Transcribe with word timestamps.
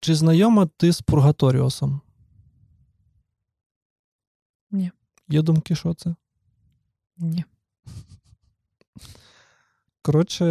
Чи 0.00 0.14
знайома 0.14 0.66
ти 0.66 0.92
з 0.92 1.00
Пургаторіусом? 1.02 2.00
Ні. 4.70 4.90
Є 5.28 5.42
думки, 5.42 5.74
що 5.74 5.94
це? 5.94 6.14
Ні. 7.16 7.44
Коротше, 10.02 10.44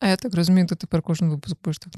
А 0.00 0.08
я 0.08 0.16
так 0.16 0.34
розумію, 0.34 0.66
ти 0.66 0.74
тепер 0.74 1.02
кожен 1.02 1.30
випуск 1.30 1.56
будеш 1.64 1.78
так 1.78 1.92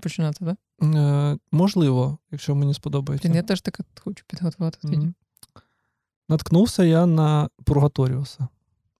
починати, 0.00 0.44
так? 0.44 0.56
е, 0.94 1.38
можливо, 1.52 2.18
якщо 2.30 2.54
мені 2.54 2.74
сподобається. 2.74 3.28
Блін, 3.28 3.36
я 3.36 3.42
теж 3.42 3.60
таке 3.60 3.84
хочу 4.00 4.24
підготувати 4.26 4.78
тоді. 4.82 4.96
Мгм. 4.96 5.14
Наткнувся 6.28 6.84
я 6.84 7.06
на 7.06 7.48
Пургаторіуса. 7.64 8.48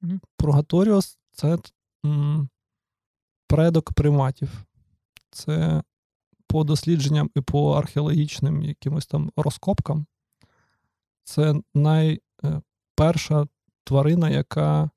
Мгм. 0.01 0.21
Пургаторіус 0.37 1.19
це 1.33 1.59
м, 2.07 2.49
предок 3.47 3.93
приматів. 3.93 4.51
Це 5.31 5.83
по 6.49 6.65
дослідженням 6.65 7.31
і 7.35 7.41
по 7.41 7.73
археологічним 7.73 8.63
якимось 8.63 9.07
там 9.07 9.31
розкопкам. 9.37 10.07
Це 11.25 11.55
найперша 11.75 13.47
тварина, 13.85 14.31
яка 14.31 14.91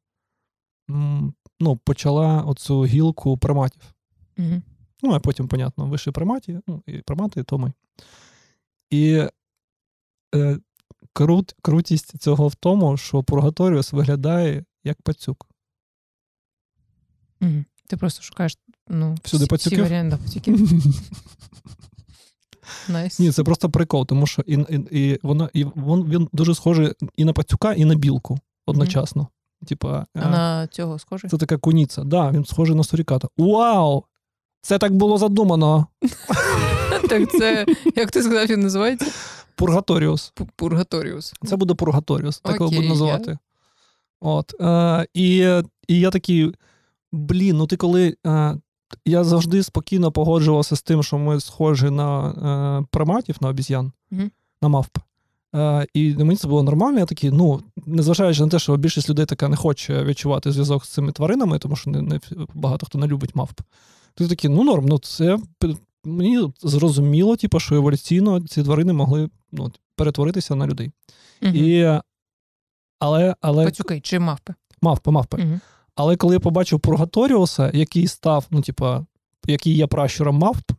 ну, 1.60 1.78
почала 1.84 2.42
оцю 2.42 2.86
гілку 2.86 3.38
приматів. 3.38 3.82
Мгм. 4.38 4.64
Ну, 5.02 5.12
а 5.12 5.20
потім, 5.20 5.48
понятно, 5.48 5.86
вищі 5.86 6.12
приматі, 6.12 6.60
ну, 6.68 6.84
і 6.86 6.98
примати, 6.98 7.44
то 7.44 7.58
ми. 7.58 7.74
І 8.90 9.28
е, 10.36 10.60
крут, 11.14 11.56
крутість 11.62 12.22
цього 12.22 12.48
в 12.48 12.56
тому, 12.56 12.98
що 12.98 13.24
Пургаторіус 13.24 13.94
виглядає 13.94 14.66
як 14.84 15.02
пацюк. 15.02 15.48
Мгм. 17.40 17.66
Ти 17.88 17.98
просто 17.98 18.22
шукаєш 18.24 18.58
ну, 18.92 19.18
Всюди 19.24 19.46
всі, 19.56 19.70
всі 19.70 19.82
варіанти 19.82 20.18
пацюків. 20.18 20.70
Nice. 22.90 23.20
Ні, 23.20 23.32
це 23.32 23.44
просто 23.44 23.70
прикол, 23.70 24.06
тому 24.06 24.28
що 24.28 24.42
і, 24.48 24.54
і, 24.70 24.76
і, 24.92 25.20
вона, 25.24 25.50
і 25.54 25.66
він, 25.66 26.06
він 26.10 26.30
дуже 26.34 26.56
схожий 26.56 26.94
і 27.18 27.26
на 27.26 27.34
пацюка, 27.34 27.74
і 27.74 27.86
на 27.86 27.96
білку 27.96 28.40
одночасно. 28.66 29.28
Типа, 29.68 30.06
А 30.16 30.30
на 30.30 30.68
цього 30.68 31.00
схоже? 31.00 31.30
це 31.30 31.38
така 31.38 31.58
куніця. 31.58 32.04
Да, 32.04 32.32
він 32.32 32.46
схожий 32.46 32.76
на 32.76 32.84
суріката. 32.84 33.28
Вау! 33.38 34.04
Це 34.62 34.78
так 34.78 34.94
було 34.96 35.18
задумано. 35.18 35.88
Так 37.10 37.32
це, 37.32 37.66
як 37.96 38.12
ти 38.12 38.24
сказав, 38.24 38.48
він 38.48 38.60
називається? 38.60 39.12
Пургаторіус. 39.56 40.34
Пу- 40.36 40.48
Пургаторіус. 40.56 41.34
Це 41.46 41.56
буде 41.56 41.74
Пургаторіус, 41.74 42.40
так 42.40 42.54
його 42.56 42.66
Окей, 42.66 42.78
буду 42.78 42.84
я- 42.88 42.90
називати. 42.94 43.38
От, 44.22 44.54
е, 44.62 45.06
і, 45.14 45.38
і 45.88 46.00
я 46.00 46.10
такий, 46.10 46.52
блін, 47.12 47.58
ну 47.58 47.68
ти 47.68 47.78
коли. 47.78 48.16
Е, 48.28 48.58
я 49.06 49.24
завжди 49.24 49.64
спокійно 49.64 50.12
погоджувався 50.12 50.76
з 50.76 50.82
тим, 50.82 51.04
що 51.04 51.18
ми 51.18 51.40
схожі 51.40 51.90
на 51.90 52.30
е, 52.82 52.86
приматів, 52.92 53.36
на 53.42 53.50
обіз'ян, 53.50 53.92
Мгм. 54.12 54.32
на 54.62 54.68
мавп. 54.68 54.98
Е, 55.56 55.88
і 55.94 56.16
мені 56.16 56.36
це 56.36 56.48
було 56.48 56.64
нормально. 56.64 57.00
Я 57.00 57.06
такий, 57.06 57.32
ну, 57.32 57.62
незважаючи 57.86 58.42
на 58.44 58.50
те, 58.50 58.60
що 58.60 58.78
більшість 58.78 59.10
людей 59.10 59.26
така 59.26 59.48
не 59.48 59.56
хоче 59.56 60.04
відчувати 60.04 60.52
зв'язок 60.52 60.86
з 60.86 60.90
цими 60.90 61.12
тваринами, 61.12 61.60
тому 61.60 61.76
що 61.76 61.90
не, 61.90 62.02
не 62.02 62.20
багато 62.54 62.86
хто 62.86 62.98
не 62.98 63.08
любить 63.08 63.36
мавп. 63.36 63.62
Ти 64.16 64.28
такий, 64.28 64.50
ну 64.50 64.64
норм, 64.64 64.86
ну 64.86 65.00
це 65.00 65.38
мені 66.06 66.54
зрозуміло, 66.62 67.36
типу, 67.36 67.60
що 67.60 67.76
еволюційно 67.76 68.42
ці 68.48 68.64
тварини 68.64 68.94
могли 68.94 69.30
ну, 69.52 69.72
перетворитися 69.96 70.56
на 70.56 70.68
людей. 70.68 70.92
Мгм. 71.42 71.56
І, 71.56 72.00
але, 73.00 73.36
але 73.42 73.66
Пацюки 73.66 74.00
чи 74.00 74.20
мавпи? 74.20 74.54
мавпи, 74.82 75.12
мавпи. 75.12 75.38
Мгм. 75.38 75.62
Але 75.96 76.16
коли 76.16 76.36
я 76.36 76.40
побачив 76.40 76.80
Пургаторіуса, 76.80 77.72
який 77.74 78.08
став, 78.08 78.46
ну, 78.52 78.62
типа, 78.62 79.06
який 79.48 79.74
є 79.74 79.88
пращуром 79.88 80.36
мавп, 80.38 80.72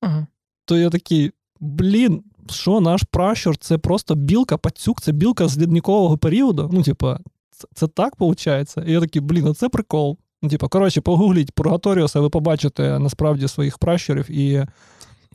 Ага. 0.00 0.26
то 0.64 0.78
я 0.78 0.90
такий, 0.90 1.30
блін, 1.60 2.22
що 2.50 2.80
наш 2.80 3.02
пращур 3.02 3.56
це 3.56 3.78
просто 3.78 4.14
білка, 4.14 4.56
пацюк, 4.56 5.00
це 5.00 5.12
білка 5.12 5.48
з 5.48 5.58
лідникового 5.58 6.18
періоду. 6.18 6.70
Ну, 6.72 6.82
типа, 6.82 7.18
це, 7.50 7.68
це 7.74 7.88
так 7.88 8.20
виходить? 8.20 8.74
І 8.86 8.92
я 8.92 9.00
такий, 9.00 9.22
блін, 9.22 9.44
ну 9.44 9.54
це 9.54 9.68
прикол. 9.68 10.18
Ну, 10.42 10.48
типа, 10.48 10.68
коротше, 10.68 11.00
погугліть 11.00 11.52
Пургаторіуса, 11.52 12.20
ви 12.20 12.30
побачите 12.30 12.98
насправді 12.98 13.48
своїх 13.48 13.78
пращурів. 13.78 14.30
І 14.30 14.66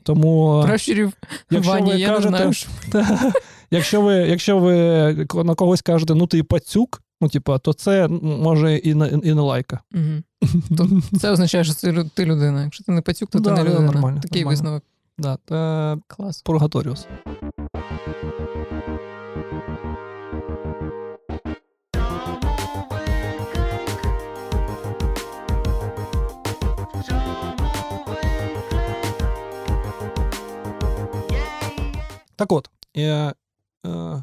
тому, 0.02 0.62
Пращурів 0.66 1.12
якщо 1.50 1.72
Вані, 1.72 1.90
ви 1.90 1.98
я 1.98 2.18
не 2.18 2.28
знаю. 2.28 2.52
що- 2.52 2.68
Та, 2.92 3.32
якщо, 3.70 4.00
ви, 4.02 4.14
якщо 4.14 4.58
ви 4.58 4.74
на 5.44 5.54
когось 5.54 5.82
кажете, 5.82 6.14
ну 6.14 6.26
ти 6.26 6.42
пацюк, 6.42 7.02
ну, 7.20 7.28
типа, 7.28 7.58
то 7.58 7.72
це 7.72 8.08
може 8.22 8.76
і 8.76 8.94
не, 8.94 9.08
і 9.08 9.34
не 9.34 9.40
лайка. 9.40 9.80
То 10.76 10.88
це 11.20 11.30
означає, 11.30 11.64
що 11.64 11.74
ти, 11.74 12.04
ти 12.14 12.24
людина. 12.24 12.64
Якщо 12.64 12.84
ти 12.84 12.92
не 12.92 13.00
пацюк, 13.02 13.30
то 13.30 13.38
Да, 13.38 13.54
ти 13.56 13.62
не 13.62 13.70
людина. 13.70 13.92
нормально, 13.92 14.20
Такий 14.20 14.42
нормально. 14.42 14.50
висновок. 14.50 14.82
Да, 15.18 15.38
е, 15.94 16.00
Клас. 16.06 16.42
Пургаторіус. 16.42 17.06
Так 32.36 32.52
от, 32.52 32.70
е, 32.96 33.32
е, 33.86 34.22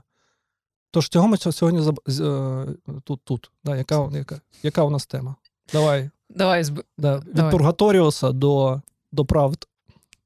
тож 0.96 1.10
цього 1.10 1.28
ми 1.28 1.38
сьогодні 1.38 1.82
заб... 1.82 2.00
е, 2.10 2.66
тут, 3.04 3.22
тут 3.24 3.52
да, 3.64 3.76
яка, 3.78 4.10
яка, 4.14 4.42
яка 4.64 4.84
у 4.84 4.90
нас 4.90 5.06
тема? 5.06 5.36
Давай. 5.74 6.10
Давай 6.30 6.64
зб... 6.64 6.84
Да, 6.98 7.18
від 7.18 7.34
Давай. 7.34 7.52
Пургаторіуса 7.52 8.32
до, 8.32 8.82
до 9.12 9.26
правд. 9.26 9.68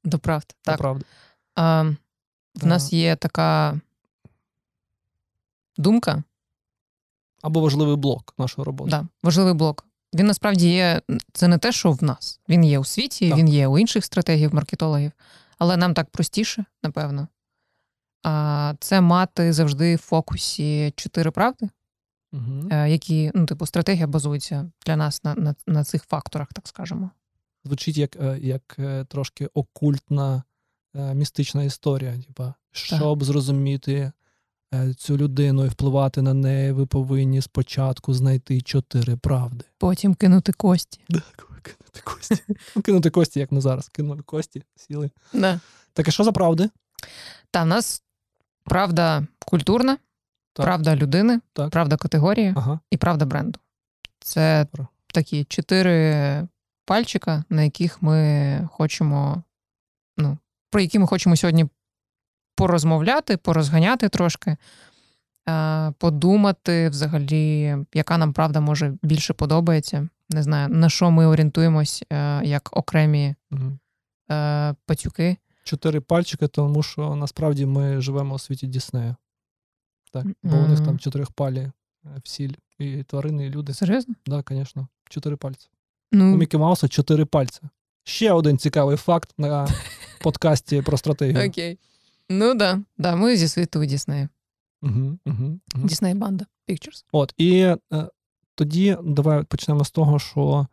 до 0.04 0.18
правди. 0.18 0.46
До 0.64 0.70
Так. 0.70 0.78
правди. 0.78 1.04
А, 1.54 1.82
в 2.54 2.66
нас 2.66 2.92
є 2.92 3.16
така 3.16 3.80
думка, 5.76 6.22
Або 7.42 7.60
важливий 7.60 7.96
блок 7.96 8.34
нашої 8.38 8.64
роботи. 8.64 8.90
да, 8.90 9.06
важливий 9.22 9.54
блок. 9.54 9.86
Він 10.14 10.26
насправді 10.26 10.68
є, 10.72 11.00
це 11.32 11.48
не 11.48 11.58
те, 11.58 11.72
що 11.72 11.92
в 11.92 12.02
нас. 12.02 12.40
Він 12.48 12.64
є 12.64 12.78
у 12.78 12.84
світі, 12.84 13.28
Так. 13.28 13.38
він 13.38 13.48
є 13.48 13.66
у 13.68 13.78
інших 13.78 14.04
стратегів, 14.04 14.54
маркетологів, 14.54 15.12
але 15.58 15.76
нам 15.76 15.94
так 15.94 16.10
простіше, 16.10 16.64
напевно. 16.82 17.28
А, 18.22 18.74
це 18.80 19.00
мати 19.00 19.52
завжди 19.52 19.96
в 19.96 19.98
фокусі 19.98 20.92
чотири 20.96 21.30
правди, 21.30 21.68
Угу. 22.32 22.68
які, 22.70 23.30
ну, 23.34 23.46
типу, 23.46 23.66
стратегія 23.66 24.06
базується 24.06 24.70
для 24.86 24.96
нас 24.96 25.24
на, 25.24 25.34
на, 25.34 25.54
на 25.66 25.84
цих 25.84 26.04
факторах, 26.04 26.48
так 26.52 26.68
скажемо. 26.68 27.10
Звучить 27.64 27.96
як, 27.96 28.16
е, 28.16 28.38
як 28.42 28.76
е, 28.78 29.04
трошки 29.04 29.46
окультна 29.46 30.42
містична 30.94 31.62
історія. 31.62 32.18
Типа, 32.26 32.54
щоб 32.72 33.24
зрозуміти 33.24 34.12
е, 34.74 34.94
цю 34.94 35.16
людину 35.16 35.64
і 35.64 35.68
впливати 35.68 36.22
на 36.22 36.34
неї, 36.34 36.72
ви 36.72 36.86
повинні 36.86 37.42
спочатку 37.42 38.14
знайти 38.14 38.60
чотири 38.60 39.16
правди. 39.16 39.64
Потім 39.78 40.14
кинути 40.14 40.52
кості. 40.52 41.00
Кинути 41.08 42.00
кості. 42.04 42.42
Ну, 42.76 42.82
Кинути 42.82 43.10
кості, 43.10 43.40
як 43.40 43.52
ми 43.52 43.60
зараз. 43.60 43.88
Кинули 43.88 44.22
кості, 44.22 44.62
сіли. 44.76 45.10
Да. 45.32 45.60
Так, 45.92 46.08
а 46.08 46.10
що 46.10 46.24
за 46.24 46.32
правди? 46.32 46.70
Та 47.50 47.62
в 47.62 47.66
нас 47.66 48.02
правда 48.70 49.26
культурна, 49.46 49.98
Так. 50.52 50.66
правда 50.66 50.96
людини, 50.96 51.40
Так. 51.52 51.70
правда 51.70 51.96
категорії 51.96 52.52
Ага. 52.56 52.80
і 52.90 52.96
правда 52.96 53.24
бренду. 53.26 53.60
Це 54.20 54.66
Добре. 54.72 54.86
такі 55.14 55.44
чотири 55.44 56.48
пальчика, 56.86 57.44
на 57.50 57.62
яких 57.62 58.02
ми 58.02 58.68
хочемо, 58.72 59.42
ну, 60.18 60.38
про 60.70 60.80
які 60.80 60.98
ми 60.98 61.06
хочемо 61.06 61.36
сьогодні 61.36 61.68
порозмовляти, 62.56 63.36
порозганяти 63.36 64.08
трошки, 64.08 64.56
подумати 65.98 66.88
взагалі, 66.88 67.76
яка 67.94 68.18
нам 68.18 68.32
правда 68.32 68.60
може 68.60 68.94
більше 69.02 69.32
подобається. 69.34 70.08
Не 70.30 70.42
знаю, 70.42 70.68
на 70.68 70.88
що 70.88 71.10
ми 71.10 71.26
орієнтуємось 71.26 72.04
е, 72.12 72.40
як 72.44 72.76
окремі 72.76 73.34
Угу. 73.50 73.78
пацюки. 74.86 75.36
Чотири 75.70 76.00
пальчики, 76.00 76.48
тому 76.48 76.82
що 76.82 77.14
насправді 77.16 77.66
ми 77.66 78.00
живемо 78.00 78.34
у 78.34 78.38
світі 78.38 78.66
Діснея. 78.66 79.16
Так, 80.12 80.26
бо 80.42 80.56
у 80.56 80.68
них 80.68 80.78
там 80.78 80.86
Мгм. 80.88 80.98
чотирьохпалі 80.98 81.58
е, 81.58 81.72
всі 82.24 82.50
і 82.78 83.02
тварини, 83.02 83.46
і 83.46 83.50
люди. 83.50 83.74
Серйозно? 83.74 84.14
Так, 84.26 84.44
да, 84.48 84.54
звісно, 84.56 84.88
чотири 85.08 85.36
пальці. 85.36 85.68
У 86.12 86.16
Ну, 86.16 86.36
Мікі 86.36 86.56
Мауса 86.56 86.88
чотири 86.88 87.24
пальця. 87.24 87.60
Ще 88.04 88.32
один 88.32 88.58
цікавий 88.58 88.96
факт 88.96 89.32
на 89.38 89.68
подкасті 90.22 90.82
про 90.82 90.96
стратегію. 90.98 91.48
окей. 91.48 91.78
Ну 92.28 92.54
да, 92.54 92.80
да, 92.98 93.16
ми 93.16 93.36
зі 93.36 93.48
світу 93.48 93.84
Діснея. 93.84 94.28
Угу, 94.82 95.18
угу, 95.26 95.58
угу. 95.74 95.86
Дісней 95.88 96.14
банда 96.14 96.46
Pictures. 96.68 97.04
От, 97.12 97.34
і 97.38 97.60
е, 97.60 97.76
тоді 98.54 98.96
давай 99.04 99.42
почнемо 99.44 99.84
з 99.84 99.90
того, 99.90 100.18
що 100.18 100.66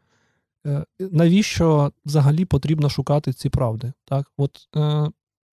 навіщо 1.00 1.92
взагалі 2.06 2.46
потрібно 2.46 2.90
шукати 2.90 3.34
ці 3.34 3.50
правди? 3.50 3.94
Так? 4.06 4.32
От, 4.38 4.68
е, 4.76 5.10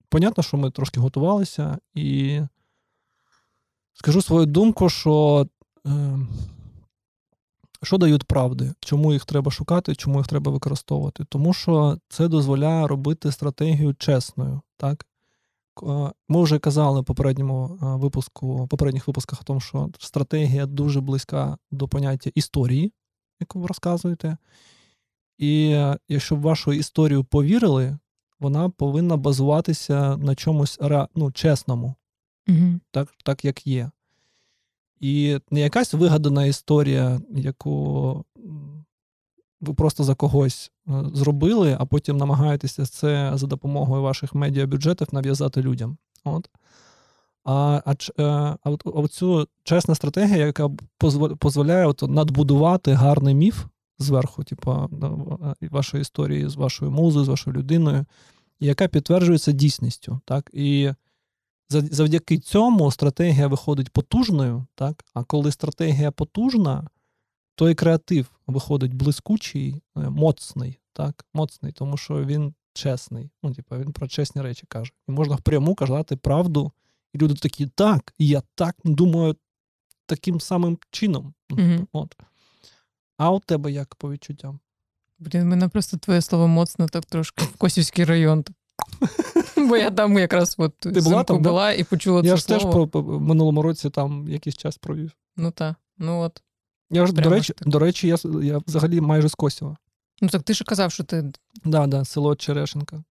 понятно, 0.09 0.43
що 0.43 0.57
ми 0.57 0.71
трошки 0.71 0.99
готувалися, 0.99 1.77
і 1.93 2.39
скажу 3.93 4.21
свою 4.21 4.45
думку, 4.45 4.89
що 4.89 5.47
е, 5.87 6.19
що 7.83 7.97
дають 7.97 8.23
правди? 8.23 8.73
Чому 8.79 9.13
їх 9.13 9.25
треба 9.25 9.51
шукати, 9.51 9.95
чому 9.95 10.17
їх 10.17 10.27
треба 10.27 10.51
використовувати? 10.51 11.25
Тому 11.29 11.53
що 11.53 11.97
це 12.09 12.27
дозволяє 12.27 12.87
робити 12.87 13.31
стратегію 13.31 13.93
чесною. 13.93 14.61
Так? 14.77 15.05
Ми 16.29 16.43
вже 16.43 16.59
казали 16.59 17.01
в 17.01 17.05
попередньому 17.05 17.77
випуску, 17.81 18.67
попередніх 18.67 19.07
випусках 19.07 19.41
о 19.41 19.43
тому, 19.43 19.59
що 19.59 19.89
стратегія 19.99 20.65
дуже 20.65 21.01
близька 21.01 21.57
до 21.71 21.87
поняття 21.87 22.31
історії, 22.35 22.93
яку 23.39 23.59
ви 23.59 23.67
розказуєте. 23.67 24.37
І 25.37 25.81
якщо 26.09 26.35
в 26.35 26.41
вашу 26.41 26.73
історію 26.73 27.23
повірили, 27.23 27.97
вона 28.39 28.69
повинна 28.69 29.17
базуватися 29.17 30.17
на 30.17 30.35
чомусь 30.35 30.79
ну, 31.15 31.31
чесному, 31.31 31.95
угу. 32.47 32.79
так, 32.91 33.13
так 33.23 33.45
як 33.45 33.67
є. 33.67 33.91
І 34.99 35.39
не 35.51 35.59
якась 35.59 35.93
вигадана 35.93 36.45
історія, 36.45 37.21
яку 37.29 38.25
ви 39.61 39.73
просто 39.73 40.03
за 40.03 40.15
когось 40.15 40.71
е, 40.87 40.91
зробили, 41.13 41.77
а 41.79 41.85
потім 41.85 42.17
намагаєтеся 42.17 42.85
це 42.85 43.31
за 43.33 43.47
допомогою 43.47 44.01
ваших 44.01 44.35
медіабюджетів 44.35 45.07
нав'язати 45.11 45.61
людям. 45.61 45.97
От. 46.23 46.49
А 47.43 47.81
а, 47.85 47.91
е, 48.19 48.23
а, 48.23 48.57
а 48.95 49.07
цю 49.07 49.47
чесна 49.63 49.95
стратегія, 49.95 50.45
яка 50.45 50.69
дозволяє 51.41 51.93
надбудувати 52.01 52.93
гарний 52.93 53.35
міф 53.35 53.65
зверху, 53.99 54.43
типу, 54.43 54.89
вашої 55.61 56.01
історії 56.01 56.49
з 56.49 56.55
вашою 56.55 56.91
музою, 56.91 57.25
з 57.25 57.27
вашою 57.27 57.57
людиною, 57.57 58.05
яка 58.59 58.87
підтверджується 58.87 59.51
дійсністю. 59.51 60.19
Так? 60.25 60.49
І 60.53 60.91
завдяки 61.69 62.37
цьому 62.37 62.91
стратегія 62.91 63.47
виходить 63.47 63.89
потужною, 63.89 64.65
так? 64.75 65.05
а 65.13 65.23
коли 65.23 65.51
стратегія 65.51 66.11
потужна, 66.11 66.87
то 67.55 67.69
і 67.69 67.75
креатив 67.75 68.31
виходить 68.47 68.93
блискучий, 68.93 69.81
е, 69.97 70.09
моцний, 70.09 70.79
так? 70.93 71.25
моцний, 71.33 71.71
тому 71.71 71.97
що 71.97 72.25
він 72.25 72.53
чесний. 72.73 73.29
Ну, 73.43 73.53
типу, 73.53 73.77
він 73.77 73.91
про 73.91 74.07
чесні 74.07 74.41
речі 74.41 74.65
каже. 74.67 74.91
І 75.07 75.11
можна 75.11 75.35
впряму 75.35 75.75
казати 75.75 76.15
правду. 76.15 76.71
І 77.13 77.17
люди 77.17 77.33
такі, 77.33 77.67
так, 77.67 78.13
і 78.17 78.27
я 78.27 78.41
так 78.55 78.75
думаю 78.83 79.35
таким 80.05 80.39
самим 80.39 80.77
чином. 80.91 81.33
Mm-hmm. 81.49 81.87
От. 81.91 82.15
А 83.17 83.31
у 83.31 83.39
тебе 83.39 83.71
як 83.71 83.95
по 83.95 84.11
відчуттям? 84.11 84.59
Блін, 85.19 85.47
мене 85.47 85.67
просто 85.67 85.97
твоє 85.97 86.21
слово 86.21 86.47
моцно 86.47 86.87
так 86.87 87.05
трошки 87.05 87.43
в 87.45 87.57
Косівський 87.57 88.05
район. 88.05 88.45
Бо 89.57 89.77
я 89.77 89.91
там 89.91 90.17
якраз 90.17 90.55
от 90.57 90.77
Ти 90.77 91.01
була 91.01 91.23
там, 91.23 91.41
була 91.41 91.71
і 91.73 91.83
почула 91.83 92.21
я 92.23 92.31
це 92.31 92.37
ж 92.37 92.43
слово. 92.43 92.63
теж 92.63 92.71
по, 92.71 92.87
по 92.87 93.19
минулому 93.19 93.61
році 93.61 93.89
там 93.89 94.27
якийсь 94.29 94.57
час 94.57 94.77
провів. 94.77 95.11
Ну 95.37 95.51
так. 95.51 95.75
Ну 95.97 96.19
от. 96.19 96.41
Я 96.89 97.05
ж, 97.05 97.13
До 97.13 97.29
речі, 97.29 97.53
до 97.61 97.79
речі, 97.79 98.07
я 98.07 98.17
я 98.43 98.61
взагалі 98.67 99.01
майже 99.01 99.29
з 99.29 99.35
Косєва. 99.35 99.77
Ну 100.21 100.29
так 100.29 100.43
ти 100.43 100.53
ж 100.53 100.63
казав, 100.63 100.91
що 100.91 101.03
ти. 101.03 101.31
Да, 101.65 101.87
да, 101.87 102.05
село 102.05 102.35
Черешенка. 102.35 103.03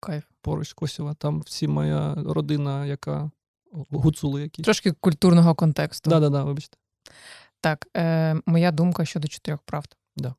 Кайф. 0.00 0.24
Поруч 0.42 0.72
Косєва. 0.72 1.14
Там 1.14 1.40
всі 1.40 1.68
моя 1.68 2.14
родина, 2.14 2.86
яка 2.86 3.30
гуцули 3.90 4.42
якісь. 4.42 4.64
Трошки 4.64 4.92
культурного 4.92 5.54
контексту. 5.54 6.10
Да, 6.10 6.20
да, 6.20 6.28
да, 6.28 6.44
вибачте. 6.44 6.76
Так, 7.60 7.88
е, 7.96 8.36
моя 8.46 8.72
думка 8.72 9.04
щодо 9.04 9.28
чотирьох 9.28 9.60
правд. 9.60 9.96
Да. 10.16 10.34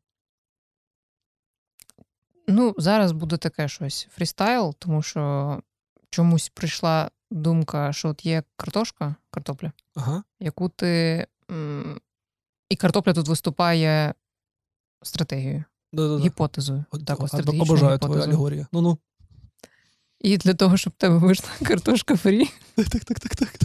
Ну, 2.48 2.76
зараз 2.78 3.12
буде 3.12 3.38
таке 3.38 3.68
щось 3.68 4.08
фрістайл, 4.12 4.76
тому 4.80 5.02
що 5.02 5.62
чомусь 6.10 6.50
прийшла 6.50 7.12
думка, 7.32 7.94
що 7.94 8.10
от 8.10 8.26
є 8.26 8.44
картошка, 8.56 9.16
картопля, 9.32 9.72
ага. 9.96 10.24
яку 10.40 10.70
ти. 10.70 11.28
І 12.70 12.76
картопля 12.76 13.14
тут 13.14 13.28
виступає 13.28 14.14
стратегією, 15.04 15.64
Да-да-да. 15.94 16.24
гіпотезою. 16.24 16.84
Так, 17.06 17.20
Обожаю 17.50 18.00
твою 18.00 18.22
алегорію. 18.22 18.68
Ну-ну. 18.72 18.98
І 20.20 20.38
для 20.38 20.54
того, 20.54 20.78
щоб 20.78 20.94
в 20.94 20.96
тебе 20.96 21.18
вийшла 21.18 21.50
картошка 21.68 22.16
фрі, 22.16 22.50
так, 22.76 22.88
так, 22.90 23.20
так, 23.20 23.36
так, 23.36 23.58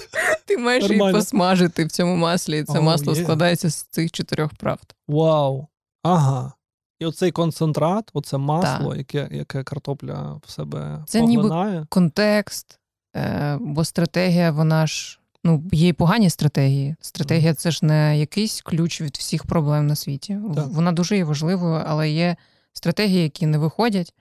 ти 0.44 0.58
маєш 0.58 0.90
її 0.90 1.12
посмажити 1.12 1.84
в 1.84 1.90
цьому 1.90 2.16
маслі. 2.16 2.58
І 2.58 2.64
це 2.64 2.78
oh, 2.78 2.82
масло 2.82 3.12
yeah. 3.12 3.22
складається 3.22 3.70
з 3.70 3.82
цих 3.82 4.12
чотирьох 4.12 4.54
правд. 4.54 4.94
Вау. 5.08 5.66
Ага. 6.02 6.52
І 7.00 7.06
оцей 7.06 7.32
концентрат, 7.32 8.10
оце 8.12 8.38
масло, 8.38 8.96
яке 8.96 9.28
яке 9.32 9.62
картопля 9.62 10.40
в 10.46 10.50
себе 10.50 11.04
це 11.06 11.20
поглинає. 11.20 11.72
ніби 11.74 11.86
контекст, 11.88 12.78
е, 13.16 13.58
бо 13.60 13.84
стратегія, 13.84 14.50
вона 14.50 14.86
ж 14.86 15.20
ну, 15.44 15.64
є 15.72 15.88
й 15.88 15.92
погані 15.92 16.30
стратегії. 16.30 16.96
Стратегія 17.00 17.54
це 17.54 17.70
ж 17.70 17.84
не 17.84 18.18
якийсь 18.18 18.60
ключ 18.60 19.00
від 19.00 19.16
всіх 19.16 19.46
проблем 19.46 19.86
на 19.86 19.96
світі. 19.96 20.38
Так. 20.54 20.66
Вона 20.66 20.92
дуже 20.92 21.16
є 21.16 21.24
важливою, 21.24 21.82
але 21.86 22.10
є 22.10 22.36
стратегії, 22.72 23.22
які 23.22 23.46
не 23.46 23.58
виходять. 23.58 24.14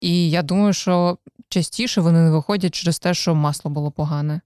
І 0.00 0.30
я 0.30 0.42
думаю, 0.42 0.72
що 0.72 1.18
частіше 1.48 2.00
вони 2.00 2.22
не 2.22 2.30
виходять 2.30 2.74
через 2.74 2.98
те, 2.98 3.14
що 3.14 3.34
масло 3.34 3.70
було 3.70 3.90
погане, 3.90 4.40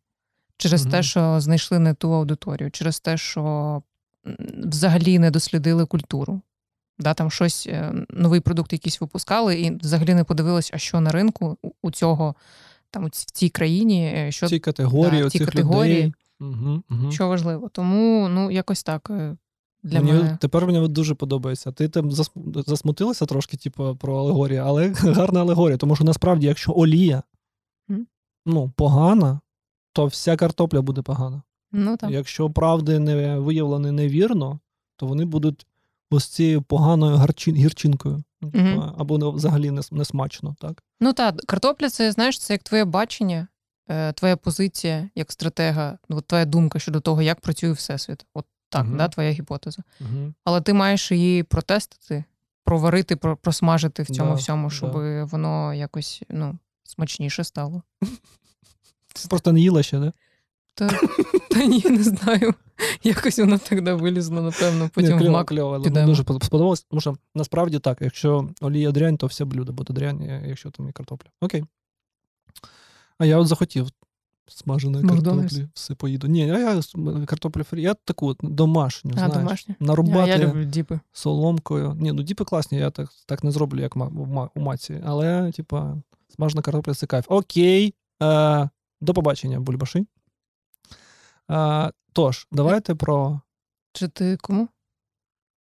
через 0.62 0.87
mm-hmm. 0.87 0.91
те, 0.91 1.03
що 1.03 1.41
знайшли 1.41 1.79
не 1.79 1.94
ту 1.94 2.14
аудиторію, 2.14 2.70
через 2.70 3.00
те, 3.00 3.17
що 3.17 3.82
взагалі 4.64 5.19
не 5.19 5.31
дослідили 5.31 5.87
культуру. 5.87 6.41
Да, 6.99 7.14
Там 7.14 7.31
щось, 7.31 7.67
е, 7.67 7.93
новий 8.11 8.41
продукт 8.41 8.73
якийсь 8.73 9.00
випускали, 9.00 9.61
і 9.61 9.76
взагалі 9.76 10.14
не 10.14 10.25
подивилися, 10.25 10.70
а 10.75 10.79
що 10.79 11.00
на 11.00 11.11
ринку 11.11 11.59
у 11.82 11.91
цього, 11.91 12.35
там, 12.91 13.06
в 13.06 13.11
цій 13.11 13.49
країні, 13.49 14.12
е, 14.17 14.32
що 14.32 14.49
цій 14.49 14.59
категорії, 14.59 15.23
да, 15.23 15.31
цих 15.31 15.47
категорії, 15.47 15.97
людей. 15.97 16.14
Угу, 16.41 16.82
угу. 16.91 17.12
що 17.12 17.29
важливо. 17.29 17.69
Тому 17.69 18.29
ну, 18.29 18.50
якось 18.50 18.82
так. 18.82 19.11
Е, 19.11 19.37
для 19.82 20.00
мені, 20.00 20.12
мене. 20.12 20.38
Тепер 20.41 20.67
мені 20.67 20.88
дуже 20.88 21.15
подобається. 21.15 21.73
Ти 21.73 21.88
там 21.88 22.11
засмутилася 22.67 23.26
трошки, 23.26 23.56
типу, 23.56 23.97
про 23.97 24.19
алегорію, 24.19 24.62
але 24.67 24.88
гарна 24.93 25.41
алегорія, 25.41 25.76
тому 25.76 25.97
що 25.97 26.05
насправді, 26.05 26.47
якщо 26.47 26.73
олія 26.76 27.23
mm. 27.88 28.05
ну, 28.47 28.73
погана, 28.76 29.41
то 29.93 30.06
вся 30.06 30.37
картопля 30.37 30.83
буде 30.83 31.03
погана. 31.03 31.43
Ну, 31.73 31.97
так. 31.97 32.11
Якщо 32.11 32.50
правди 32.50 32.99
не 32.99 33.39
виявлені 33.39 33.91
невірно, 33.91 34.61
то 34.97 35.06
вони 35.06 35.25
будуть 35.25 35.67
ось 36.11 36.27
цією 36.27 36.62
поганою 36.62 37.17
гарчин, 37.17 37.56
гірчинкою. 37.56 38.23
Mm-hmm. 38.43 38.94
Або 38.99 39.31
взагалі 39.31 39.71
не, 39.71 39.83
не 39.91 40.05
смачно, 40.05 40.56
так? 40.61 40.83
Ну 41.00 41.12
так, 41.12 41.41
картопля 41.47 41.91
це 41.91 42.12
знаєш, 42.12 42.39
це 42.39 42.55
як 42.55 42.62
твоє 42.62 42.85
бачення, 42.85 43.49
е, 43.89 44.12
твоя 44.12 44.37
позиція 44.37 45.11
як 45.15 45.33
стратега, 45.33 45.99
ну, 46.09 46.21
твоя 46.21 46.44
думка 46.44 46.79
щодо 46.79 47.00
того, 47.00 47.23
як 47.23 47.41
працює 47.41 47.73
всесвіт. 47.73 48.27
От 48.35 48.47
так, 48.69 48.87
uh-huh. 48.87 48.97
да, 48.97 49.09
твоя 49.09 49.31
гіпотеза. 49.31 49.83
Uh-huh. 50.00 50.33
Але 50.44 50.61
ти 50.61 50.73
маєш 50.73 51.12
її 51.12 51.43
протестити, 51.43 52.25
проварити, 52.65 53.17
просмажити 53.17 54.03
в 54.03 54.06
цьому 54.06 54.31
да, 54.31 54.37
всьому, 54.37 54.71
щоб 54.71 54.93
да. 54.93 55.25
воно 55.25 55.75
якось 55.75 56.23
ну, 56.29 56.59
смачніше 56.85 57.44
стало. 57.44 57.83
Ти 59.13 59.29
просто 59.29 59.53
не 59.53 59.61
їла 59.61 59.83
ще, 59.83 59.99
не? 59.99 60.13
Та, 60.75 60.91
та 61.51 61.65
ні, 61.65 61.83
не 61.91 62.03
знаю. 62.03 62.55
Якось 63.03 63.39
воно 63.39 63.59
тоді 63.59 63.91
вилізло, 63.91 64.43
напевно, 64.43 64.91
потім 64.95 65.19
в 65.19 65.31
мак 65.31 65.47
кльово, 65.47 65.79
Мені 65.79 66.07
дуже 66.07 66.23
сподобалось, 66.23 66.83
тому 66.83 67.01
що 67.01 67.17
насправді 67.35 67.79
так, 67.79 67.99
якщо 68.01 68.49
олія 68.61 68.93
дрянь, 68.93 69.17
то 69.17 69.27
все 69.27 69.45
блюдо 69.45 69.73
буде 69.73 69.95
дрянь, 69.95 70.43
якщо 70.47 70.71
там 70.71 70.87
є 70.87 70.93
картопля. 70.93 71.31
Окей. 71.41 71.65
А 73.19 73.27
я 73.27 73.39
от 73.39 73.47
захотів 73.47 73.89
смаженої 74.47 75.05
картоплі, 75.05 75.69
все 75.75 75.95
поїду. 75.95 76.27
Ні, 76.27 76.51
а 76.51 76.59
я 76.59 76.81
картоплю 77.27 77.65
фрі. 77.65 77.83
Я 77.83 77.95
таку 77.95 78.37
домашню, 78.43 79.11
а, 79.15 79.15
знаєш, 79.15 79.35
домашню? 79.35 79.75
нарубати 79.81 80.31
я, 80.31 80.37
я 80.37 80.47
люблю 80.47 80.65
діпи. 80.65 81.01
соломкою. 81.13 81.97
Ні, 82.01 82.13
ну 82.13 82.23
діпи 82.23 82.45
класні, 82.45 82.79
я 82.79 82.91
так 82.91 83.09
так 83.27 83.45
не 83.45 83.51
зроблю, 83.51 83.81
як 83.81 83.97
у 84.55 84.61
маці. 84.61 85.03
Але, 85.05 85.53
типа, 85.53 85.97
смажена 86.35 86.63
картопля 86.63 86.95
це 86.95 87.07
кайф. 87.07 87.25
Окей. 87.29 87.95
Е, 88.23 88.69
До 89.03 89.15
побачення, 89.15 89.61
бульбаши. 89.61 90.06
Е, 91.51 91.93
Тож, 92.13 92.47
давайте 92.53 92.94
про. 92.94 93.41
Чи 93.93 94.09
ти 94.09 94.37
кому? 94.37 94.69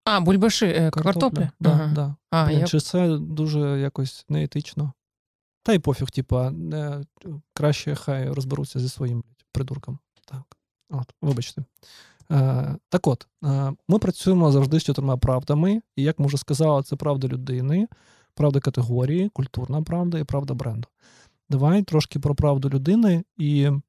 А, 0.06 0.20
бульбаши, 0.20 0.68
е, 0.68 0.90
картопля? 0.90 1.04
картопля? 1.04 1.52
Да, 1.60 1.70
ага. 1.70 1.94
да. 1.94 2.16
А, 2.32 2.46
Блін, 2.46 2.60
я... 2.60 2.68
Чи 2.68 2.80
це 2.80 3.18
дуже 3.18 3.60
якось 3.60 4.26
неетично? 4.30 4.94
Та 5.64 5.74
й 5.74 5.80
пофіг, 5.80 6.10
типа, 6.12 6.54
краще 7.54 7.96
хай 7.96 8.30
розберуться 8.30 8.80
зі 8.80 8.90
своїм 8.90 9.24
придурком. 9.52 10.00
Так, 10.26 10.58
от, 10.90 11.14
вибачте. 11.22 11.64
Е, 12.32 12.76
Так 12.90 13.08
от, 13.08 13.28
е, 13.44 13.74
ми 13.88 14.00
працюємо 14.00 14.52
завжди 14.52 14.80
з 14.80 14.84
чотирма 14.84 15.18
правдами, 15.18 15.82
і 15.96 16.04
як 16.04 16.20
ми 16.20 16.28
вже 16.28 16.38
сказали, 16.38 16.84
це 16.84 16.96
правда 16.96 17.28
людини, 17.28 17.88
правда 18.34 18.60
категорії, 18.60 19.30
культурна 19.30 19.82
правда 19.82 20.20
і 20.20 20.24
правда 20.24 20.54
бренду. 20.54 20.88
Давай 21.52 21.84
трошки 21.84 22.20
про 22.20 22.36
правду 22.36 22.70
людини 22.70 23.24
і. 23.38 23.58
Як 23.58 23.82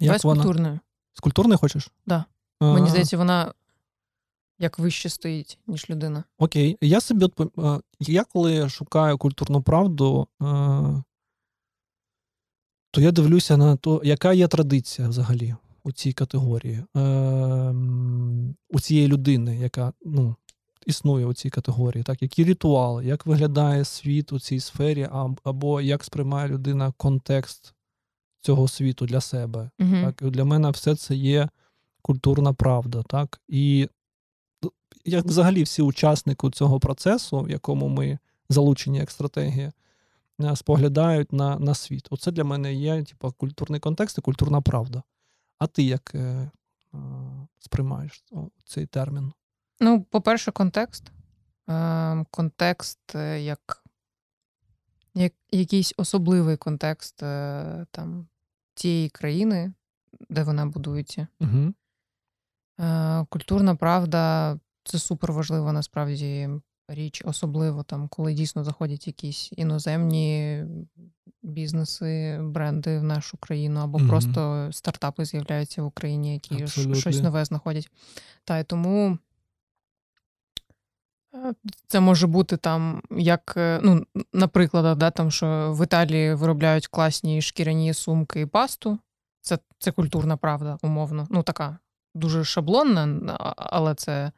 Давай 0.00 0.18
з 0.18 0.22
культурною. 0.22 0.80
З 1.12 1.20
культурною 1.20 1.58
хочеш? 1.58 1.84
Так. 1.84 2.24
Да. 2.60 2.72
Мені 2.74 2.88
здається, 2.88 3.16
вона 3.16 3.54
як 4.58 4.78
вище 4.78 5.08
стоїть, 5.08 5.58
ніж 5.66 5.90
людина. 5.90 6.24
Окей. 6.38 6.78
Я 6.80 7.00
собі 7.00 7.28
я 8.00 8.24
коли 8.24 8.68
шукаю 8.68 9.18
культурну 9.18 9.62
правду, 9.62 10.28
то 12.90 13.00
я 13.00 13.12
дивлюся 13.12 13.56
на 13.56 13.76
то, 13.76 14.00
яка 14.04 14.32
є 14.32 14.48
традиція 14.48 15.08
взагалі 15.08 15.54
у 15.84 15.92
цій 15.92 16.12
категорії, 16.12 16.84
е, 16.96 17.00
у 18.68 18.80
цієї 18.80 19.08
людини, 19.08 19.56
яка 19.56 19.92
ну, 20.04 20.36
існує 20.86 21.26
у 21.26 21.34
цій 21.34 21.50
категорії, 21.50 22.02
так, 22.04 22.22
які 22.22 22.44
ритуали, 22.44 23.06
як 23.06 23.26
виглядає 23.26 23.84
світ 23.84 24.32
у 24.32 24.40
цій 24.40 24.60
сфері, 24.60 25.08
або 25.44 25.80
як 25.80 26.04
сприймає 26.04 26.48
людина 26.48 26.92
контекст 26.96 27.74
цього 28.40 28.68
світу 28.68 29.06
для 29.06 29.20
себе. 29.20 29.70
Угу. 29.80 29.90
Так, 29.90 30.30
Для 30.30 30.44
мене 30.44 30.70
все 30.70 30.96
це 30.96 31.14
є 31.14 31.48
культурна 32.02 32.52
правда. 32.52 33.02
Так? 33.02 33.40
І 33.48 33.88
як 35.04 35.24
взагалі 35.24 35.62
всі 35.62 35.82
учасники 35.82 36.50
цього 36.50 36.80
процесу, 36.80 37.40
в 37.40 37.50
якому 37.50 37.88
ми 37.88 38.18
залучені 38.48 38.98
як 38.98 39.10
стратегія, 39.10 39.72
е, 40.40 40.56
споглядають 40.56 41.32
на 41.32 41.58
на 41.58 41.74
світ. 41.74 42.06
Оце 42.10 42.30
для 42.30 42.44
мене 42.44 42.74
є 42.74 43.02
типу, 43.02 43.32
культурний 43.32 43.80
контекст 43.80 44.18
і 44.18 44.20
культурна 44.20 44.60
правда. 44.60 45.02
А 45.58 45.66
ти 45.66 45.82
як 45.82 46.12
е, 46.14 46.18
е, 46.18 46.50
сприймаєш 47.58 48.24
цей 48.64 48.86
термін? 48.86 49.32
Ну, 49.80 50.02
по-перше, 50.02 50.52
контекст. 50.52 51.12
Е, 51.68 52.24
Контекст 52.30 53.14
е, 53.14 53.40
як 53.40 53.82
як 55.14 55.32
якийсь 55.50 55.94
особливий 55.96 56.56
контекст 56.56 57.22
е, 57.22 57.86
там, 57.90 58.28
тієї 58.74 59.08
країни, 59.08 59.72
де 60.30 60.42
вона 60.42 60.66
будується. 60.66 61.26
Угу. 61.40 61.72
Культурна 63.28 63.74
правда 63.74 64.58
це 64.84 64.98
супер 64.98 65.32
важлива 65.32 65.72
насправді 65.72 66.48
річ, 66.88 67.22
особливо 67.24 67.82
там, 67.82 68.08
коли 68.08 68.34
дійсно 68.34 68.64
заходять 68.64 69.06
якісь 69.06 69.52
іноземні 69.56 70.64
бізнеси, 71.42 72.38
бренди 72.42 72.98
в 72.98 73.02
нашу 73.02 73.36
країну, 73.36 73.80
або 73.80 73.98
угу. 73.98 74.08
просто 74.08 74.68
стартапи 74.72 75.24
з'являються 75.24 75.82
в 75.82 75.86
Україні, 75.86 76.32
які 76.34 76.62
Абсолютно. 76.62 76.94
щось 76.94 77.22
нове 77.22 77.44
знаходять. 77.44 77.90
Та 78.44 78.58
й 78.58 78.64
тому. 78.64 79.18
Е, 81.44 81.54
це 81.86 82.00
може 82.00 82.26
бути 82.26 82.56
там, 82.56 83.02
як, 83.10 83.54
е, 83.56 83.80
ну, 83.82 84.06
наприклад, 84.32 84.98
да, 84.98 85.10
там, 85.10 85.30
що 85.30 85.72
в 85.78 85.84
Італії 85.84 86.34
виробляють 86.34 86.86
класні 86.86 87.42
шкіряні 87.42 87.94
сумки 87.94 88.40
і 88.40 88.46
пасту. 88.46 88.98
Це 89.40 89.58
це 89.78 89.92
культурна 89.92 90.36
правда, 90.36 90.78
умовно. 90.82 91.26
Ну, 91.30 91.42
така 91.42 91.78
дуже 92.14 92.44
шаблонна, 92.44 93.18
але 93.56 93.94
це 93.94 94.32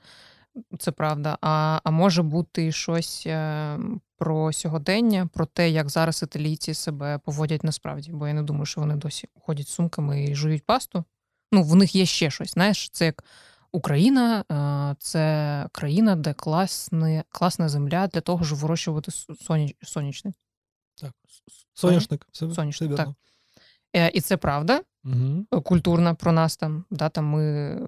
це 0.79 0.91
правда. 0.91 1.39
А 1.41 1.81
а 1.85 1.91
може 1.91 2.23
бути 2.23 2.73
щось 2.73 3.27
е, 3.27 3.79
про 4.17 4.53
сьогодення, 4.53 5.29
про 5.33 5.47
те, 5.47 5.71
як 5.71 5.91
зараз 5.91 6.23
італійці 6.23 6.75
себе 6.75 7.19
поводять 7.25 7.65
насправді. 7.65 8.13
Бо 8.13 8.29
я 8.29 8.35
не 8.35 8.43
думаю, 8.43 8.67
що 8.67 8.81
вони 8.81 8.97
досі 8.97 9.29
ходять 9.41 9.69
сумками 9.69 10.25
і 10.25 10.35
жують 10.35 10.67
пасту. 10.67 11.05
Ну, 11.53 11.63
в 11.63 11.75
них 11.75 11.95
є 11.95 12.07
ще 12.07 12.31
щось. 12.31 12.53
Знаєш, 12.53 12.91
це 12.91 13.07
як 13.07 13.25
Україна, 13.73 14.45
е, 14.53 14.97
це 14.99 15.67
країна, 15.73 16.17
де 16.17 16.33
класне, 16.33 17.25
класна 17.29 17.69
земля 17.69 18.07
для 18.07 18.21
того, 18.21 18.45
щоб 18.45 18.59
вирощувати 18.59 19.11
соняч, 19.41 19.77
сонячник. 19.83 20.35
Так, 20.95 21.13
соняшник. 21.75 22.27
Все, 22.33 22.51
Сонячник, 22.51 22.97
так. 22.97 23.09
Е, 23.97 24.11
і 24.15 24.21
це 24.21 24.37
правда 24.37 24.81
угу. 25.05 25.63
культурна 25.63 26.15
про 26.15 26.33
нас 26.33 26.57
там. 26.57 26.85
Да, 26.91 27.09
там 27.09 27.27
Ми 27.27 27.79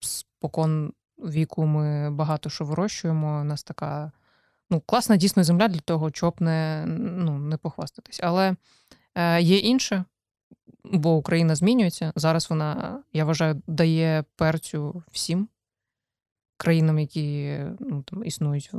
спокон 0.00 0.92
віку 1.18 1.66
ми 1.66 2.10
багато 2.10 2.50
що 2.50 2.64
вирощуємо. 2.64 3.40
У 3.40 3.44
нас 3.44 3.62
така 3.62 4.12
ну, 4.70 4.80
класна 4.80 5.16
дійсно 5.16 5.44
земля 5.44 5.68
для 5.68 5.80
того, 5.80 6.10
щоб 6.14 6.42
не 6.42 6.84
ну, 6.98 7.38
не 7.38 7.56
похвастатись. 7.56 8.20
Але 8.22 8.56
е, 9.14 9.42
є 9.42 9.58
інше, 9.58 10.04
бо 10.92 11.16
Україна 11.16 11.54
змінюється. 11.54 12.12
Зараз 12.16 12.50
вона, 12.50 12.98
я 13.12 13.24
вважаю, 13.24 13.62
дає 13.66 14.24
перцю 14.36 15.02
всім 15.12 15.48
країнам, 16.56 16.98
які 16.98 17.58
ну, 17.80 18.02
там, 18.02 18.24
існують 18.24 18.70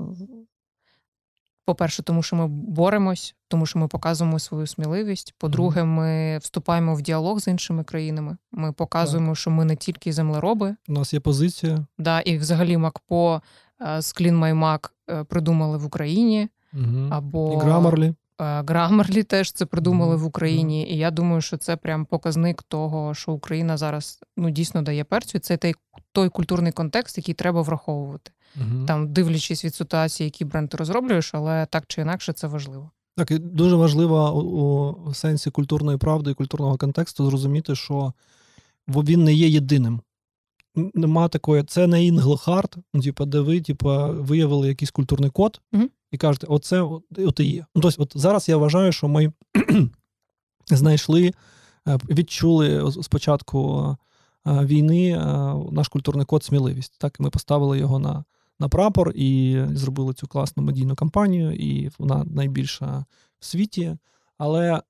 по-перше, 1.70 2.04
тому 2.04 2.24
що 2.24 2.36
ми 2.36 2.48
боремось, 2.48 3.36
тому 3.48 3.66
що 3.66 3.80
ми 3.80 3.88
показуємо 3.88 4.39
свою 4.39 4.68
сміливість. 4.68 5.34
По-друге, 5.38 5.84
ми 5.84 6.38
вступаємо 6.38 6.96
в 6.96 7.01
діалог 7.01 7.39
з 7.39 7.48
іншими 7.48 7.84
країнами. 7.84 8.38
Ми 8.51 8.72
показуємо, 8.72 9.28
так. 9.28 9.38
що 9.38 9.51
ми 9.51 9.66
не 9.66 9.75
тільки 9.75 10.13
землероби. 10.13 10.75
У 10.88 10.94
нас 10.94 11.13
є 11.13 11.20
позиція. 11.20 11.86
Да, 11.98 12.20
І 12.22 12.38
взагалі 12.38 12.78
MacPaw 12.77 13.41
е, 13.82 14.01
з 14.01 14.13
Clean 14.13 14.39
придумали 15.28 15.78
в 15.78 15.86
Україні. 15.86 16.50
Угу. 16.74 17.08
або... 17.10 17.54
І 17.54 17.58
Grammarly. 17.58 18.13
Grammarly 18.39 19.24
теж 19.24 19.51
це 19.51 19.65
придумали 19.65 20.15
в 20.15 20.25
Україні, 20.25 20.89
і 20.89 20.98
я 20.98 21.12
думаю, 21.12 21.41
що 21.41 21.58
це 21.58 21.75
прям 21.75 22.05
показник 22.05 22.63
того, 22.63 23.13
що 23.13 23.31
Україна 23.31 23.77
зараз 23.77 24.19
ну 24.38 24.50
дійсно 24.50 24.81
дає 24.81 25.03
перцю. 25.03 25.39
Це 25.39 25.58
той 25.58 25.75
той 26.12 26.29
культурний 26.29 26.72
контекст, 26.72 27.17
який 27.17 27.34
треба 27.34 27.62
враховувати, 27.62 28.31
mm-hmm. 28.58 28.86
там 28.86 29.13
дивлячись 29.13 29.65
від 29.65 29.75
ситуації, 29.75 30.25
які 30.25 30.46
бренд 30.46 30.69
ти 30.69 30.77
розроблюєш, 30.77 31.34
але 31.34 31.65
так 31.65 31.84
чи 31.88 32.01
інакше 32.01 32.34
це 32.34 32.48
важливо. 32.48 32.91
Так, 33.17 33.31
і 33.31 33.38
дуже 33.38 33.75
важливо 33.75 34.41
у, 34.41 35.10
у 35.10 35.13
сенсі 35.13 35.51
культурної 35.51 35.98
правди 35.98 36.31
і 36.31 36.34
культурного 36.34 36.77
контексту 36.77 37.25
зрозуміти, 37.25 37.75
що 37.75 38.13
він 38.88 39.24
не 39.24 39.34
є 39.34 39.48
єдиним. 39.48 40.01
Нема 40.93 41.27
такої, 41.27 41.63
це 41.63 41.88
не 41.88 42.05
інглхард, 42.05 42.75
ну, 42.93 43.01
типу, 43.01 43.25
де 43.25 43.39
ви 43.39 43.62
типу, 43.62 43.89
виявили 44.09 44.67
якийсь 44.67 44.91
культурний 44.91 45.29
код, 45.29 45.62
mm-hmm 45.74 45.89
і 46.12 46.17
кажете, 46.17 46.48
оце 46.50 46.81
от 47.17 47.39
і 47.39 47.45
є. 47.45 47.65
Ну, 47.75 47.81
тобто, 47.81 48.03
от 48.03 48.12
зараз 48.15 48.50
я 48.50 48.57
вважаю, 48.57 48.91
що 48.91 49.07
ми 49.07 49.33
знайшли, 50.67 51.33
е, 51.88 51.98
відчули 52.09 52.91
спочатку 53.03 53.88
е, 54.48 54.65
війни 54.65 55.09
е, 55.09 55.24
наш 55.71 55.88
культурний 55.88 56.25
код 56.25 56.43
сміливість. 56.43 56.95
Так, 57.00 57.19
Ми 57.19 57.29
поставили 57.29 57.79
його 57.79 58.00
на 58.00 58.24
на 58.62 58.69
прапор 58.69 59.12
і 59.15 59.62
зробили 59.74 60.13
цю 60.13 60.27
класну 60.27 60.63
медійну 60.63 60.95
кампанію, 60.95 61.51
і 61.51 61.91
вона 62.00 62.24
найбільша 62.24 63.05
в 63.39 63.45
світі. 63.45 63.98
Але 64.38 64.74
е, 64.75 64.81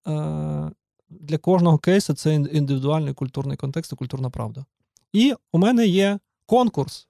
для 1.09 1.37
кожного 1.37 1.77
кейсу 1.77 2.13
це 2.13 2.35
індивідуальний 2.35 3.13
культурний 3.13 3.57
контекст 3.57 3.93
і 3.93 3.95
культурна 3.95 4.29
правда. 4.29 4.65
І 5.13 5.33
у 5.51 5.57
мене 5.57 5.87
є 5.87 6.19
конкурс. 6.45 7.07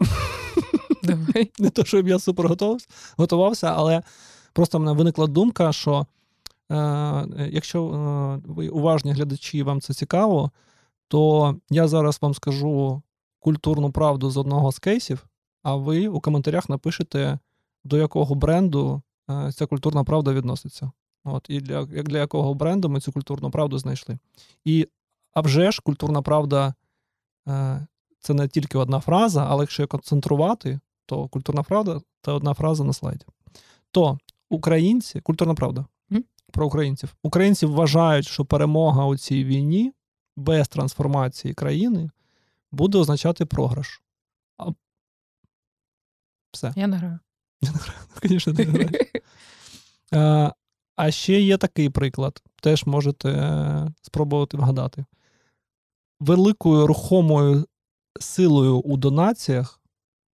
Давай. 1.02 1.50
Не 1.58 1.70
то, 1.70 1.84
щоб 1.84 2.08
я 2.08 2.18
супер 2.18 2.56
готувався, 3.16 3.72
але 3.76 4.02
просто 4.52 4.78
в 4.78 4.80
мене 4.80 4.92
виникла 4.98 5.26
думка, 5.26 5.72
що 5.72 6.06
е, 6.72 7.48
якщо 7.50 7.84
е, 7.84 8.50
ви 8.52 8.68
уважні 8.68 9.12
глядачі, 9.12 9.62
вам 9.62 9.80
це 9.80 9.94
цікаво, 9.94 10.50
то 11.08 11.56
я 11.70 11.88
зараз 11.88 12.18
вам 12.22 12.34
скажу 12.34 13.02
культурну 13.38 13.90
правду 13.90 14.30
з 14.30 14.36
одного 14.36 14.72
з 14.72 14.78
кейсів, 14.78 15.26
а 15.62 15.74
ви 15.76 16.08
у 16.08 16.20
коментарях 16.20 16.68
напишете, 16.68 17.38
до 17.84 17.96
якого 17.96 18.34
бренду 18.34 19.02
е, 19.30 19.52
ця 19.52 19.66
культурна 19.66 20.04
правда 20.04 20.32
відноситься. 20.32 20.90
От, 21.24 21.46
І 21.48 21.60
для 21.60 21.84
для 21.84 22.18
якого 22.18 22.54
бренду 22.54 22.88
ми 22.88 23.00
цю 23.00 23.12
культурну 23.12 23.50
правду 23.50 23.78
знайшли. 23.78 24.18
І 24.64 24.88
а 25.34 25.40
вже 25.40 25.70
ж 25.70 25.80
культурна 25.84 26.22
правда 26.22 26.74
це 28.20 28.34
не 28.34 28.48
тільки 28.48 28.78
одна 28.78 29.00
фраза, 29.00 29.46
але 29.48 29.62
якщо 29.62 29.86
концентрувати, 29.86 30.80
то 31.06 31.28
культурна 31.28 31.62
правда 31.62 32.00
це 32.22 32.32
одна 32.32 32.54
фраза 32.54 32.84
на 32.84 32.92
слайді. 32.92 33.26
То 33.90 34.18
українці, 34.50 35.20
культурна 35.20 35.54
правда 35.54 35.86
mm? 36.10 36.22
про 36.52 36.66
українців. 36.66 37.14
Українці 37.22 37.66
вважають, 37.66 38.26
що 38.26 38.44
перемога 38.44 39.06
у 39.06 39.16
цій 39.16 39.44
війні 39.44 39.92
без 40.36 40.68
трансформації 40.68 41.54
країни 41.54 42.10
буде 42.72 42.98
означати 42.98 43.46
програш. 43.46 44.02
А... 44.58 44.70
Все. 46.52 46.72
Я 46.76 46.86
не 46.86 46.96
граю. 46.96 47.18
Я 47.62 47.70
не 47.72 47.78
граю, 47.78 47.98
звісно, 48.22 48.52
не 48.52 48.64
граю. 48.64 48.90
А, 50.12 50.52
а 50.96 51.10
ще 51.10 51.40
є 51.40 51.56
такий 51.56 51.90
приклад, 51.90 52.42
теж 52.62 52.86
можете 52.86 53.30
е, 53.30 53.92
спробувати 54.02 54.56
вгадати. 54.56 55.04
Великою 56.20 56.86
рухомою 56.86 57.66
силою 58.20 58.78
у 58.78 58.96
донаціях 58.96 59.80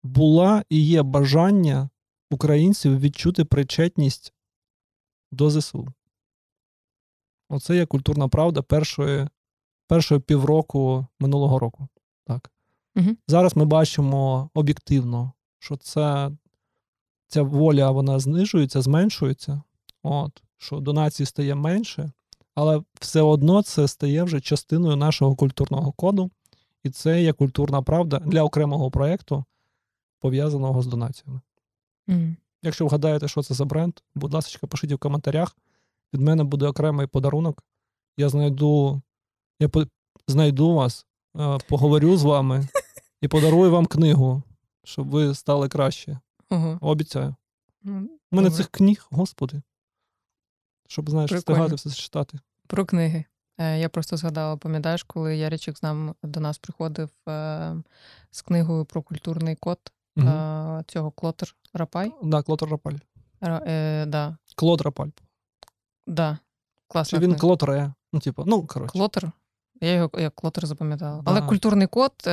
була 0.02 0.64
і 0.68 0.86
є 0.86 1.02
бажання 1.02 1.90
українців 2.30 3.00
відчути 3.00 3.44
причетність 3.44 4.32
до 5.32 5.50
ЗСУ. 5.50 5.88
Оце 7.48 7.76
є 7.76 7.86
культурна 7.86 8.28
правда 8.28 8.62
першої 8.62 9.28
першої 9.86 10.20
півроку 10.20 11.06
минулого 11.20 11.58
року. 11.58 11.88
Так. 12.24 12.50
Угу. 12.96 13.08
Зараз 13.28 13.56
ми 13.56 13.64
бачимо 13.64 14.50
об'єктивно, 14.54 15.32
що 15.58 15.76
це, 15.76 16.30
ця 17.26 17.42
воля 17.42 17.90
вона 17.90 18.18
знижується, 18.18 18.82
зменшується, 18.82 19.62
От, 20.02 20.42
що 20.58 20.80
донацій 20.80 21.26
стає 21.26 21.54
менше, 21.54 22.12
але 22.56 22.82
все 23.00 23.22
одно 23.22 23.62
це 23.62 23.88
стає 23.88 24.22
вже 24.22 24.40
частиною 24.40 24.96
нашого 24.96 25.36
культурного 25.36 25.92
коду, 25.92 26.30
і 26.84 26.90
це 26.90 27.22
є 27.22 27.32
культурна 27.32 27.82
правда 27.82 28.18
для 28.18 28.42
окремого 28.42 28.90
проєкту, 28.90 29.44
пов'язаного 30.20 30.82
з 30.82 30.86
донаціями. 30.86 31.40
Mm. 32.08 32.36
Якщо 32.62 32.86
вгадаєте, 32.86 33.28
що 33.28 33.42
це 33.42 33.54
за 33.54 33.64
бренд, 33.64 33.94
будь 34.14 34.34
ласка, 34.34 34.66
пишіть 34.66 34.92
в 34.92 34.98
коментарях. 34.98 35.56
Від 36.14 36.20
мене 36.20 36.44
буде 36.44 36.66
окремий 36.66 37.06
подарунок. 37.06 37.62
Я 38.16 38.28
знайду, 38.28 39.02
я 39.60 39.70
знайду 40.28 40.74
вас, 40.74 41.06
е, 41.38 41.58
поговорю 41.68 42.16
з 42.16 42.22
вами 42.22 42.68
і 43.20 43.28
подарую 43.28 43.70
вам 43.70 43.86
книгу, 43.86 44.42
щоб 44.84 45.08
ви 45.08 45.34
стали 45.34 45.68
краще. 45.68 46.18
Ого. 46.50 46.78
Обіцяю. 46.80 47.34
Ну, 47.82 48.08
У 48.32 48.36
мене 48.36 48.50
цих 48.50 48.68
книг, 48.68 49.06
господи. 49.10 49.62
Щоб, 50.88 51.10
знаєш, 51.10 51.30
Прикольно. 51.30 51.64
встигати 51.64 51.74
все 51.88 52.02
читати. 52.02 52.38
Про 52.66 52.84
книги. 52.86 53.24
Е, 53.58 53.78
Я 53.78 53.88
просто 53.88 54.16
згадала, 54.16 54.56
пам'ятаєш, 54.56 55.02
коли 55.02 55.36
Яричик 55.36 55.82
нам 55.82 56.14
до 56.22 56.40
нас 56.40 56.58
приходив 56.58 57.10
е, 57.28 57.76
з 58.30 58.42
книгою 58.42 58.84
про 58.84 59.02
культурний 59.02 59.56
код 59.56 59.78
Угу. 60.18 60.82
цього 60.86 61.10
Клотер 61.10 61.56
Рапай. 61.74 62.12
Да, 62.22 62.42
Клод 62.42 62.62
Рапаль. 62.62 62.92
Ра- 63.40 63.62
е, 63.66 64.06
да, 64.06 64.36
Клод 64.54 64.80
Рапаль. 64.80 65.08
да. 66.06 66.38
Чи 67.06 67.16
він 67.18 67.22
книга. 67.24 67.38
клотре. 67.40 67.92
Ну, 68.12 68.20
типу, 68.20 68.44
ну, 68.46 68.66
коротше. 68.66 68.92
Клотер. 68.92 69.32
Я 69.80 69.92
його 69.92 70.10
як 70.18 70.34
Клотер 70.34 70.66
запам'ятала. 70.66 71.22
Да. 71.22 71.30
Але 71.30 71.42
культурний 71.42 71.86
код, 71.86 72.12
е, 72.26 72.30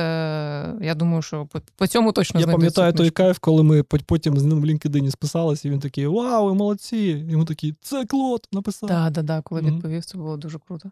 я 0.80 0.94
думаю, 0.94 1.22
що 1.22 1.46
по, 1.46 1.60
по 1.76 1.86
цьому 1.86 2.12
точно 2.12 2.40
Я 2.40 2.46
пам'ятаю 2.46 2.92
той 2.92 3.10
кайф, 3.10 3.38
коли 3.38 3.62
ми 3.62 3.82
потім 3.82 4.38
з 4.38 4.44
ним 4.44 4.60
в 4.60 4.64
LinkedIn 4.64 5.10
списалися, 5.10 5.68
і 5.68 5.70
він 5.70 5.80
такий: 5.80 6.06
Вау, 6.06 6.46
ви 6.46 6.54
молодці! 6.54 7.26
І 7.30 7.36
ми 7.36 7.44
такі, 7.44 7.74
це 7.80 8.04
Клод 8.06 8.48
написав. 8.52 8.88
Так, 8.88 9.12
да, 9.12 9.22
да, 9.22 9.40
коли 9.42 9.62
Мгм. 9.62 9.74
відповів, 9.74 10.04
це 10.04 10.18
було 10.18 10.36
дуже 10.36 10.58
круто. 10.58 10.90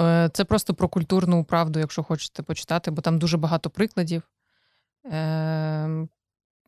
Е, 0.00 0.30
Це 0.32 0.44
просто 0.44 0.74
про 0.74 0.88
культурну 0.88 1.44
правду, 1.44 1.78
якщо 1.78 2.02
хочете 2.02 2.42
почитати, 2.42 2.90
бо 2.90 3.02
там 3.02 3.18
дуже 3.18 3.36
багато 3.36 3.70
прикладів. 3.70 4.22
Е, 5.12 6.06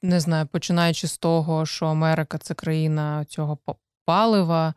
Не 0.02 0.20
знаю, 0.20 0.47
починаючи 0.47 1.06
з 1.08 1.18
того, 1.18 1.66
що 1.66 1.87
Америка 1.87 2.38
це 2.38 2.54
країна 2.54 3.25
цього 3.25 3.56
па- 3.56 3.75
палива, 4.04 4.75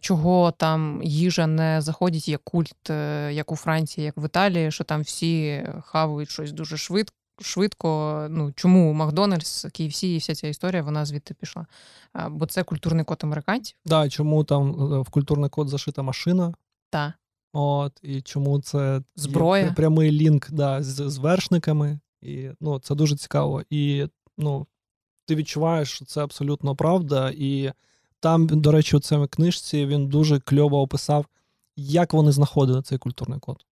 чого 0.00 0.50
там 0.50 1.00
їжа 1.04 1.46
не 1.46 1.80
заходить 1.80 2.28
як 2.28 2.44
культ, 2.44 2.90
е, 2.90 3.30
як 3.32 3.52
у 3.52 3.56
Франції, 3.56 4.04
як 4.04 4.16
в 4.16 4.24
Італії, 4.24 4.70
що 4.70 4.84
там 4.84 5.00
всі 5.02 5.64
хавають 5.84 6.30
щось 6.30 6.52
дуже 6.52 6.76
швидко. 6.76 7.16
Швидко, 7.42 8.26
ну 8.30 8.52
чому 8.52 8.92
Макдональдс, 8.92 9.64
KFC 9.64 10.04
і 10.06 10.18
вся 10.18 10.34
ця 10.34 10.48
історія 10.48 10.82
вона 10.82 11.04
звідти 11.04 11.34
пішла. 11.34 11.66
А, 12.12 12.28
Бо 12.28 12.46
це 12.46 12.62
культурний 12.62 13.04
код 13.04 13.20
американців. 13.22 13.76
Да, 13.84 14.08
чому 14.08 14.44
там 14.44 14.92
е, 14.92 14.98
в 15.00 15.08
культурний 15.08 15.50
код 15.50 15.68
зашита 15.68 16.02
машина? 16.02 16.54
Та 16.90 17.14
От, 17.52 17.92
і 18.02 18.22
чому 18.22 18.60
це 18.60 19.02
Зброя. 19.16 19.64
пр- 19.64 19.74
прямий 19.74 20.12
лінк 20.12 20.50
да, 20.50 20.82
з, 20.82 21.10
з 21.10 21.18
вершниками. 21.18 22.00
І 22.22 22.48
ну, 22.60 22.78
це 22.78 22.94
дуже 22.94 23.16
цікаво. 23.16 23.62
І 23.70 24.06
ну, 24.38 24.66
ти 25.26 25.34
відчуваєш, 25.34 25.90
що 25.90 26.04
це 26.04 26.24
абсолютно 26.24 26.76
правда. 26.76 27.32
І 27.36 27.72
там, 28.20 28.46
до 28.46 28.72
речі, 28.72 28.96
у 28.96 29.00
цій 29.00 29.26
книжці 29.30 29.86
він 29.86 30.06
дуже 30.06 30.40
кльово 30.40 30.80
описав, 30.80 31.26
як 31.76 32.12
вони 32.12 32.32
знаходили 32.32 32.82
цей 32.82 32.98
культурний 32.98 33.38
код. 33.38 33.64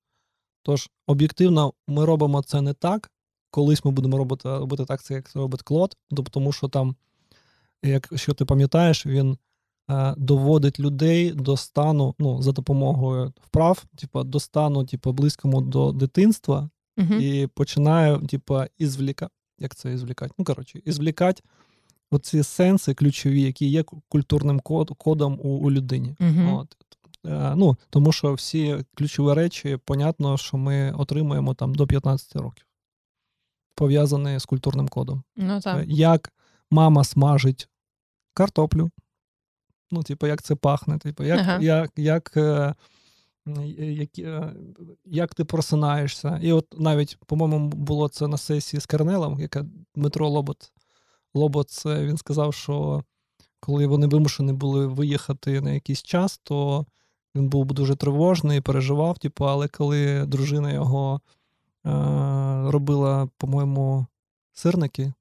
Тож, 0.63 0.91
об'єктивно, 1.07 1.73
ми 1.89 2.05
робимо 2.05 2.43
це 2.43 2.61
не 2.61 2.73
так. 2.73 3.11
Колись 3.51 3.85
ми 3.85 3.91
будемо 3.91 4.19
робити, 4.19 4.49
робити 4.49 4.85
так, 4.85 5.03
це 5.03 5.15
як 5.15 5.31
це 5.31 5.39
робить 5.39 5.63
Клод, 5.63 5.97
тобто, 6.11 6.31
тому 6.31 6.53
що 6.53 6.69
там, 6.69 6.97
якщо 7.83 8.35
ти 8.35 8.45
пам'ятаєш, 8.45 9.07
він 9.07 9.39
е, 9.91 10.15
доводить 10.17 10.81
людей 10.81 11.33
до 11.33 11.57
стану, 11.57 12.15
ну, 12.19 12.43
за 12.43 12.53
допомогою 12.53 13.33
вправ, 13.41 13.85
типу, 13.97 14.25
до 14.25 14.41
стану, 14.41 14.85
типу, 14.85 15.13
близькому 15.13 15.61
до 15.61 15.93
дитинства, 15.93 16.71
угу. 16.99 17.15
і 17.15 17.47
починає, 17.47 18.19
типу, 18.19 18.61
ізвліка... 18.79 19.29
як 19.59 19.75
це 19.75 19.93
ізвлікати? 19.93 20.35
Ну, 20.39 20.45
коротше, 20.45 20.81
ізвлікати 20.85 21.43
оці 22.11 22.43
сенси 22.43 22.95
ключові, 22.95 23.43
які 23.43 23.67
є 23.67 23.85
культурним 24.09 24.61
код, 24.61 24.91
кодом 24.99 25.41
у, 25.43 25.49
у 25.49 25.71
людині. 25.71 26.17
Угу. 26.21 26.59
От. 26.59 26.77
Е, 27.27 27.55
Ну, 27.57 27.77
тому 27.91 28.13
що 28.13 28.35
всі 28.35 28.85
ключові 28.95 29.35
речі, 29.35 29.79
понятно, 29.85 30.37
що 30.37 30.57
ми 30.57 30.93
отримуємо 30.93 31.55
там 31.55 31.75
до 31.75 31.87
15 31.87 32.37
років, 32.37 32.65
пов'язані 33.75 34.39
з 34.39 34.45
культурним 34.45 34.89
кодом. 34.89 35.23
Ну 35.37 35.57
Е, 35.57 35.61
так. 35.61 35.85
Як 35.89 36.33
мама 36.71 37.05
смажить 37.05 37.69
картоплю, 38.35 38.91
ну, 39.91 40.03
типу, 40.03 40.27
як 40.27 40.43
це 40.43 40.55
пахне, 40.55 40.99
типу, 40.99 41.25
як, 41.25 41.39
Ага. 41.41 41.59
як, 41.63 41.93
як, 41.97 42.33
е, 42.37 42.75
як, 43.79 44.11
як 45.05 45.35
ти 45.35 45.45
просинаєшся. 45.45 46.41
І 46.43 46.53
от 46.53 46.67
навіть, 46.79 47.19
по-моєму, 47.27 47.69
було 47.69 48.09
це 48.09 48.29
на 48.29 48.37
сесії 48.37 48.81
з 48.81 48.87
Кернелом, 48.87 49.41
яка 49.41 49.67
Дмитро 49.95 50.29
Лобот. 50.29 50.73
Лобот, 51.35 51.87
він 51.87 52.17
сказав, 52.17 52.55
що 52.55 53.05
коли 53.61 53.87
вони 53.87 54.07
вимушені 54.07 54.53
були 54.53 54.87
виїхати 54.87 55.61
на 55.61 55.73
якийсь 55.73 56.03
час, 56.03 56.39
то 56.43 56.87
він 57.35 57.49
був 57.49 57.67
дуже 57.67 57.97
тривожний, 57.97 58.61
переживав, 58.61 59.19
типу, 59.19 59.45
але 59.45 59.69
коли 59.69 60.27
дружина 60.27 60.73
його 60.73 61.21
е, 61.87 61.91
робила, 62.71 63.29
по-моєму, 63.37 64.07
сирники, 64.53 65.13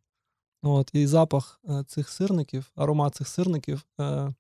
от, 0.63 0.89
і 0.93 1.08
запах 1.08 1.60
е, 1.70 1.84
цих 1.88 2.10
сирників, 2.10 2.72
аромат 2.76 3.15
цих 3.15 3.28
сирників, 3.28 3.86
е, 4.00 4.34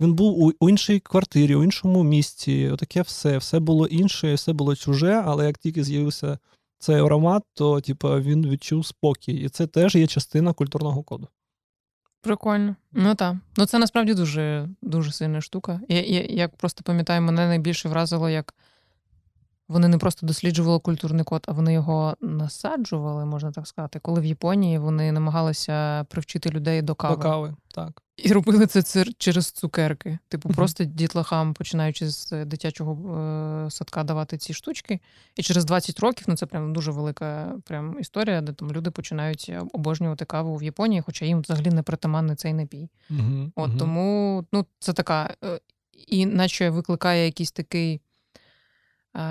він 0.00 0.14
був 0.14 0.42
у, 0.42 0.52
у 0.60 0.68
іншій 0.68 1.00
квартирі, 1.00 1.54
у 1.54 1.64
іншому 1.64 2.02
місці. 2.02 2.70
Отаке 2.72 3.02
все. 3.02 3.38
Все 3.38 3.60
було 3.60 3.86
інше, 3.86 4.34
все 4.34 4.52
було 4.52 4.76
чуже, 4.76 5.22
але 5.26 5.46
як 5.46 5.58
тільки 5.58 5.84
з'явився 5.84 6.38
цей 6.78 6.96
аромат, 6.96 7.42
то 7.54 7.80
типу, 7.80 8.08
він 8.08 8.48
відчув 8.48 8.86
спокій. 8.86 9.32
І 9.32 9.48
це 9.48 9.66
теж 9.66 9.94
є 9.94 10.06
частина 10.06 10.52
культурного 10.52 11.02
коду. 11.02 11.28
Прикольно. 12.20 12.76
Ну 12.92 13.14
так. 13.14 13.36
Ну 13.56 13.66
це 13.66 13.78
насправді 13.78 14.14
дуже, 14.14 14.68
дуже 14.82 15.12
сильна 15.12 15.40
штука. 15.40 15.80
Я, 15.88 16.02
я, 16.02 16.22
як 16.22 16.56
просто 16.56 16.82
пам'ятаю, 16.84 17.22
мене 17.22 17.46
найбільше 17.46 17.88
вразило, 17.88 18.30
як 18.30 18.54
вони 19.68 19.88
не 19.88 19.98
просто 19.98 20.26
досліджували 20.26 20.78
культурний 20.78 21.24
код, 21.24 21.44
а 21.48 21.52
вони 21.52 21.72
його 21.72 22.16
насаджували, 22.20 23.24
можна 23.24 23.52
так 23.52 23.66
сказати. 23.66 23.98
Коли 23.98 24.20
в 24.20 24.24
Японії 24.24 24.78
вони 24.78 25.12
намагалися 25.12 26.04
привчити 26.04 26.50
людей 26.50 26.82
до 26.82 26.94
кави. 26.94 27.16
До 27.16 27.22
кави. 27.22 27.54
Так. 27.74 28.02
І 28.16 28.32
робили 28.32 28.66
це 28.66 29.04
через 29.18 29.50
цукерки. 29.50 30.18
Типу, 30.28 30.48
просто 30.48 30.84
дітлахам, 30.84 31.54
починаючи 31.54 32.08
з 32.08 32.44
дитячого 32.44 33.16
е, 33.16 33.70
садка, 33.70 34.04
давати 34.04 34.38
ці 34.38 34.54
штучки. 34.54 35.00
І 35.36 35.42
через 35.42 35.64
20 35.64 36.00
років, 36.00 36.24
ну 36.28 36.36
це 36.36 36.46
прям 36.46 36.72
дуже 36.72 36.90
велика 36.90 37.54
прям 37.64 38.00
історія, 38.00 38.40
де 38.40 38.52
там 38.52 38.72
люди 38.72 38.90
починають 38.90 39.52
обожнювати 39.72 40.24
каву 40.24 40.56
в 40.56 40.62
Японії, 40.62 41.02
хоча 41.06 41.24
їм 41.24 41.40
взагалі 41.40 41.70
не 41.70 41.82
притаманний 41.82 42.36
цей 42.36 42.52
напій. 42.52 42.88
От 43.54 43.78
тому 43.78 44.44
ну, 44.52 44.66
це 44.78 44.92
така, 44.92 45.34
е, 45.44 45.60
і 46.06 46.26
наче 46.26 46.70
викликає 46.70 47.24
якийсь 47.24 47.52
такий, 47.52 48.00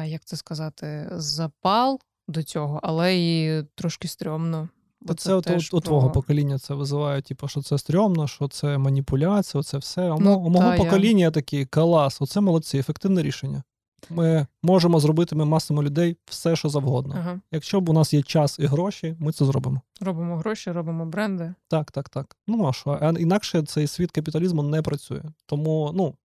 як 0.06 0.26
це 0.26 0.38
сказати, 0.38 1.08
запал 1.12 2.00
до 2.28 2.44
цього, 2.44 2.80
але 2.84 3.18
і 3.18 3.64
трошки 3.76 4.08
стрьомно. 4.08 4.70
Бо 5.02 5.14
це 5.14 5.34
от, 5.34 5.46
теж 5.46 5.68
у 5.68 5.72
про- 5.72 5.80
твого 5.82 6.12
покоління 6.12 6.60
це 6.60 6.74
визиває, 6.74 7.22
типу, 7.22 7.48
що 7.48 7.62
це 7.62 7.78
стрьомно, 7.78 8.28
що 8.28 8.48
це 8.48 8.78
маніпуляція, 8.78 9.64
це 9.64 9.78
все. 9.78 10.12
А 10.12 10.16
Ну, 10.20 10.36
у 10.40 10.50
мого 10.50 10.66
та, 10.66 10.76
я- 10.76 10.84
покоління 10.84 11.32
такі 11.32 11.66
клас, 11.66 12.22
оце 12.22 12.42
молодці, 12.42 12.78
ефективне 12.78 13.24
рішення. 13.24 13.64
Ми 14.10 14.48
можемо 14.64 15.00
зробити, 15.00 15.36
ми 15.36 15.46
масимо 15.46 15.84
людей 15.84 16.18
все, 16.26 16.56
що 16.56 16.70
завгодно. 16.70 17.16
Ага. 17.18 17.40
Якщо 17.52 17.82
б 17.82 17.90
у 17.90 17.94
нас 17.94 18.14
є 18.14 18.22
час 18.24 18.60
і 18.60 18.66
гроші, 18.66 19.16
ми 19.20 19.32
це 19.32 19.46
зробимо. 19.46 19.82
Робимо 20.02 20.38
гроші, 20.38 20.72
робимо 20.72 21.06
бренди. 21.06 21.54
Так, 21.68 21.92
так, 21.92 22.10
так. 22.10 22.38
Ну 22.48 22.68
а 22.68 22.74
що? 22.74 23.14
Інакше 23.20 23.64
цей 23.64 23.88
світ 23.88 24.12
капіталізму 24.12 24.64
не 24.64 24.82
працює. 24.82 25.22
Тому, 25.46 25.92
ну 25.94 26.16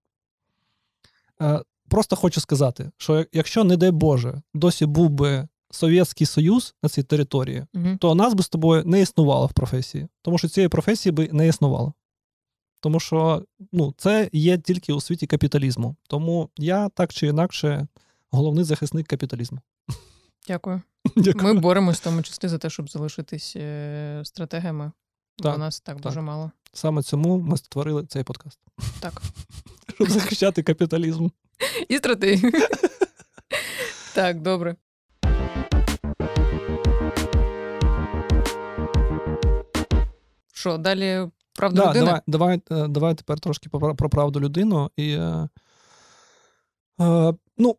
е, 1.43 1.63
просто 1.91 2.17
хочу 2.17 2.41
сказати, 2.41 2.91
що 2.97 3.27
якщо, 3.33 3.65
не 3.65 3.77
дай 3.77 3.91
Боже, 3.91 4.43
досі 4.55 4.87
був 4.87 5.11
би 5.11 5.49
Совєтський 5.71 6.27
Союз 6.27 6.75
на 6.83 6.89
цій 6.89 7.03
території, 7.03 7.67
Угу. 7.75 7.97
то 8.01 8.15
нас 8.15 8.35
би 8.35 8.43
з 8.43 8.49
тобою 8.49 8.83
не 8.85 9.01
існувало 9.01 9.47
в 9.47 9.53
професії. 9.53 10.09
Тому 10.23 10.39
що 10.39 10.49
цієї 10.49 10.69
професії 10.69 11.13
би 11.13 11.29
не 11.33 11.49
існувало. 11.49 11.93
Тому 12.81 13.01
що 13.01 13.45
ну, 13.73 13.95
це 13.97 14.29
є 14.33 14.59
тільки 14.59 14.93
у 14.93 15.01
світі 15.01 15.27
капіталізму. 15.27 15.97
Тому 16.09 16.49
я 16.57 16.89
так 16.89 17.13
чи 17.13 17.27
інакше 17.27 17.87
головний 18.31 18.65
захисник 18.65 19.07
капіталізму. 19.07 19.59
Дякую. 20.49 20.83
Дякую. 21.17 21.55
Ми 21.55 21.61
боремось 21.61 21.97
в 22.01 22.05
тому 22.05 22.23
числі 22.23 22.49
за 22.49 22.59
те, 22.59 22.71
щоб 22.71 22.91
залишитись 22.91 23.57
е, 23.57 24.23
стратегами. 24.25 24.93
Бо 25.39 25.49
Так, 25.49 25.59
нас 25.59 25.81
так, 25.81 25.97
так. 25.97 26.03
дуже 26.05 26.21
мало. 26.21 26.51
Саме 26.73 27.03
цьому 27.03 27.39
ми 27.39 27.57
створили 27.57 28.07
цей 28.07 28.25
подкаст. 28.25 28.59
Так. 29.01 29.23
Захищати 30.09 30.63
капіталізм. 30.63 31.29
І 31.89 31.97
стратегію. 31.97 32.53
Так, 34.15 34.41
добре. 34.43 34.77
Що, 40.53 40.79
далі 40.79 41.29
правда 41.55 41.83
Да, 41.83 41.91
людина? 41.91 42.21
давай, 42.27 42.61
давай, 42.67 42.85
е, 42.85 42.89
давай 42.89 43.15
тепер 43.15 43.41
трошки 43.41 43.69
про, 43.69 43.95
про 43.97 44.11
правду 44.11 44.41
людину. 44.41 44.91
І, 44.97 45.11
е, 45.13 45.49
е, 47.01 47.35
ну, 47.59 47.77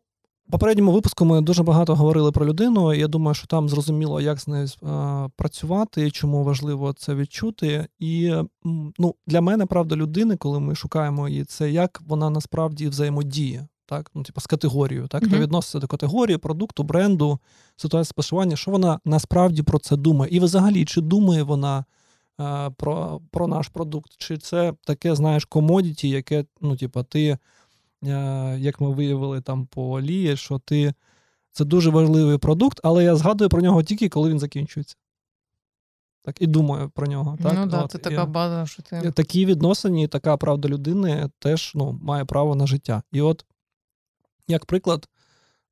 попередньому 0.52 0.92
випуску 0.92 1.24
ми 1.24 1.40
дуже 1.40 1.62
багато 1.62 1.94
говорили 1.94 2.32
про 2.32 2.46
людину. 2.46 2.94
і 2.94 2.98
Я 2.98 3.08
думаю, 3.08 3.34
що 3.34 3.46
там 3.46 3.68
зрозуміло, 3.68 4.20
як 4.20 4.40
з 4.40 4.48
нею 4.48 4.68
працювати, 5.36 6.10
чому 6.10 6.44
важливо 6.44 6.92
це 6.92 7.14
відчути. 7.14 7.86
І 7.98 8.34
ну, 8.98 9.14
для 9.26 9.40
мене 9.40 9.66
правда 9.66 9.96
людини, 9.96 10.36
коли 10.36 10.60
ми 10.60 10.74
шукаємо 10.74 11.28
її, 11.28 11.44
це 11.44 11.70
як 11.70 12.02
вона 12.06 12.30
насправді 12.30 12.88
взаємодіє. 12.88 13.68
так, 13.86 14.10
ну, 14.14 14.22
типу, 14.22 14.40
з 14.40 14.46
категорією, 14.46 15.08
так, 15.08 15.24
хто 15.24 15.36
відноситься 15.38 15.78
до 15.78 15.86
категорії, 15.86 16.38
продукту, 16.38 16.82
бренду, 16.82 17.38
ситуації 17.76 18.10
споживання, 18.10 18.56
що 18.56 18.70
вона 18.70 18.98
насправді 19.04 19.62
про 19.62 19.78
це 19.78 19.96
думає. 19.96 20.36
І 20.36 20.40
взагалі, 20.40 20.84
чи 20.84 21.00
думає 21.00 21.42
вона 21.42 21.84
е, 22.40 22.70
про, 22.76 23.20
про 23.30 23.46
наш 23.46 23.68
продукт, 23.68 24.12
чи 24.18 24.38
це 24.38 24.74
таке, 24.84 25.14
знаєш, 25.14 25.44
комодіті, 25.44 26.08
яке, 26.08 26.44
ну, 26.60 26.76
типу, 26.76 27.02
ти, 27.02 27.38
як 28.58 28.80
ми 28.80 28.90
виявили 28.90 29.40
там 29.40 29.66
по 29.66 30.00
Лії, 30.00 30.36
що 30.36 30.58
ти. 30.58 30.94
Це 31.52 31.64
дуже 31.64 31.90
важливий 31.90 32.38
продукт, 32.38 32.80
але 32.82 33.04
я 33.04 33.16
згадую 33.16 33.50
про 33.50 33.62
нього 33.62 33.82
тільки, 33.82 34.08
коли 34.08 34.30
він 34.30 34.38
закінчується. 34.38 34.96
Так, 36.24 36.42
і 36.42 36.46
думаю 36.46 36.90
про 36.90 37.06
нього. 37.06 37.38
Так? 37.42 37.52
ну 37.56 37.66
да, 37.66 37.82
От, 37.82 37.94
і- 37.94 37.98
така 37.98 38.26
база, 38.26 38.66
що 38.66 38.82
ти. 38.82 39.12
такі 39.12 39.46
відносини, 39.46 40.02
і 40.02 40.08
така 40.08 40.36
правда 40.36 40.68
людини 40.68 41.30
теж 41.38 41.72
ну, 41.74 41.98
має 42.02 42.24
право 42.24 42.54
на 42.54 42.66
життя. 42.66 43.02
І 43.12 43.20
от, 43.20 43.44
як 44.48 44.66
приклад, 44.66 45.08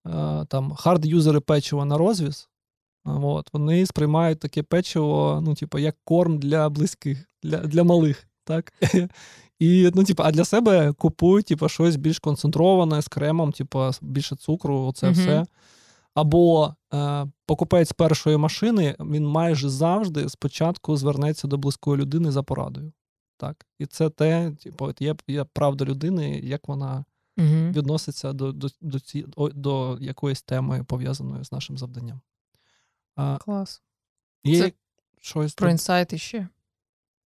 е, 0.06 0.10
там 0.48 0.72
хард-юзери 0.72 1.40
печива 1.40 1.84
на 1.84 1.98
розвіз, 1.98 2.48
от, 3.04 3.52
вони 3.52 3.86
сприймають 3.86 4.40
таке 4.40 4.62
печиво, 4.62 5.40
ну, 5.44 5.54
типу, 5.54 5.78
як 5.78 5.96
корм 6.04 6.38
для 6.38 6.68
близьких, 6.68 7.28
для, 7.42 7.58
для 7.58 7.84
малих. 7.84 8.26
Так? 8.44 8.72
І, 9.61 9.90
ну, 9.94 10.05
типу, 10.05 10.23
а 10.23 10.31
для 10.31 10.44
себе 10.44 10.92
купують 10.92 11.46
типу, 11.46 11.68
щось 11.68 11.96
більш 11.96 12.18
концентроване 12.18 13.03
з 13.03 13.09
кремом, 13.09 13.53
типу, 13.53 13.90
більше 14.03 14.37
цукру, 14.37 14.81
оце 14.81 15.07
Мгм. 15.07 15.14
все. 15.14 15.44
Або 16.14 16.75
е, 16.94 17.27
покупець 17.46 17.92
першої 17.92 18.37
машини 18.37 18.96
він 19.01 19.27
майже 19.27 19.68
завжди 19.68 20.29
спочатку 20.29 20.96
звернеться 20.96 21.49
до 21.49 21.59
близької 21.59 22.01
людини 22.01 22.31
за 22.31 22.42
порадою. 22.42 22.92
Так. 23.37 23.66
І 23.79 23.87
це 23.87 24.11
те, 24.11 24.53
типу, 24.62 24.92
є, 25.01 25.14
є 25.29 25.44
правда 25.44 25.85
людини, 25.85 26.40
як 26.44 26.68
вона 26.68 27.05
Угу. 27.38 27.46
відноситься 27.49 28.33
до, 28.33 28.53
до, 28.53 28.68
до, 28.81 29.01
ці, 29.01 29.27
до 29.37 29.99
якоїсь 30.01 30.42
теми, 30.42 30.85
пов'язаної 30.85 31.44
з 31.44 31.53
нашим 31.53 31.79
завданням. 31.79 32.20
А, 33.16 33.38
Клас. 33.40 33.83
є 34.44 34.61
Це 34.61 34.73
щось 35.20 35.55
Про 35.55 35.70
інсайти 35.70 36.18
ще. 36.18 36.49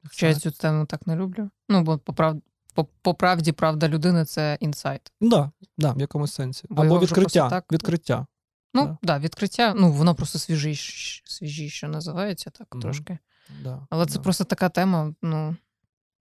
Хоча 0.10 0.28
я 0.28 0.36
цю 0.36 0.52
тему 0.52 0.86
так 0.86 1.08
не 1.08 1.16
люблю. 1.16 1.50
Ну, 1.70 1.84
бо 1.84 1.98
по, 1.98 2.14
прав... 2.14 2.42
по, 2.74 2.84
по 3.02 3.14
правді, 3.14 3.52
правда 3.52 3.90
людини 3.90 4.26
це 4.26 4.58
інсайт. 4.60 5.12
Да, 5.22 5.52
да, 5.78 5.92
в 5.92 6.00
якомусь 6.00 6.34
сенсі. 6.34 6.66
Бо 6.70 6.76
Або 6.76 6.86
його 6.86 6.98
вже 6.98 7.06
відкриття. 7.06 7.40
просто 7.40 7.56
так- 7.56 7.72
відкриття. 7.72 8.26
Ну, 8.74 8.82
так, 8.86 8.96
да, 9.04 9.20
відкриття, 9.20 9.74
ну, 9.78 9.92
воно 9.92 10.16
просто 10.16 10.40
свіжіше, 10.40 11.22
свіжіше 11.26 11.88
називається 11.88 12.50
так 12.50 12.68
Мгм. 12.72 12.82
трошки. 12.82 13.18
Да, 13.64 13.88
Але 13.90 14.06
це 14.06 14.14
да. 14.16 14.20
просто 14.20 14.44
така 14.44 14.70
тема, 14.70 15.14
ну, 15.22 15.56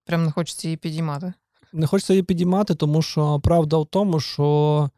прям 0.04 0.24
не 0.24 0.30
хочеться 0.30 0.68
її 0.68 0.76
підіймати. 0.76 1.32
Не 1.72 1.86
хочеться 1.86 2.12
її 2.12 2.22
підіймати, 2.22 2.74
тому 2.74 3.02
що 3.02 3.40
правда 3.40 3.78
в 3.78 3.86
тому, 3.86 4.20
що 4.20 4.90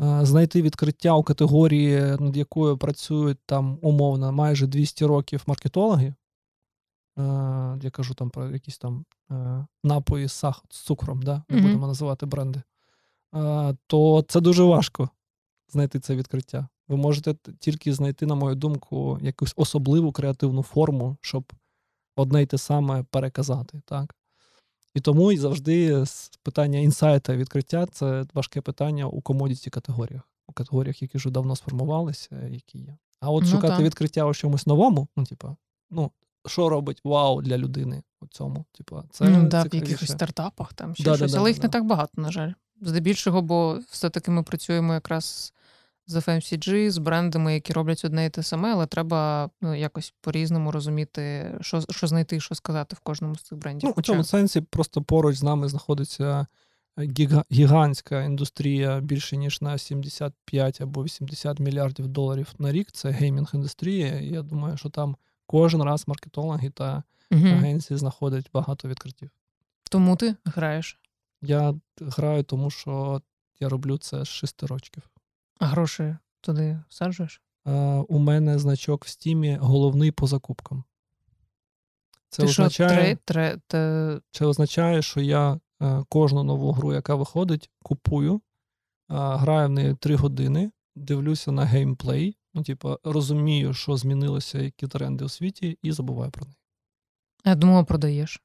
е, 0.00 0.20
знайти 0.22 0.62
відкриття 0.62 1.14
у 1.14 1.22
категорії, 1.22 2.00
над 2.00 2.36
якою 2.36 2.78
працюють 2.78 3.38
там 3.46 3.78
умовно 3.82 4.32
майже 4.32 4.66
200 4.66 5.04
років 5.06 5.42
маркетологи. 5.46 6.14
Е, 7.20 7.78
я 7.82 7.90
кажу 7.90 8.14
там 8.14 8.30
про 8.30 8.50
якісь 8.50 8.78
там 8.78 9.04
е, 9.30 9.66
напої 9.84 10.28
з, 10.28 10.32
сах... 10.32 10.64
з 10.70 10.78
цукром, 10.80 11.22
да? 11.22 11.42
не 11.48 11.60
будемо 11.60 11.86
називати 11.86 12.26
бренди. 12.26 12.62
Е, 13.34 13.76
то 13.86 14.24
це 14.28 14.40
дуже 14.40 14.62
важко 14.62 15.08
знайти 15.68 16.00
це 16.00 16.16
відкриття. 16.16 16.68
Ви 16.88 16.96
можете 16.96 17.34
тільки 17.58 17.92
знайти, 17.94 18.26
на 18.26 18.34
мою 18.34 18.54
думку, 18.54 19.18
якусь 19.22 19.52
особливу 19.56 20.12
креативну 20.12 20.62
форму, 20.62 21.16
щоб 21.20 21.52
одне 22.16 22.42
й 22.42 22.46
те 22.46 22.58
саме 22.58 23.02
переказати. 23.02 23.82
Так? 23.84 24.14
І 24.94 25.00
тому 25.00 25.32
і 25.32 25.36
завжди 25.36 26.04
питання 26.42 26.78
інсайта 26.78 27.36
відкриття 27.36 27.86
це 27.86 28.24
важке 28.34 28.60
питання 28.60 29.06
у 29.06 29.20
комодіті 29.20 29.70
категоріях, 29.70 30.22
у 30.46 30.52
категоріях, 30.52 31.02
які 31.02 31.18
вже 31.18 31.30
давно 31.30 31.56
сформувалися, 31.56 32.48
які 32.50 32.78
є. 32.78 32.96
А 33.20 33.30
от 33.30 33.42
Ну, 33.42 33.48
шукати 33.48 33.74
так. 33.74 33.80
відкриття 33.80 34.24
у 34.24 34.34
чомусь 34.34 34.66
новому, 34.66 35.08
ну, 35.16 35.24
типа, 35.24 35.56
ну, 35.90 36.10
що 36.46 36.68
робить 36.68 37.00
вау 37.04 37.42
для 37.42 37.58
людини 37.58 38.02
у 38.20 38.26
цьому? 38.26 38.64
Типа, 38.72 39.04
це 39.10 39.24
ну, 39.24 39.48
да, 39.48 39.62
в 39.62 39.74
якихось 39.74 40.10
стартапах 40.10 40.72
там 40.72 40.94
ще 40.94 41.04
Да, 41.04 41.16
щось, 41.16 41.32
да, 41.32 41.38
але 41.38 41.44
да, 41.44 41.50
їх 41.50 41.62
не 41.62 41.68
так 41.68 41.84
багато, 41.84 42.12
на 42.16 42.30
жаль. 42.30 42.52
Здебільшого, 42.82 43.42
бо 43.42 43.78
все-таки 43.90 44.30
ми 44.30 44.42
працюємо 44.42 44.94
якраз 44.94 45.52
з 46.06 46.16
FMCG, 46.16 46.90
з 46.90 46.98
брендами, 46.98 47.54
які 47.54 47.72
роблять 47.72 48.04
одне 48.04 48.26
і 48.26 48.30
те 48.30 48.42
саме, 48.42 48.72
але 48.72 48.86
треба 48.86 49.50
ну, 49.60 49.74
якось 49.74 50.14
по-різному 50.20 50.70
розуміти, 50.70 51.54
що, 51.60 51.82
що 51.90 52.06
знайти, 52.06 52.40
що 52.40 52.54
сказати 52.54 52.96
в 52.96 53.00
кожному 53.00 53.36
з 53.36 53.42
цих 53.42 53.58
брендів. 53.58 53.88
Ну, 53.88 53.94
у 53.96 54.02
цьому 54.02 54.24
сенсі 54.24 54.60
просто 54.60 55.02
поруч 55.02 55.36
з 55.36 55.42
нами 55.42 55.68
знаходиться 55.68 56.46
гіга- 56.98 57.44
гігантська 57.52 58.22
індустрія 58.22 59.00
більше 59.00 59.36
ніж 59.36 59.60
на 59.60 59.78
75 59.78 60.80
або 60.80 61.04
80 61.04 61.60
мільярдів 61.60 62.08
доларів 62.08 62.54
на 62.58 62.72
рік. 62.72 62.92
Це 62.92 63.10
геймінг 63.10 63.50
індустрія. 63.54 64.20
Я 64.20 64.42
думаю, 64.42 64.76
що 64.76 64.88
там 64.88 65.16
кожен 65.50 65.82
раз 65.82 66.08
маркетологи 66.08 66.70
та 66.70 67.02
Мгм. 67.30 67.46
агенції 67.46 67.98
знаходять 67.98 68.50
багато 68.52 68.88
відкриттів. 68.88 69.30
Тому 69.90 70.16
ти 70.16 70.36
граєш. 70.44 70.98
Я 71.42 71.74
граю, 72.00 72.42
тому 72.42 72.70
що 72.70 73.22
я 73.60 73.68
роблю 73.68 73.98
це 73.98 74.24
з 74.24 74.28
6 74.28 74.62
років. 74.62 75.02
А 75.58 75.66
гроші 75.66 76.16
туди 76.40 76.80
всаджуєш? 76.88 77.42
Е, 77.66 77.72
у 78.08 78.18
мене 78.18 78.58
значок 78.58 79.04
в 79.04 79.08
стімі 79.08 79.58
головний 79.60 80.10
по 80.10 80.26
закупкам. 80.26 80.84
Це 82.28 82.42
ти 82.42 82.48
що, 82.48 82.62
означає, 82.62 83.16
тре, 83.16 83.16
тре, 83.24 83.58
те... 83.66 84.20
Це 84.30 84.46
означає, 84.46 85.02
що 85.02 85.20
я 85.20 85.60
е, 85.82 86.04
кожну 86.08 86.42
нову 86.44 86.72
гру, 86.72 86.92
яка 86.92 87.14
виходить, 87.14 87.70
купую, 87.82 88.34
е, 88.34 88.40
граю 89.08 89.68
в 89.68 89.70
неї 89.70 89.94
3 89.94 90.16
години, 90.16 90.70
дивлюся 90.96 91.52
на 91.52 91.64
геймплей, 91.64 92.36
ну, 92.54 92.62
типу, 92.62 92.98
розумію, 93.04 93.74
що 93.74 93.96
змінилося, 93.96 94.58
які 94.58 94.86
тренди 94.86 95.24
у 95.24 95.28
світі, 95.28 95.78
і 95.82 95.92
забуваю 95.92 96.30
про 96.30 96.44
неї. 96.44 96.56
я 97.44 97.54
думала, 97.54 97.84
продаєш. 97.84 98.42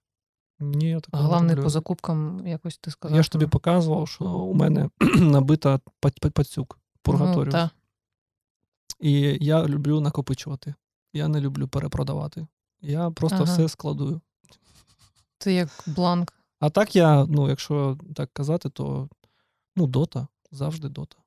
Ні, 0.60 0.90
я 0.90 1.00
такого 1.00 1.24
Головне 1.24 1.56
по 1.56 1.70
закупкам 1.70 2.48
якось 2.48 2.78
ти 2.78 2.92
сказав. 2.92 3.18
Я 3.18 3.24
ж 3.24 3.32
тобі 3.32 3.48
показував, 3.48 4.08
що 4.08 4.26
у 4.26 4.54
мене 4.54 4.90
набита 5.20 5.80
па- 6.00 6.12
па- 6.22 6.30
пацюк, 6.30 6.80
пургаторіус. 7.02 7.46
Ну, 7.46 7.52
та. 7.52 7.70
І 9.00 9.38
я 9.42 9.66
люблю 9.66 10.00
накопичувати. 10.02 10.74
Я 11.14 11.28
не 11.28 11.42
люблю 11.42 11.68
перепродавати. 11.68 12.48
Я 12.82 13.10
просто 13.12 13.36
Ага. 13.36 13.54
все 13.54 13.70
складую. 13.70 14.22
Ти 15.38 15.54
як 15.54 15.84
бланк. 15.88 16.34
А 16.60 16.70
так 16.70 16.96
я, 16.96 17.26
ну, 17.26 17.50
якщо 17.50 17.98
так 18.16 18.30
казати, 18.34 18.70
то 18.70 19.10
ну, 19.76 19.88
дота, 19.88 20.28
завжди 20.52 20.90
дота. 20.90 21.18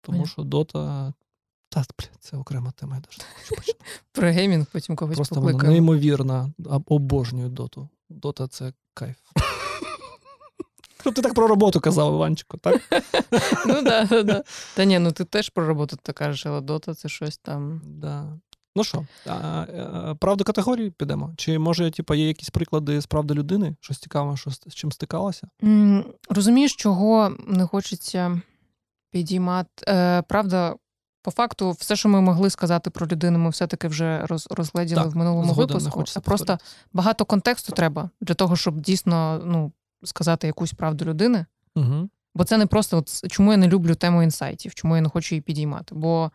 Тому 0.00 0.18
Понятно. 0.18 0.32
що 0.32 0.42
дота. 0.42 1.14
Та, 1.72 1.80
блядь, 1.80 2.10
це 2.20 2.36
окрема 2.36 2.70
тема, 2.70 2.94
я 2.96 3.00
навіть. 3.00 3.76
Про 4.12 4.28
геймінг 4.28 4.66
потім 4.72 4.96
когось 4.96 5.16
Просто 5.16 5.34
вона 5.34 5.46
покликаємо. 5.46 5.72
неймовірна. 5.72 6.52
Обожнюю 6.86 7.48
доту. 7.48 7.88
Дота 8.08 8.48
це 8.48 8.72
кайф. 8.94 9.16
Щоб 11.00 11.14
ти 11.14 11.22
так 11.22 11.34
про 11.34 11.46
роботу 11.46 11.80
казав, 11.80 12.14
Іванчику, 12.14 12.56
так? 12.58 12.80
Ну 13.66 13.82
да, 13.82 14.04
да, 14.04 14.22
да. 14.22 14.42
Та 14.76 14.84
ні, 14.84 14.98
ну 14.98 15.12
ти 15.12 15.24
теж 15.24 15.48
про 15.48 15.66
роботу 15.66 15.96
так 16.02 16.16
кажеш, 16.16 16.46
але 16.46 16.60
дота 16.60 16.94
це 16.94 17.08
щось 17.08 17.38
там. 17.38 17.80
Да. 17.84 18.38
Ну 18.76 18.84
що, 18.84 19.06
е, 19.26 20.16
правду 20.20 20.44
категорії 20.44 20.90
підемо? 20.90 21.34
Чи 21.36 21.58
може, 21.58 21.90
типу, 21.90 22.14
є 22.14 22.28
якісь 22.28 22.50
приклади 22.50 23.00
з 23.00 23.06
правди 23.06 23.34
людини? 23.34 23.76
Щось 23.80 23.98
цікаве, 23.98 24.36
що 24.36 24.50
з 24.50 24.74
чим 24.74 24.92
стикалася? 24.92 25.48
М, 25.64 26.04
Розумієш, 26.28 26.74
чого 26.76 27.32
не 27.46 27.66
хочеться 27.66 28.40
підіймати. 29.10 29.70
Е, 29.88 30.22
правда, 30.22 30.74
по 31.22 31.30
факту, 31.30 31.70
все, 31.70 31.96
що 31.96 32.08
ми 32.08 32.20
могли 32.20 32.50
сказати 32.50 32.90
про 32.90 33.06
людину, 33.06 33.38
ми 33.38 33.50
все-таки 33.50 33.88
вже 33.88 34.26
роз, 34.26 34.46
розгледіли 34.50 35.02
Так, 35.02 35.12
в 35.12 35.16
минулому 35.16 35.52
випуску. 35.52 36.04
А 36.16 36.20
просто 36.20 36.58
багато 36.92 37.24
контексту 37.24 37.72
треба 37.72 38.10
для 38.20 38.34
того, 38.34 38.56
щоб 38.56 38.80
дійсно 38.80 39.42
ну, 39.44 39.72
сказати 40.04 40.46
якусь 40.46 40.72
правду 40.72 41.04
людини. 41.04 41.46
Угу. 41.76 42.08
Бо 42.34 42.44
це 42.44 42.58
не 42.58 42.66
просто 42.66 42.98
от, 42.98 43.32
чому 43.32 43.50
я 43.50 43.56
не 43.56 43.68
люблю 43.68 43.94
тему 43.94 44.22
інсайтів, 44.22 44.74
чому 44.74 44.96
я 44.96 45.02
не 45.02 45.08
хочу 45.08 45.34
її 45.34 45.42
підіймати. 45.42 45.94
Бо 45.94 46.30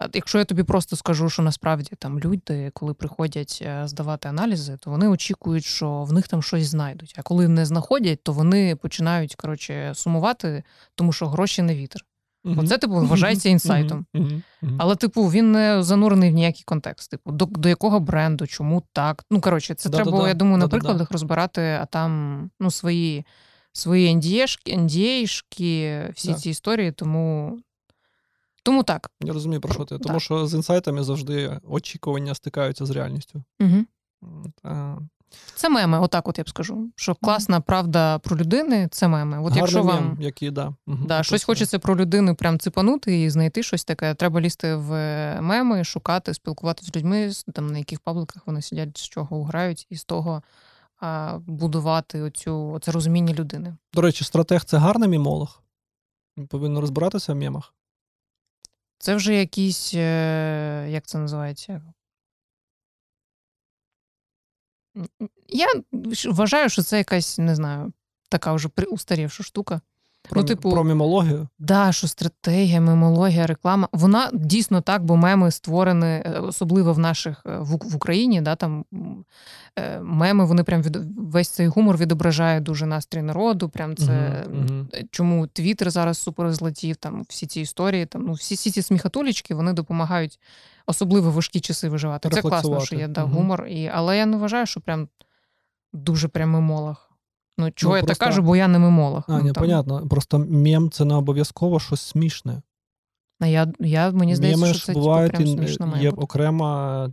е, 0.00 0.08
якщо 0.12 0.38
я 0.38 0.44
тобі 0.44 0.62
просто 0.62 0.96
скажу, 0.96 1.30
що 1.30 1.42
насправді 1.42 1.90
там 1.98 2.20
люди, 2.20 2.70
коли 2.74 2.94
приходять 2.94 3.58
е, 3.62 3.82
здавати 3.88 4.28
аналізи, 4.28 4.76
то 4.76 4.90
вони 4.90 5.08
очікують, 5.08 5.64
що 5.64 6.02
в 6.02 6.12
них 6.12 6.28
там 6.28 6.42
щось 6.42 6.66
знайдуть. 6.66 7.14
А 7.16 7.22
коли 7.22 7.48
не 7.48 7.66
знаходять, 7.66 8.22
то 8.22 8.32
вони 8.32 8.76
починають 8.76 9.34
коротше 9.34 9.92
сумувати, 9.94 10.62
тому 10.94 11.12
що 11.12 11.28
гроші 11.28 11.62
не 11.62 11.76
вітер. 11.76 12.04
Оце 12.44 12.78
типу 12.78 12.94
вважається 12.94 13.48
інсайтом. 13.48 14.06
Але, 14.78 14.96
типу, 14.96 15.24
він 15.24 15.52
не 15.52 15.82
занурений 15.82 16.30
в 16.30 16.34
ніякий 16.34 16.62
контекст. 16.64 17.10
Типу, 17.10 17.32
до, 17.32 17.44
до 17.44 17.68
якого 17.68 18.00
бренду, 18.00 18.46
чому 18.46 18.82
так. 18.92 19.24
Ну, 19.30 19.40
коротше, 19.40 19.74
це 19.74 19.88
Да-да-да, 19.88 20.10
треба, 20.10 20.28
я 20.28 20.34
думаю, 20.34 20.56
на 20.56 20.66
да-да-да. 20.66 20.80
прикладах 20.80 21.10
розбирати, 21.10 21.60
а 21.62 21.86
там 21.86 22.50
ну, 22.60 22.70
свої, 22.70 23.26
свої 23.72 24.16
NDA-шки, 24.16 26.12
всі 26.12 26.34
ці 26.34 26.50
історії, 26.50 26.92
тому. 26.92 27.58
Тому 28.62 28.82
так. 28.82 29.10
Я 29.20 29.32
розумію, 29.32 29.60
про 29.60 29.74
що 29.74 29.84
ти. 29.84 29.98
Тому 29.98 30.20
що 30.20 30.46
з 30.46 30.54
інсайтами 30.54 31.02
завжди 31.02 31.60
очікування 31.68 32.34
стикаються 32.34 32.86
з 32.86 32.90
реальністю. 32.90 33.42
Угу. 33.60 33.84
Це 35.54 35.68
меми, 35.68 36.00
отак 36.00 36.28
от 36.28 36.38
я 36.38 36.44
б 36.44 36.48
скажу. 36.48 36.90
Що 36.96 37.14
класна 37.14 37.60
правда 37.60 38.18
про 38.18 38.36
людини 38.36 38.88
це 38.90 39.08
меми. 39.08 39.38
От 39.38 39.42
Гарний 39.44 39.58
якщо 39.58 39.82
вам 39.82 40.04
мем, 40.04 40.16
який, 40.20 40.50
да. 40.50 40.74
Угу, 40.86 40.98
да, 41.06 41.22
щось 41.22 41.44
хочеться 41.44 41.78
про 41.78 41.96
людину 41.96 42.34
прям 42.34 42.58
ципанути 42.58 43.22
і 43.22 43.30
знайти 43.30 43.62
щось 43.62 43.84
таке, 43.84 44.14
треба 44.14 44.40
лізти 44.40 44.74
в 44.74 44.90
меми, 45.40 45.84
шукати, 45.84 46.34
спілкуватися 46.34 46.90
з 46.92 46.96
людьми, 46.96 47.30
там, 47.54 47.66
на 47.66 47.78
яких 47.78 48.00
пабликах 48.00 48.42
вони 48.46 48.62
сидять, 48.62 48.98
з 48.98 49.02
чого 49.02 49.44
грають, 49.44 49.86
і 49.90 49.96
з 49.96 50.04
того 50.04 50.42
а, 51.00 51.38
будувати 51.46 52.20
оцю, 52.22 52.70
оце 52.72 52.92
розуміння 52.92 53.34
людини. 53.34 53.76
До 53.94 54.00
речі, 54.00 54.24
стратег 54.24 54.64
це 54.64 54.78
гарний 54.78 55.08
мімолог. 55.08 55.62
Він 56.38 56.46
повинен 56.46 56.78
розбиратися 56.78 57.32
в 57.32 57.36
мемах. 57.36 57.74
Це 58.98 59.14
вже 59.14 59.34
якісь, 59.34 59.94
е, 59.94 60.86
як 60.90 61.06
це 61.06 61.18
називається? 61.18 61.82
Я 65.48 65.66
вважаю, 66.24 66.68
що 66.68 66.82
це 66.82 66.98
якась, 66.98 67.38
не 67.38 67.54
знаю, 67.54 67.92
така 68.28 68.52
вже 68.52 68.68
устарівша 68.90 69.42
штука. 69.42 69.80
Про, 70.30 70.40
ну, 70.40 70.48
типу, 70.48 70.70
про 70.70 70.84
мімологію. 70.84 71.48
Да, 71.58 71.92
що 71.92 72.08
стратегія, 72.08 72.80
мемологія, 72.80 73.46
реклама. 73.46 73.88
Вона 73.92 74.30
дійсно 74.32 74.80
так, 74.80 75.04
бо 75.04 75.16
меми 75.16 75.50
створені, 75.50 76.06
е, 76.06 76.40
особливо 76.42 76.92
в 76.92 76.98
наших 76.98 77.42
е, 77.46 77.58
в, 77.58 77.76
в 77.90 77.96
Україні. 77.96 78.40
Да, 78.40 78.56
там 78.56 78.84
е, 79.78 80.00
меми, 80.00 80.44
вони 80.44 80.64
прям 80.64 80.82
від 80.82 80.96
весь 81.18 81.48
цей 81.48 81.66
гумор 81.66 81.96
відображає 81.96 82.60
дуже 82.60 82.86
настрій 82.86 83.22
народу. 83.22 83.68
Прям 83.68 83.96
це 83.96 84.12
е, 84.12 85.04
чому 85.10 85.46
Твіттер 85.46 85.90
зараз 85.90 86.18
супер 86.18 86.52
злетів, 86.52 86.96
там 86.96 87.24
всі 87.28 87.46
ці 87.46 87.60
історії, 87.60 88.06
там 88.06 88.24
ну 88.26 88.32
всі, 88.32 88.54
всі 88.54 88.70
ці 88.70 88.82
сміхатулічки 88.82 89.54
вони 89.54 89.72
допомагають 89.72 90.38
особливо 90.86 91.30
важкі 91.30 91.60
часи 91.60 91.88
виживати. 91.88 92.30
Це 92.30 92.42
класно, 92.42 92.80
що 92.80 92.96
є 92.96 93.08
да, 93.08 93.24
Мгм. 93.24 93.34
гумор. 93.34 93.66
І, 93.66 93.90
але 93.94 94.18
я 94.18 94.26
не 94.26 94.36
вважаю, 94.36 94.66
що 94.66 94.80
прям 94.80 95.08
дуже 95.92 96.28
прям 96.28 96.50
мемолог. 96.50 97.09
Ну, 97.60 97.70
чого 97.70 97.96
я 97.96 98.02
просто- 98.02 98.18
так 98.18 98.28
кажу, 98.28 98.42
бо 98.42 98.56
я 98.56 98.68
не 98.68 98.78
мемолог. 98.78 99.24
А, 99.28 99.38
ну, 99.38 99.44
ні, 99.44 99.52
там. 99.52 99.62
понятно. 99.62 100.08
Просто 100.08 100.38
мем 100.38 100.90
це 100.90 101.04
не 101.04 101.14
обов'язково 101.14 101.80
щось 101.80 102.00
смішне. 102.00 102.62
А 103.40 103.46
я, 103.46 103.72
я 103.80 104.10
мені 104.10 104.36
здається, 104.36 104.60
Меми 104.60 104.74
що 104.74 104.86
це 104.86 104.92
типу, 104.92 105.00
бувають, 105.00 105.32
прям 105.32 105.44
і- 105.44 105.52
смішно 105.52 105.86
має 105.86 106.02
є 106.02 106.10
бути. 106.10 106.22
окрема 106.22 107.12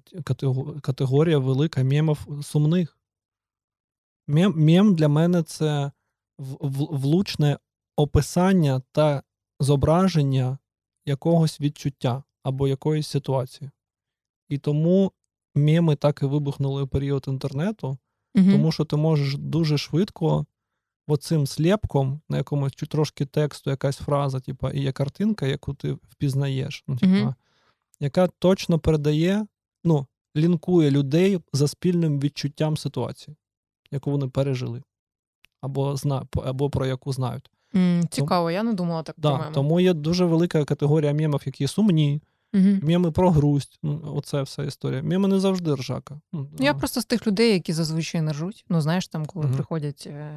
категорія 0.81 1.37
велика 1.37 1.83
мемів 1.83 2.27
сумних. 2.41 2.97
Мем, 4.27 4.53
мем 4.57 4.95
для 4.95 5.07
мене 5.07 5.43
це 5.43 5.91
влучне 6.37 7.57
описання 7.97 8.81
та 8.91 9.23
зображення 9.59 10.57
якогось 11.05 11.61
відчуття 11.61 12.23
або 12.43 12.67
якоїсь 12.67 13.07
ситуації. 13.07 13.69
І 14.49 14.57
тому 14.57 15.11
меми 15.55 15.95
так 15.95 16.19
і 16.23 16.25
вибухнули 16.25 16.81
у 16.81 16.87
період 16.87 17.25
інтернету, 17.27 17.97
Мгм. 18.37 18.51
тому 18.51 18.71
що 18.71 18.85
ти 18.85 18.95
можеш 18.95 19.37
дуже 19.37 19.77
швидко 19.77 20.45
оцим 21.07 21.47
слепком, 21.47 22.21
на 22.29 22.37
якомусь 22.37 22.71
трошки 22.73 23.25
тексту, 23.25 23.69
якась 23.69 23.97
фраза, 23.97 24.39
типа, 24.39 24.71
і 24.71 24.79
є 24.81 24.91
картинка, 24.91 25.45
яку 25.47 25.73
ти 25.73 25.91
впізнаєш, 25.93 26.83
ну, 26.87 26.95
типа, 26.97 27.11
Мгм. 27.13 27.35
яка 27.99 28.27
точно 28.27 28.79
передає, 28.79 29.45
ну, 29.83 30.07
лінкує 30.35 30.91
людей 30.91 31.39
за 31.53 31.67
спільним 31.67 32.19
відчуттям 32.19 32.77
ситуації, 32.77 33.37
яку 33.91 34.11
вони 34.11 34.27
пережили, 34.27 34.81
або, 35.61 35.95
зна, 35.95 36.25
або 36.45 36.69
про 36.69 36.85
яку 36.85 37.13
знають. 37.13 37.51
М, 37.75 38.07
Цікаво, 38.11 38.51
я 38.51 38.63
не 38.63 38.73
думала 38.73 39.03
так 39.03 39.15
Да, 39.19 39.37
меми. 39.37 39.51
тому 39.53 39.79
є 39.79 39.93
дуже 39.93 40.25
велика 40.25 40.65
категорія 40.65 41.13
мемів, 41.13 41.41
які 41.45 41.67
сумні, 41.67 42.21
Мгм. 42.53 42.79
меми 42.83 43.11
про 43.11 43.31
грусть. 43.31 43.79
Ну, 43.83 44.13
оце 44.15 44.41
вся 44.41 44.63
історія. 44.63 45.03
Меми 45.03 45.27
не 45.27 45.39
завжди 45.39 45.73
ржака. 45.75 46.19
Ну, 46.33 46.47
Ну, 46.59 46.65
Я 46.65 46.73
просто 46.73 47.01
з 47.01 47.05
тих 47.05 47.27
людей, 47.27 47.53
які 47.53 47.73
зазвичай 47.73 48.21
не 48.21 48.31
ржуть. 48.31 48.65
Ну, 48.69 48.81
знаєш, 48.81 49.07
там, 49.07 49.25
коли 49.25 49.45
Мгм. 49.45 49.55
приходять, 49.55 50.03
е, 50.07 50.31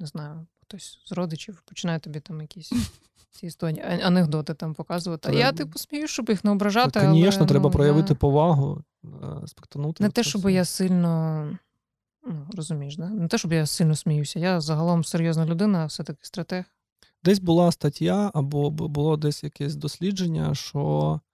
не 0.00 0.06
знаю, 0.06 0.46
хтось 0.62 0.98
з 1.06 1.12
родичів, 1.12 1.62
починає 1.66 1.98
тобі 1.98 2.20
там 2.20 2.40
якісь 2.40 2.72
ці 3.30 3.46
історії, 3.46 3.82
анекдоти 4.02 4.54
там 4.54 4.74
показувати. 4.74 5.28
А 5.28 5.32
я, 5.32 5.52
типу, 5.52 5.78
смію, 5.78 6.08
щоб 6.08 6.28
їх 6.28 6.44
не 6.44 6.50
ображати. 6.50 7.00
Звісно, 7.00 7.38
але, 7.40 7.48
треба 7.48 7.68
ну, 7.68 7.70
проявити 7.70 8.12
я... 8.12 8.16
повагу, 8.16 8.82
е, 9.04 9.46
спектанути. 9.46 10.04
Не 10.04 10.10
те, 10.10 10.22
щоб 10.22 10.50
я 10.50 10.64
сильно. 10.64 11.50
Ну, 12.28 12.46
розумієш, 12.56 12.96
да? 12.96 13.08
Не 13.08 13.28
те, 13.28 13.38
щоб 13.38 13.52
я 13.52 13.66
сильно 13.66 13.96
сміюся. 13.96 14.38
Я 14.38 14.60
загалом 14.60 15.04
серйозна 15.04 15.46
людина, 15.46 15.86
все-таки 15.86 16.18
стратег. 16.22 16.64
Десь 17.24 17.38
була 17.38 17.72
стаття, 17.72 18.30
або 18.34 18.70
було 18.70 19.16
десь 19.16 19.44
якесь 19.44 19.76
дослідження, 19.76 20.54
що 20.54 21.20
е, 21.20 21.26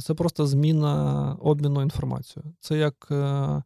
це 0.00 0.14
просто 0.14 0.46
зміна 0.46 1.36
обміну 1.40 1.82
інформацією. 1.82 2.54
Це 2.60 2.78
як 2.78 3.08
е, 3.10 3.62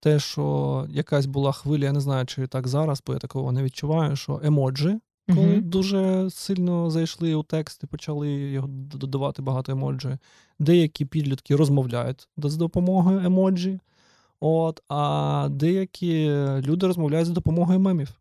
те, 0.00 0.18
що 0.18 0.86
якась 0.90 1.26
була 1.26 1.52
хвиля, 1.52 1.84
я 1.84 1.92
не 1.92 2.00
знаю, 2.00 2.26
чи 2.26 2.46
так 2.46 2.68
зараз, 2.68 3.02
бо 3.06 3.12
я 3.12 3.18
такого 3.18 3.52
не 3.52 3.62
відчуваю, 3.62 4.16
що 4.16 4.40
емоджі, 4.44 4.98
коли 5.34 5.46
Мгм. 5.46 5.70
дуже 5.70 6.30
сильно 6.30 6.90
зайшли 6.90 7.34
у 7.34 7.42
текст 7.42 7.84
і 7.84 7.86
почали 7.86 8.28
його 8.30 8.68
додавати 8.70 9.42
багато 9.42 9.72
емоджі. 9.72 10.18
Деякі 10.58 11.04
підлітки 11.04 11.56
розмовляють 11.56 12.28
з 12.36 12.56
допомогою 12.56 13.18
емоджі, 13.18 13.80
от, 14.40 14.82
а 14.88 15.48
деякі 15.50 16.30
люди 16.60 16.86
розмовляють 16.86 17.26
за 17.26 17.32
допомогою 17.32 17.80
мемів. 17.80 18.20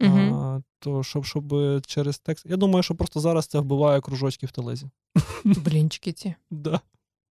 Мгм. 0.00 0.34
А, 0.34 0.62
то 0.78 1.02
щоб, 1.02 1.24
щоб 1.24 1.54
через 1.86 2.18
текст. 2.18 2.46
Я 2.46 2.56
думаю, 2.56 2.82
що 2.82 2.94
просто 2.94 3.20
зараз 3.20 3.46
це 3.46 3.60
вбиває 3.60 4.00
кружочки 4.00 4.46
в 4.46 4.50
телезі. 4.50 4.90
Блінчики 5.44 6.12
ці. 6.12 6.34
Да. 6.50 6.80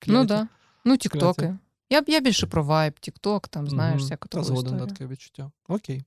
Ну 0.08 0.26
да. 0.26 0.48
Ну, 0.86 0.98
тіктоки. 0.98 1.58
Я, 1.90 2.04
я 2.08 2.20
більше 2.20 2.48
про 2.48 2.64
вайб, 2.64 3.00
тікток, 3.00 3.48
там, 3.48 3.68
знаєш, 3.68 3.96
Мгм. 3.98 4.06
всяку 4.06 4.28
Та 4.28 4.44
згоден 4.44 4.88
таке 4.88 5.08
відчуття. 5.08 5.52
Окей. 5.68 6.04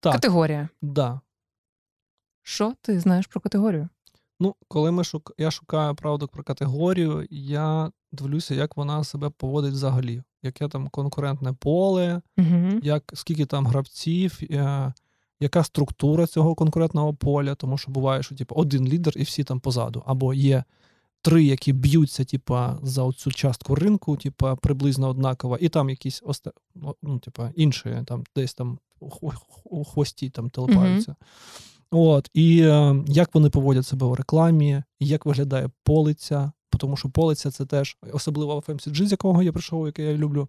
Так, 0.00 0.12
Категорія. 0.12 0.68
да. 0.82 1.20
Що 2.42 2.74
ти 2.82 3.00
знаєш 3.00 3.26
про 3.26 3.40
категорію? 3.40 3.88
Ну, 4.40 4.54
коли 4.68 4.90
ми 4.90 5.04
шук... 5.04 5.32
я 5.38 5.50
шукаю 5.50 5.94
правду 5.94 6.28
про 6.28 6.42
категорію, 6.44 7.26
я 7.30 7.90
дивлюся, 8.12 8.54
як 8.54 8.76
вона 8.76 9.04
себе 9.04 9.30
поводить 9.30 9.72
взагалі. 9.72 10.22
Яке 10.42 10.68
там 10.68 10.88
конкурентне 10.88 11.52
поле, 11.52 12.20
Угу. 12.38 12.80
як, 12.82 13.12
скільки 13.14 13.46
там 13.46 13.66
гравців, 13.66 14.38
е, 14.50 14.92
яка 15.40 15.64
структура 15.64 16.26
цього 16.26 16.54
конкурентного 16.54 17.14
поля, 17.14 17.54
тому 17.54 17.78
що 17.78 17.90
буває, 17.90 18.22
що 18.22 18.34
типу, 18.34 18.54
один 18.54 18.88
лідер 18.88 19.12
і 19.16 19.22
всі 19.22 19.44
там 19.44 19.60
позаду, 19.60 20.02
або 20.06 20.34
є 20.34 20.64
три, 21.22 21.44
які 21.44 21.72
б'ються 21.72 22.24
типа, 22.24 22.78
за 22.82 23.12
цю 23.12 23.32
частку 23.32 23.74
ринку, 23.74 24.16
типа, 24.16 24.56
приблизно 24.56 25.08
однакова, 25.08 25.58
і 25.60 25.68
там 25.68 25.90
якісь 25.90 26.22
оста... 26.24 26.50
ну, 27.02 27.18
типа, 27.18 27.50
інші, 27.56 28.02
там, 28.06 28.24
десь 28.36 28.54
там 28.54 28.78
у 29.64 29.84
хвості 29.84 30.30
там 30.30 30.50
телепаються. 30.50 31.16
От, 31.90 32.30
і 32.34 32.60
е, 32.60 33.04
як 33.06 33.34
вони 33.34 33.50
поводять 33.50 33.86
себе 33.86 34.06
у 34.06 34.14
рекламі, 34.14 34.82
як 35.00 35.26
виглядає 35.26 35.70
полиця, 35.84 36.52
тому 36.78 36.96
що 36.96 37.08
полиця 37.08 37.50
це 37.50 37.66
теж, 37.66 37.96
особливо 38.12 38.58
в 38.58 38.62
FMCG, 38.62 39.06
з 39.06 39.10
якого 39.10 39.42
я 39.42 39.52
прийшов, 39.52 39.86
яке 39.86 40.02
я 40.02 40.16
люблю. 40.16 40.48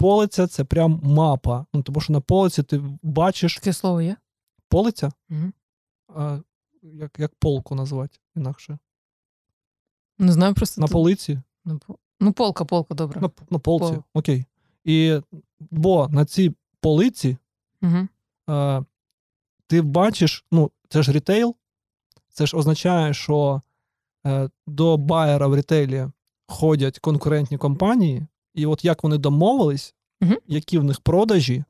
Полиця 0.00 0.46
це 0.46 0.64
прям 0.64 1.00
мапа. 1.04 1.66
Ну, 1.74 1.82
тому 1.82 2.00
що 2.00 2.12
на 2.12 2.20
полиці 2.20 2.62
ти 2.62 2.82
бачиш 3.02 3.54
Таке 3.54 3.72
слово 3.72 4.00
є? 4.02 4.16
полиця, 4.68 5.12
Угу. 5.30 5.52
а, 6.16 6.38
як, 6.82 7.18
як 7.18 7.34
полку 7.34 7.74
назвати 7.74 8.18
інакше. 8.36 8.78
Не 10.18 10.32
знаю 10.32 10.54
просто. 10.54 10.80
На 10.80 10.86
тут- 10.86 10.92
полиці, 10.92 11.40
Ну, 11.64 11.80
ну, 12.20 12.32
полка, 12.32 12.64
полка, 12.64 12.94
добре. 12.94 13.20
на, 13.20 13.30
на 13.50 13.58
полці. 13.58 13.92
Пол. 13.94 14.02
Окей. 14.14 14.44
І, 14.84 15.20
бо 15.60 16.08
на 16.08 16.24
цій 16.24 16.54
полиці 16.80 17.36
Угу. 17.82 18.08
е, 18.56 18.84
ти 19.66 19.82
бачиш, 19.82 20.44
ну, 20.52 20.70
це 20.88 21.02
ж 21.02 21.12
рітейл, 21.12 21.56
це 22.28 22.46
ж 22.46 22.56
означає, 22.56 23.14
що 23.14 23.62
е, 24.26 24.50
до 24.66 24.96
байера 24.96 25.46
в 25.46 25.56
рітейлі 25.56 26.06
ходять 26.46 26.98
конкурентні 26.98 27.58
компанії, 27.58 28.26
і 28.54 28.66
от 28.66 28.84
як 28.84 29.02
вони 29.04 29.18
домовились, 29.18 29.94
Мгм. 30.20 30.36
які 30.46 30.78
в 30.78 30.84
них 30.84 31.00
продажі, 31.00 31.64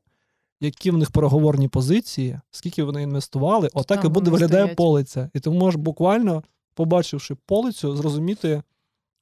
які 0.61 0.91
в 0.91 0.97
них 0.97 1.11
переговорні 1.11 1.69
позиції, 1.69 2.41
скільки 2.51 2.83
вони 2.83 3.03
інвестували, 3.03 3.69
отак 3.75 4.05
і 4.05 4.09
буде 4.09 4.31
виглядає 4.31 4.63
стоять. 4.65 4.77
полиця. 4.77 5.31
І 5.35 5.41
ти 5.41 5.51
можеш 5.51 5.81
буквально, 5.81 6.43
побачивши 6.75 7.35
полицю, 7.47 7.97
зрозуміти 7.97 8.63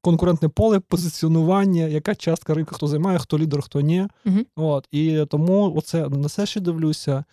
конкурентне 0.00 0.48
поле, 0.48 0.80
позиціонування, 0.80 1.82
яка 1.82 2.14
частка 2.14 2.54
ринку, 2.54 2.74
хто 2.74 2.86
займає, 2.86 3.18
хто 3.18 3.38
лідер, 3.38 3.62
хто 3.62 3.80
ні. 3.80 4.06
Мгм. 4.24 4.46
От, 4.56 4.88
і 4.90 5.24
тому 5.30 5.74
оце 5.76 6.08
на 6.08 6.28
це 6.28 6.46
ще 6.46 6.60
дивлюся. 6.60 7.24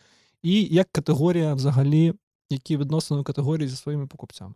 І 0.44 0.64
як 0.64 0.88
категорія, 0.92 1.54
взагалі, 1.54 2.14
які 2.50 2.78
відносини 2.78 3.24
категорії 3.24 3.68
зі 3.70 3.76
своїми 3.76 4.08
покупцями. 4.08 4.54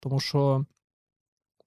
Тому 0.00 0.20
що, 0.20 0.64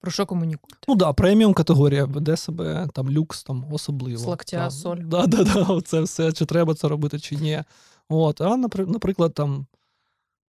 Про 0.00 0.10
що 0.10 0.26
комунікуєте? 0.26 0.78
ну 0.88 0.94
да, 0.94 1.12
преміум 1.12 1.54
категорія 1.54 2.04
веде 2.04 2.36
себе 2.36 2.88
там 2.94 3.10
люкс, 3.10 3.42
там 3.42 3.72
особливо. 3.72 4.18
З 4.18 4.24
локтя, 4.24 4.56
Там, 4.56 4.70
соль. 4.70 4.96
Да, 4.96 5.26
да, 5.26 5.44
да, 5.44 5.80
це 5.80 6.00
все, 6.00 6.32
чи 6.32 6.46
треба 6.46 6.74
це 6.74 6.88
робити, 6.88 7.18
чи 7.20 7.36
ні. 7.36 7.64
От, 8.08 8.40
а, 8.40 8.56
наприклад, 8.56 9.34
там 9.34 9.66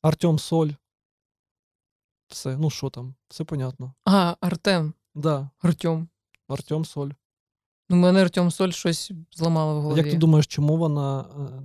Артем 0.02 0.40
Соль. 0.40 0.70
Все, 2.28 2.58
ну 2.58 2.70
що 2.70 2.90
там, 2.90 3.16
все 3.30 3.44
понятно. 3.44 3.94
А, 4.06 4.36
Артем. 4.42 4.94
Да, 5.16 5.50
Артем. 5.60 6.08
Артем 6.48 6.86
Соль. 6.86 7.10
Ну, 7.90 7.98
мене 7.98 8.22
Артем 8.22 8.52
Соль 8.52 8.70
щось 8.70 9.12
зламало 9.32 9.80
в 9.80 9.82
голові. 9.82 9.98
Як 10.00 10.10
ти 10.12 10.18
думаєш, 10.18 10.48
чому 10.48 10.78
вона 10.78 11.22
е, 11.22 11.64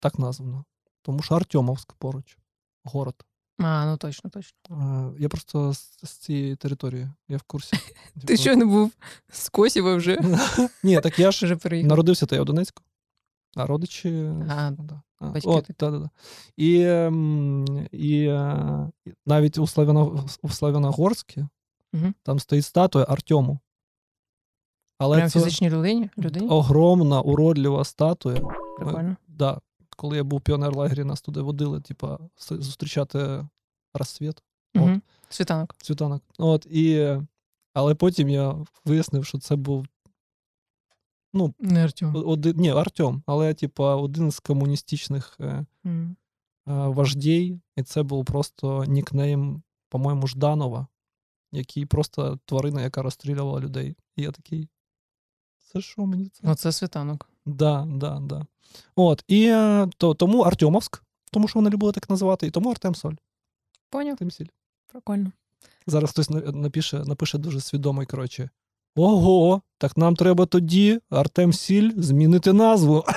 так 0.00 0.18
названа? 0.18 0.64
Тому 1.02 1.22
що 1.22 1.34
Артемовськ 1.34 1.92
поруч, 1.92 2.38
город. 2.84 3.24
А, 3.58 3.86
ну 3.86 3.96
точно, 3.96 4.30
точно. 4.30 4.56
Е, 5.16 5.22
Я 5.22 5.28
просто 5.28 5.74
з, 5.74 5.98
з 6.02 6.10
цієї 6.10 6.56
території, 6.56 7.08
я 7.28 7.36
в 7.36 7.42
курсі. 7.42 7.76
Ти 8.26 8.36
що 8.36 8.56
не 8.56 8.64
був 8.64 8.92
з 9.28 9.48
Косєва 9.48 9.94
вже? 9.94 10.18
Ні, 10.82 11.00
так 11.00 11.18
я 11.18 11.30
ж 11.32 11.58
народився 11.64 12.26
та 12.26 12.36
я 12.36 12.42
у 12.42 12.44
Донецьку, 12.44 12.82
а 13.56 13.66
родичі. 13.66 14.30
А, 14.48 14.70
да. 14.70 15.02
А, 15.18 15.28
батьки 15.28 15.48
От, 15.48 15.70
да, 15.78 15.90
да, 15.90 15.98
да. 15.98 16.10
І, 16.56 16.82
ем, 16.82 17.86
і 17.92 18.24
е, 18.24 18.90
навіть 19.26 19.58
у, 19.58 19.66
Славяно, 19.66 20.28
Славяногорську 20.50 21.48
там 22.22 22.38
стоїть 22.38 22.64
статуя 22.64 23.06
Артему. 23.08 23.58
Але 24.98 25.16
Прям 25.16 25.30
це 25.30 25.38
фізичній 25.40 25.70
людині? 25.70 26.10
людині? 26.18 26.48
огромна, 26.48 27.20
уродлива 27.20 27.84
статуя. 27.84 28.40
Прикольно. 28.76 29.16
Да, 29.28 29.60
коли 29.96 30.16
я 30.16 30.24
був 30.24 30.40
піонер-лагері, 30.40 31.04
нас 31.04 31.20
туди 31.20 31.40
водили, 31.40 31.80
типа, 31.80 32.18
зустрічати 32.50 33.48
розсвіт, 33.94 34.42
Угу. 34.74 35.00
Світанок. 35.28 35.74
світанок. 35.82 36.22
От, 36.38 36.66
і, 36.70 37.16
але 37.74 37.94
потім 37.94 38.28
я 38.28 38.66
вияснив, 38.84 39.24
що 39.24 39.38
це 39.38 39.56
був 39.56 39.86
ну, 41.32 41.54
Не 41.58 41.84
Артем. 41.84 42.16
один, 42.16 42.56
ні, 42.56 42.70
Артем, 42.70 43.22
але, 43.26 43.54
типа, 43.54 43.96
один 43.96 44.30
з 44.30 44.40
комуністичних 44.40 45.36
е, 45.40 45.44
е, 45.84 46.06
вождій, 46.66 47.60
і 47.76 47.82
це 47.82 48.02
був 48.02 48.24
просто 48.24 48.84
нікнейм, 48.84 49.62
по-моєму, 49.88 50.26
Жданова, 50.26 50.86
який 51.52 51.86
просто 51.86 52.38
тварина, 52.44 52.82
яка 52.82 53.02
розстрілювала 53.02 53.60
людей. 53.60 53.96
І 54.16 54.22
я 54.22 54.30
такий. 54.32 54.68
Це 55.58 55.80
що 55.80 56.06
мені 56.06 56.28
це? 56.28 56.48
Оце 56.50 56.72
світанок. 56.72 57.28
Да, 57.46 57.86
да, 57.90 58.18
да. 58.20 58.46
От, 58.96 59.24
і 59.28 59.46
е, 59.46 59.88
то, 59.96 60.14
тому 60.14 60.40
Артемовськ, 60.40 61.02
тому 61.32 61.48
що 61.48 61.58
вони 61.58 61.70
любили 61.70 61.92
так 61.92 62.10
називати, 62.10 62.46
і 62.46 62.50
тому 62.50 62.70
Артем 62.70 62.94
Соль. 62.94 63.14
Поняв? 63.90 64.18
Сіль. 64.30 64.46
Прикольно. 64.92 65.32
Зараз 65.86 66.10
хтось 66.10 66.30
напише, 66.30 66.98
напише 66.98 67.38
дуже 67.38 67.60
свідомий, 67.60 68.06
коротше. 68.06 68.50
Ого, 68.96 69.62
так 69.78 69.96
нам 69.96 70.16
треба 70.16 70.46
тоді, 70.46 71.00
Артем 71.10 71.52
Сіль, 71.52 71.92
змінити 71.96 72.52
назву. 72.52 73.04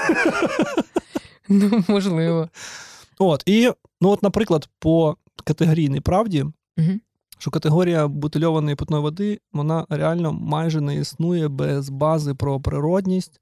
Ну, 1.51 1.83
можливо. 1.87 2.49
От, 3.19 3.43
і, 3.45 3.71
ну, 4.01 4.09
от, 4.09 4.23
наприклад, 4.23 4.69
по 4.79 5.17
категорійній 5.43 5.99
правді, 6.01 6.45
Мгм. 6.77 7.01
що 7.37 7.51
категорія 7.51 8.07
бутильованої 8.07 8.75
питної 8.75 9.01
води, 9.03 9.39
вона 9.53 9.85
реально 9.89 10.33
майже 10.33 10.81
не 10.81 10.95
існує 10.95 11.47
без 11.47 11.89
бази 11.89 12.33
про 12.33 12.59
природність, 12.59 13.41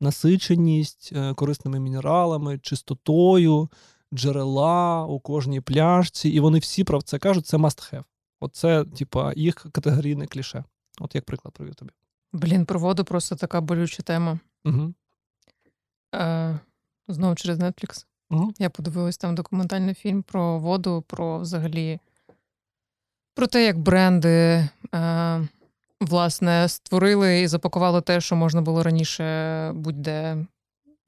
насиченість 0.00 1.10
е, 1.12 1.34
корисними 1.34 1.80
мінералами, 1.80 2.58
чистотою, 2.58 3.68
джерела 4.14 5.06
у 5.06 5.20
кожній 5.20 5.60
пляшці, 5.60 6.28
і 6.28 6.40
вони 6.40 6.58
всі 6.58 6.84
про 6.84 7.02
це 7.02 7.18
кажуть, 7.18 7.46
це 7.46 7.56
must 7.56 7.92
have. 7.92 8.04
Оце, 8.40 8.84
типа, 8.84 9.32
їх 9.36 9.54
категорійне 9.54 10.26
кліше. 10.26 10.64
От 11.00 11.14
як 11.14 11.24
приклад 11.24 11.54
привів 11.54 11.74
тобі. 11.74 11.90
Блін, 12.32 12.66
про 12.66 12.80
воду 12.80 13.04
просто 13.04 13.36
така 13.36 13.60
болюча 13.60 14.02
тема. 14.02 14.38
Угу. 14.64 14.94
Е, 16.14 16.58
знову 17.08 17.34
через 17.34 17.58
Netflix. 17.58 18.06
Угу. 18.30 18.54
Я 18.58 18.70
подивилась 18.70 19.18
там 19.18 19.34
документальний 19.34 19.94
фільм 19.94 20.22
про 20.22 20.58
воду, 20.58 21.04
про 21.06 21.38
взагалі 21.38 22.00
про 23.34 23.46
те, 23.46 23.64
як 23.64 23.78
бренди 23.78 24.68
е, 24.94 25.48
власне 26.04 26.68
створили 26.68 27.40
і 27.40 27.46
запакували 27.46 28.00
те, 28.00 28.20
що 28.20 28.36
можна 28.36 28.62
було 28.62 28.82
раніше 28.82 29.72
будь-де 29.74 30.46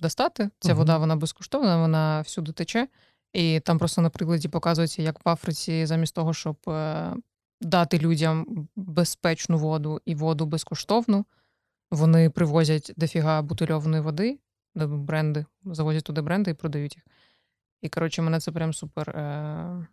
достати. 0.01 0.51
Ця 0.61 0.69
Мгм. 0.69 0.79
вода 0.79 0.99
вона 0.99 1.17
безкоштовна, 1.17 1.77
вона 1.77 2.21
всюди 2.21 2.53
тече. 2.53 2.89
І 3.33 3.61
там 3.61 3.79
просто 3.79 4.03
на 4.03 4.11
прикладі 4.11 4.49
показується, 4.49 5.03
як 5.03 5.25
в 5.27 5.29
Африці, 5.29 5.87
замість 5.87 6.15
того, 6.15 6.35
щоб 6.35 6.57
е, 6.69 7.15
дати 7.61 7.99
людям 7.99 8.69
безпечну 8.77 9.59
воду 9.59 10.01
і 10.05 10.15
воду 10.15 10.47
безкоштовну, 10.47 11.25
вони 11.91 12.31
привозять 12.31 12.93
дофіга 12.97 13.43
бутильованої 13.43 14.03
води, 14.03 14.39
бренди, 14.75 15.45
завозять 15.65 16.05
туди 16.05 16.21
бренди 16.21 16.51
і 16.51 16.55
продають 16.55 16.97
їх. 16.97 17.05
І, 17.83 17.89
коротше, 17.89 18.23
мене 18.23 18.41
це 18.41 18.53
прям 18.53 18.75
супер. 18.75 19.11
Е... 19.11 19.87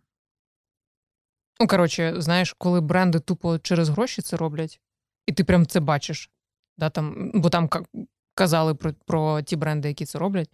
Ну, 1.60 1.66
коротше, 1.66 2.14
знаєш, 2.16 2.54
коли 2.58 2.80
бренди 2.80 3.20
тупо 3.20 3.58
через 3.58 3.88
гроші 3.88 4.22
це 4.22 4.36
роблять, 4.36 4.80
і 5.26 5.32
ти 5.32 5.44
прям 5.44 5.66
це 5.66 5.80
бачиш. 5.80 6.30
Да, 6.78 6.90
там, 6.90 7.30
бо 7.34 7.50
там 7.50 7.68
казали 8.34 8.74
про, 8.74 8.92
про 9.06 9.42
ті 9.42 9.56
бренди, 9.56 9.88
які 9.88 10.04
це 10.04 10.18
роблять. 10.18 10.50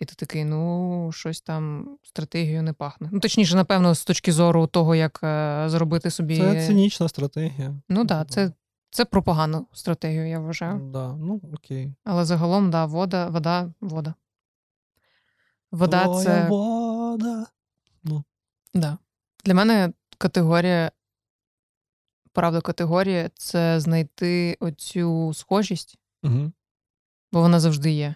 І 0.00 0.04
ти 0.04 0.14
такий, 0.14 0.44
ну, 0.44 1.10
щось 1.12 1.40
там 1.40 1.88
стратегією 2.02 2.62
не 2.62 2.72
пахне. 2.72 3.08
Ну, 3.12 3.20
точніше, 3.20 3.56
напевно, 3.56 3.94
з 3.94 4.04
точки 4.04 4.32
зору 4.32 4.66
того, 4.66 4.94
як 4.94 5.20
е, 5.22 5.64
зробити 5.66 6.10
собі. 6.10 6.38
Це 6.38 6.66
цинічна 6.66 7.08
стратегія. 7.08 7.74
Ну 7.88 8.06
так, 8.06 8.26
да, 8.26 8.34
це, 8.34 8.52
це 8.90 9.04
про 9.04 9.22
погану 9.22 9.66
стратегію, 9.72 10.28
я 10.28 10.38
вважаю. 10.38 10.90
Да, 10.92 11.16
ну 11.16 11.40
окей. 11.54 11.94
Але 12.04 12.24
загалом, 12.24 12.70
да, 12.70 12.86
вода, 12.86 13.28
вода, 13.28 13.72
вода. 13.80 14.14
Вода 15.70 16.04
Твоя 16.04 16.24
це. 16.24 16.48
вода. 16.48 17.46
Да. 18.74 18.98
Для 19.44 19.54
мене 19.54 19.92
категорія, 20.18 20.90
правда, 22.38 22.60
категорія 22.60 23.30
це 23.34 23.80
знайти 23.80 24.56
оцю 24.60 25.34
схожість, 25.34 25.98
Угу. 26.22 26.52
бо 27.32 27.40
вона 27.40 27.60
завжди 27.60 27.90
є. 27.90 28.14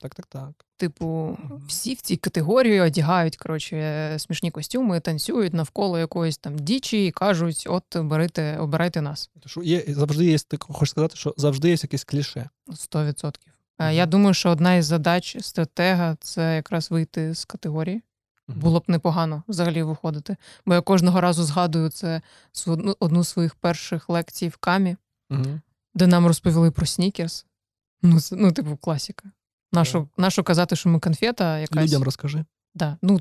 Так, 0.00 0.14
так, 0.14 0.26
так. 0.26 0.50
Типу, 0.76 1.38
всі 1.68 1.94
в 1.94 2.00
цій 2.00 2.16
категорії 2.16 2.80
одягають 2.80 3.36
коротше, 3.36 4.14
смішні 4.18 4.50
костюми, 4.50 5.00
танцюють 5.00 5.54
навколо 5.54 5.98
якоїсь 5.98 6.38
там 6.38 6.58
дічі 6.58 7.06
і 7.06 7.10
кажуть: 7.10 7.66
от 7.70 7.84
берите, 7.96 8.58
обирайте 8.58 9.02
нас. 9.02 9.30
Що 9.46 9.62
є, 9.62 9.84
завжди 9.88 10.24
є, 10.24 10.38
ти 10.38 10.56
хочеш 10.60 10.90
сказати, 10.90 11.16
що 11.16 11.34
завжди 11.36 11.68
є 11.68 11.76
якесь 11.82 12.04
кліше. 12.04 12.48
100%. 12.68 13.34
Е, 13.78 13.94
Я 13.94 14.06
думаю, 14.06 14.34
що 14.34 14.50
одна 14.50 14.74
із 14.74 14.84
задач 14.86 15.36
стратега 15.40 16.16
це 16.20 16.56
якраз 16.56 16.90
вийти 16.90 17.34
з 17.34 17.44
категорії. 17.44 18.02
Було 18.48 18.80
б 18.80 18.84
непогано 18.88 19.42
взагалі 19.48 19.82
виходити. 19.82 20.36
Бо 20.66 20.74
я 20.74 20.80
кожного 20.80 21.20
разу 21.20 21.44
згадую 21.44 21.88
це 21.90 22.20
одну, 22.66 22.96
одну 23.00 23.24
з 23.24 23.28
своїх 23.28 23.54
перших 23.54 24.08
лекцій 24.08 24.48
в 24.48 24.56
камі, 24.56 24.96
Мгм. 25.30 25.60
де 25.94 26.06
нам 26.06 26.26
розповіли 26.26 26.70
про 26.70 26.86
снікерс. 26.86 27.46
Ну, 28.02 28.20
це, 28.20 28.36
ну 28.36 28.52
типу, 28.52 28.76
класіка. 28.76 29.30
Нашу, 29.72 30.08
нашу 30.16 30.42
казати, 30.42 30.76
що 30.76 30.88
ми 30.88 31.00
конфета 31.00 31.58
якась. 31.58 31.84
Людям 31.84 32.02
розкажи. 32.02 32.44
Да. 32.74 32.96
Ну, 33.02 33.16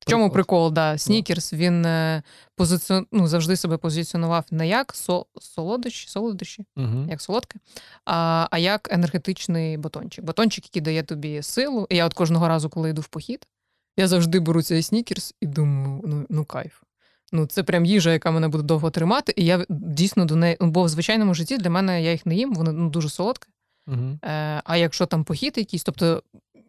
в 0.00 0.10
чому 0.10 0.30
прикол? 0.30 0.72
Да. 0.72 0.98
Снікерс 0.98 1.52
він 1.52 1.86
е, 1.86 2.22
позиціон... 2.56 3.06
ну, 3.12 3.28
завжди 3.28 3.56
себе 3.56 3.76
позиціонував 3.76 4.44
не 4.50 4.68
як 4.68 4.94
со... 4.94 5.26
солодощі, 5.40 6.08
солодощі, 6.08 6.64
Угу. 6.76 7.06
як 7.10 7.22
солодке, 7.22 7.58
а, 8.04 8.48
а 8.50 8.58
як 8.58 8.88
енергетичний 8.92 9.76
батончик. 9.76 10.24
Батончик, 10.24 10.64
який 10.64 10.82
дає 10.82 11.02
тобі 11.02 11.42
силу. 11.42 11.86
І 11.90 11.96
я 11.96 12.06
от 12.06 12.14
кожного 12.14 12.48
разу, 12.48 12.68
коли 12.70 12.90
йду 12.90 13.00
в 13.02 13.08
похід, 13.08 13.46
я 13.98 14.08
завжди 14.08 14.40
беру 14.40 14.62
цей 14.62 14.82
снікерс 14.82 15.34
і 15.40 15.46
думаю, 15.46 16.00
ну, 16.04 16.26
ну 16.28 16.44
кайф. 16.44 16.82
Ну, 17.32 17.46
це 17.46 17.62
прям 17.62 17.84
їжа, 17.84 18.12
яка 18.12 18.30
мене 18.30 18.48
буде 18.48 18.64
довго 18.64 18.90
тримати, 18.90 19.32
і 19.36 19.44
я 19.44 19.66
дійсно 19.68 20.24
до 20.24 20.36
неї. 20.36 20.56
Бо 20.60 20.82
в 20.82 20.88
звичайному 20.88 21.34
житті 21.34 21.58
для 21.58 21.70
мене 21.70 22.02
я 22.02 22.12
їх 22.12 22.26
не 22.26 22.34
їм, 22.34 22.54
вони 22.54 22.72
ну, 22.72 22.90
дуже 22.90 23.08
солодкі. 23.08 23.48
Угу. 23.86 24.18
Е, 24.24 24.62
а 24.64 24.76
якщо 24.76 25.06
там 25.06 25.24
похід 25.24 25.58
якийсь, 25.58 25.84
тобто 25.84 26.22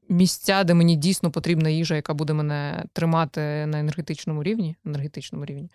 місця, 0.09 0.63
де 0.63 0.73
мені 0.73 0.95
дійсно 0.95 1.31
потрібна 1.31 1.69
їжа, 1.69 1.95
яка 1.95 2.13
буде 2.13 2.33
мене 2.33 2.85
тримати 2.93 3.65
на 3.65 3.79
енергетичному 3.79 4.43
рівні, 4.43 4.75
енергетичному 4.85 5.45
рівні, 5.45 5.69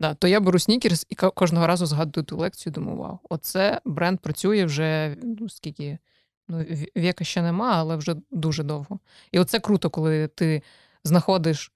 да, 0.00 0.14
то 0.14 0.28
я 0.28 0.40
беру 0.40 0.58
снікерс 0.58 1.06
і 1.08 1.14
кожного 1.14 1.66
разу 1.66 1.86
згадую 1.86 2.24
ту 2.24 2.36
лекцію, 2.36 2.72
думаю, 2.72 2.96
вау, 2.96 3.18
оце 3.28 3.80
бренд 3.84 4.20
працює 4.20 4.64
вже 4.64 5.16
ну, 5.22 5.48
скільки. 5.48 5.98
Ну, 6.48 6.58
ві- 6.58 6.88
віка 6.96 7.24
ще 7.24 7.42
нема, 7.42 7.72
але 7.74 7.96
вже 7.96 8.16
дуже 8.30 8.62
довго. 8.62 8.98
І 9.32 9.38
оце 9.38 9.60
круто, 9.60 9.90
коли 9.90 10.28
ти 10.28 10.62
знаходиш 11.04 11.72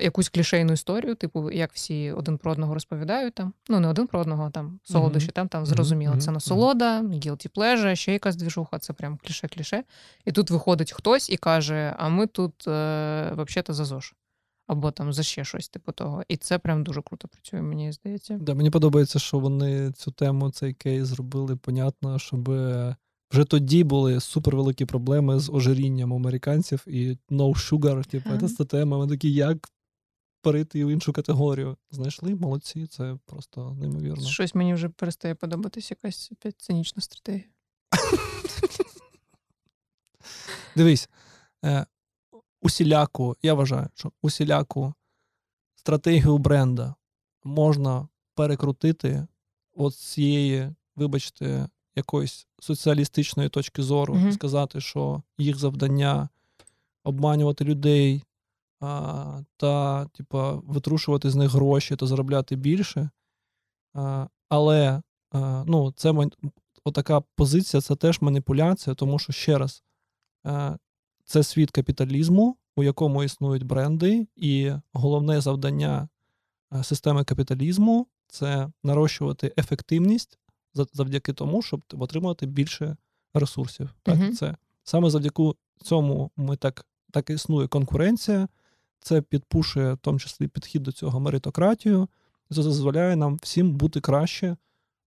якусь 0.00 0.28
клішейну 0.28 0.72
історію, 0.72 1.14
типу, 1.14 1.50
як 1.50 1.72
всі 1.72 2.12
один 2.12 2.38
про 2.38 2.52
одного 2.52 2.74
розповідають 2.74 3.34
там. 3.34 3.52
Ну, 3.68 3.80
не 3.80 3.88
один 3.88 4.06
про 4.06 4.20
одного, 4.20 4.44
а 4.44 4.50
там 4.50 4.80
солодощі, 4.84 5.28
там, 5.32 5.48
там 5.48 5.60
Мгм, 5.62 5.66
зрозуміло. 5.66 6.12
мгм, 6.12 6.20
Це 6.20 6.30
насолода, 6.30 7.00
guilty 7.02 7.50
pleasure, 7.54 7.94
ще 7.96 8.12
якась 8.12 8.36
двіжуха, 8.36 8.78
це 8.78 8.92
прям 8.92 9.18
кліше-кліше. 9.24 9.82
І 10.24 10.32
тут 10.32 10.50
виходить 10.50 10.92
хтось 10.92 11.30
і 11.30 11.36
каже: 11.36 11.94
а 11.98 12.08
ми 12.08 12.26
тут 12.26 12.68
е, 12.68 13.30
взагалі-то 13.32 13.72
за 13.74 13.84
ЗОЖ. 13.84 14.14
Або 14.66 14.90
там 14.90 15.12
за 15.12 15.22
ще 15.22 15.44
щось, 15.44 15.68
типу 15.68 15.92
того. 15.92 16.22
І 16.28 16.36
це 16.36 16.58
прям 16.58 16.84
дуже 16.84 17.02
круто 17.02 17.28
працює, 17.28 17.62
мені 17.62 17.92
здається. 17.92 18.38
Да, 18.40 18.54
мені 18.54 18.70
подобається, 18.70 19.18
що 19.18 19.38
вони 19.38 19.92
цю 19.92 20.10
тему, 20.10 20.50
цей 20.50 20.74
кейс 20.74 21.06
зробили, 21.06 21.56
понятно, 21.56 22.18
щоб 22.18 22.48
вже 23.30 23.44
тоді 23.44 23.84
були 23.84 24.20
супервеликі 24.20 24.84
проблеми 24.84 25.40
з 25.40 25.50
ожирінням 25.50 26.14
американців 26.14 26.84
і 26.86 27.18
no 27.30 27.54
sugar, 27.54 28.04
типу, 28.06 28.30
Ага. 28.30 28.48
це 28.48 28.64
тема. 28.64 28.96
Вони 28.96 29.12
такі, 29.12 29.32
як 29.32 29.68
перейти 30.42 30.84
в 30.84 30.88
іншу 30.88 31.12
категорію. 31.12 31.76
Знайшли, 31.90 32.34
молодці, 32.34 32.86
це 32.86 33.18
просто 33.26 33.76
неймовірно. 33.80 34.26
Щось 34.28 34.54
мені 34.54 34.74
вже 34.74 34.88
перестає 34.88 35.34
подобатись 35.34 35.90
якась 35.90 36.32
опять 36.32 36.60
цинічна 36.60 37.02
стратегія. 37.02 37.44
Дивись, 40.76 41.08
е, 41.64 41.86
усіляку, 42.62 43.36
я 43.42 43.54
вважаю, 43.54 43.88
що 43.94 44.12
усіляку 44.22 44.94
стратегію 45.74 46.38
бренда 46.38 46.94
можна 47.44 48.08
перекрутити 48.34 49.26
от 49.72 49.94
цієї, 49.94 50.74
вибачте, 50.96 51.68
якоїсь 51.98 52.46
соціалістичної 52.60 53.48
точки 53.48 53.82
зору, 53.82 54.14
Мгм. 54.14 54.32
сказати, 54.32 54.80
що 54.80 55.22
їх 55.38 55.56
завдання 55.56 56.28
обманювати 57.04 57.64
людей 57.64 58.22
а, 58.80 59.40
та, 59.56 60.04
типа, 60.06 60.52
витрушувати 60.52 61.30
з 61.30 61.34
них 61.34 61.50
гроші 61.50 61.96
та 61.96 62.06
заробляти 62.06 62.56
більше. 62.56 63.10
А, 63.94 64.26
але 64.48 65.02
а, 65.32 65.64
ну, 65.66 65.92
це 65.96 66.14
отака 66.84 67.20
позиція 67.20 67.80
це 67.80 67.96
теж 67.96 68.20
маніпуляція, 68.20 68.94
тому 68.94 69.18
що 69.18 69.32
ще 69.32 69.58
раз, 69.58 69.82
е, 70.46 70.76
це 71.24 71.42
світ 71.42 71.70
капіталізму, 71.70 72.56
у 72.76 72.82
якому 72.82 73.24
існують 73.24 73.62
бренди, 73.62 74.26
і 74.36 74.72
головне 74.92 75.40
завдання 75.40 76.08
системи 76.82 77.24
капіталізму 77.24 78.06
це 78.28 78.70
нарощувати 78.84 79.54
ефективність 79.58 80.38
завдяки 80.74 81.32
тому, 81.32 81.62
щоб 81.62 81.82
отримувати 81.92 82.46
більше 82.46 82.96
ресурсів. 83.34 83.94
Так, 84.02 84.16
Мгм. 84.16 84.32
це 84.32 84.56
саме 84.84 85.10
завдяки 85.10 85.52
цьому 85.82 86.30
ми 86.36 86.56
так, 86.56 86.86
так 87.10 87.30
існує 87.30 87.68
конкуренція. 87.68 88.48
Це 89.00 89.22
підпушує 89.22 89.92
в 89.92 89.98
тому 89.98 90.18
числі 90.18 90.48
підхід 90.48 90.82
до 90.82 90.92
цього 90.92 91.20
меритократію. 91.20 92.08
Це 92.50 92.62
дозволяє 92.62 93.16
нам 93.16 93.38
всім 93.42 93.72
бути 93.72 94.00
краще. 94.00 94.56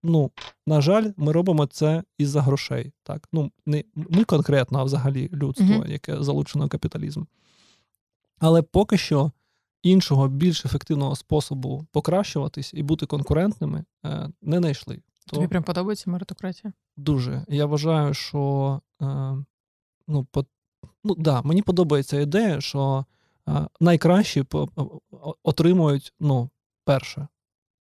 Ну, 0.04 0.32
на 0.68 0.82
жаль, 0.82 1.12
ми 1.18 1.32
робимо 1.32 1.66
це 1.66 2.04
із-за 2.18 2.42
грошей. 2.42 2.94
Так, 3.04 3.28
ну 3.32 3.52
не 3.66 3.84
ми 3.96 4.24
конкретно, 4.24 4.80
а 4.80 4.84
взагалі 4.84 5.30
людство, 5.34 5.66
Мгм. 5.66 5.92
яке 5.92 6.24
залучено 6.24 6.66
в 6.66 6.70
капіталізм. 6.70 7.24
Але 8.40 8.62
поки 8.62 8.98
що 8.98 9.32
іншого 9.84 10.28
більш 10.28 10.66
ефективного 10.66 11.16
способу 11.16 11.86
покращуватись 11.92 12.74
і 12.74 12.84
бути 12.84 13.06
конкурентними 13.06 13.84
е, 14.06 14.30
не 14.42 14.58
знайшли. 14.58 15.02
То 15.26 15.36
Тобі 15.36 15.48
прям 15.48 15.64
подобається 15.64 16.12
меритократія? 16.12 16.74
дуже. 16.98 17.46
Я 17.48 17.66
вважаю, 17.66 18.14
що 18.14 18.82
е, 19.02 19.06
ну, 20.08 20.24
по, 20.32 20.46
ну, 21.04 21.16
да, 21.16 21.42
мені 21.42 21.62
подобається 21.62 22.20
ідея, 22.20 22.62
що 22.62 23.06
е, 23.50 23.68
найкращі 23.80 24.44
по, 24.44 24.70
отримують 25.44 26.14
ну, 26.20 26.50
перше. 26.86 27.28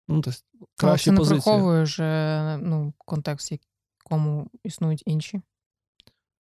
Ну, 0.07 0.21
тобто, 0.21 0.39
Але 0.77 0.97
це 0.97 1.11
позиції. 1.11 1.39
враховує 1.39 1.83
вже 1.83 2.57
ну, 2.61 2.93
контекст, 2.97 3.51
в 3.51 3.57
якому 4.03 4.49
існують 4.63 5.03
інші. 5.05 5.41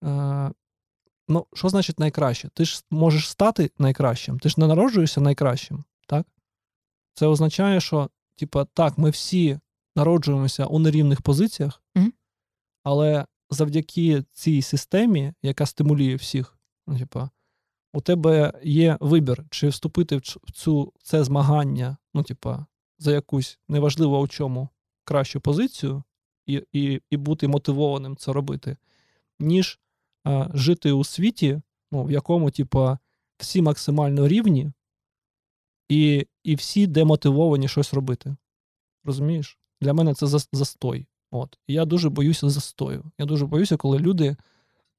Е, 0.03 0.51
ну, 1.27 1.47
що 1.53 1.69
значить 1.69 1.99
найкраще? 1.99 2.49
Ти 2.53 2.65
ж 2.65 2.83
можеш 2.91 3.29
стати 3.29 3.71
найкращим, 3.77 4.39
ти 4.39 4.49
ж 4.49 4.59
не 4.59 4.67
народжуєшся 4.67 5.21
найкращим, 5.21 5.83
так? 6.07 6.27
Це 7.13 7.27
означає, 7.27 7.81
що, 7.81 8.09
типа, 8.35 8.65
так, 8.65 8.97
ми 8.97 9.09
всі 9.09 9.59
народжуємося 9.99 10.65
у 10.65 10.79
нерівних 10.79 11.21
позиціях, 11.21 11.83
але 12.83 13.25
завдяки 13.49 14.23
цій 14.31 14.61
системі, 14.61 15.33
яка 15.43 15.65
стимулює 15.65 16.15
всіх, 16.15 16.57
ну, 16.87 16.97
типа, 16.99 17.29
у 17.93 18.01
тебе 18.01 18.53
є 18.63 18.97
вибір, 18.99 19.45
чи 19.49 19.67
вступити 19.67 20.17
в 20.17 20.51
цю 20.53 20.93
це 21.03 21.23
змагання, 21.23 21.97
ну, 22.13 22.23
типа, 22.23 22.65
за 22.99 23.11
якусь 23.11 23.59
неважливо 23.67 24.19
у 24.19 24.27
чому 24.27 24.69
кращу 25.03 25.41
позицію, 25.41 26.03
і, 26.45 26.63
і, 26.73 27.01
і 27.09 27.17
бути 27.17 27.47
мотивованим 27.47 28.15
це 28.15 28.33
робити, 28.33 28.77
ніж 29.39 29.79
а, 30.23 30.49
жити 30.53 30.91
у 30.91 31.03
світі, 31.03 31.61
ну, 31.91 32.03
в 32.03 32.11
якому, 32.11 32.51
типа, 32.51 32.99
всі 33.37 33.61
максимально 33.61 34.27
рівні, 34.27 34.71
і, 35.89 36.27
і 36.43 36.55
всі 36.55 36.87
демотивовані 36.87 37.67
щось 37.67 37.93
робити. 37.93 38.35
Розумієш? 39.03 39.59
Для 39.81 39.93
мене 39.93 40.13
це 40.13 40.25
зас- 40.25 40.49
застой. 40.51 41.07
От. 41.31 41.57
І 41.67 41.73
я 41.73 41.85
дуже 41.85 42.09
боюся 42.09 42.49
застою. 42.49 43.03
Я 43.17 43.25
дуже 43.25 43.45
боюся, 43.45 43.77
коли 43.77 43.99
люди 43.99 44.35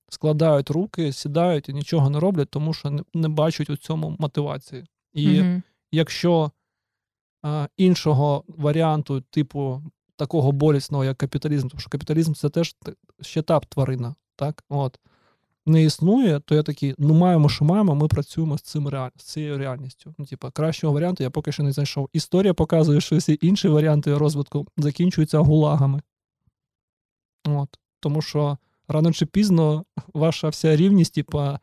складають 0.09 0.70
руки, 0.70 1.12
сідають 1.12 1.68
і 1.68 1.72
нічого 1.72 2.11
не 2.11 2.20
роблять, 2.20 2.51
тому 2.51 2.74
що 2.74 2.91
не, 2.91 3.03
не 3.14 3.28
бачать 3.28 3.70
у 3.70 3.76
цьому 3.76 4.16
мотивації. 4.18 4.85
І 5.12 5.41
Мгм. 5.41 5.62
якщо 5.93 6.51
а, 7.43 7.68
іншого 7.76 8.45
варіанту, 8.49 9.20
типу 9.20 9.83
такого 10.16 10.53
болісного, 10.53 11.05
як 11.05 11.18
капіталізм, 11.18 11.68
тому 11.68 11.81
що 11.81 11.91
капіталізм 11.91 12.33
це 12.33 12.49
теж 12.51 12.76
ще 13.20 13.43
та 13.43 13.61
тварина, 13.61 14.14
так? 14.37 14.64
От. 14.68 14.99
Не 15.71 15.83
існує, 15.83 16.41
то 16.41 16.55
я 16.55 16.62
такий, 16.62 16.95
ну 16.99 17.14
маємо, 17.14 17.49
що 17.49 17.64
маємо, 17.64 17.95
ми 17.95 18.09
працюємо 18.09 18.59
з 18.59 18.62
цим 18.62 18.89
реаль... 18.89 19.11
з 19.16 19.23
цією 19.23 19.59
реальністю. 19.59 20.14
Ну, 20.18 20.27
типа, 20.27 20.51
кращого 20.51 20.93
варіанту 20.93 21.23
я 21.23 21.31
поки 21.31 21.53
що 21.53 21.62
не 21.62 21.73
знайшов. 21.73 22.09
Історія 22.12 22.55
показує, 22.55 23.01
що 23.01 23.16
всі 23.16 23.39
інші 23.43 23.68
варіанти 23.68 24.18
розвитку 24.18 24.66
закінчуються 24.77 25.39
гулагами. 25.39 26.03
От. 27.45 27.79
Тому 28.01 28.23
що 28.23 28.59
рано 28.89 29.12
чи 29.12 29.27
пізно 29.27 29.85
ваша 30.14 30.49
вся 30.49 30.77
рівність, 30.77 31.14
типа, 31.14 31.61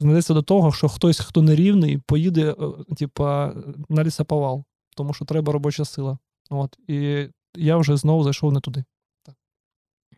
знайдеться 0.00 0.34
до 0.34 0.42
того, 0.42 0.72
що 0.72 0.88
хтось, 0.88 1.20
хто 1.20 1.42
не 1.42 1.54
рівний, 1.54 1.98
поїде, 1.98 2.50
е, 2.50 2.94
типа, 2.94 3.54
на 3.88 4.04
лісоповал, 4.04 4.64
тому 4.96 5.14
що 5.14 5.24
треба 5.24 5.52
робоча 5.52 5.84
сила. 5.84 6.18
От. 6.50 6.78
І 6.88 7.28
я 7.56 7.76
вже 7.76 7.96
знову 7.96 8.24
зайшов 8.24 8.52
не 8.52 8.60
туди. 8.60 8.84
Так. 9.22 9.34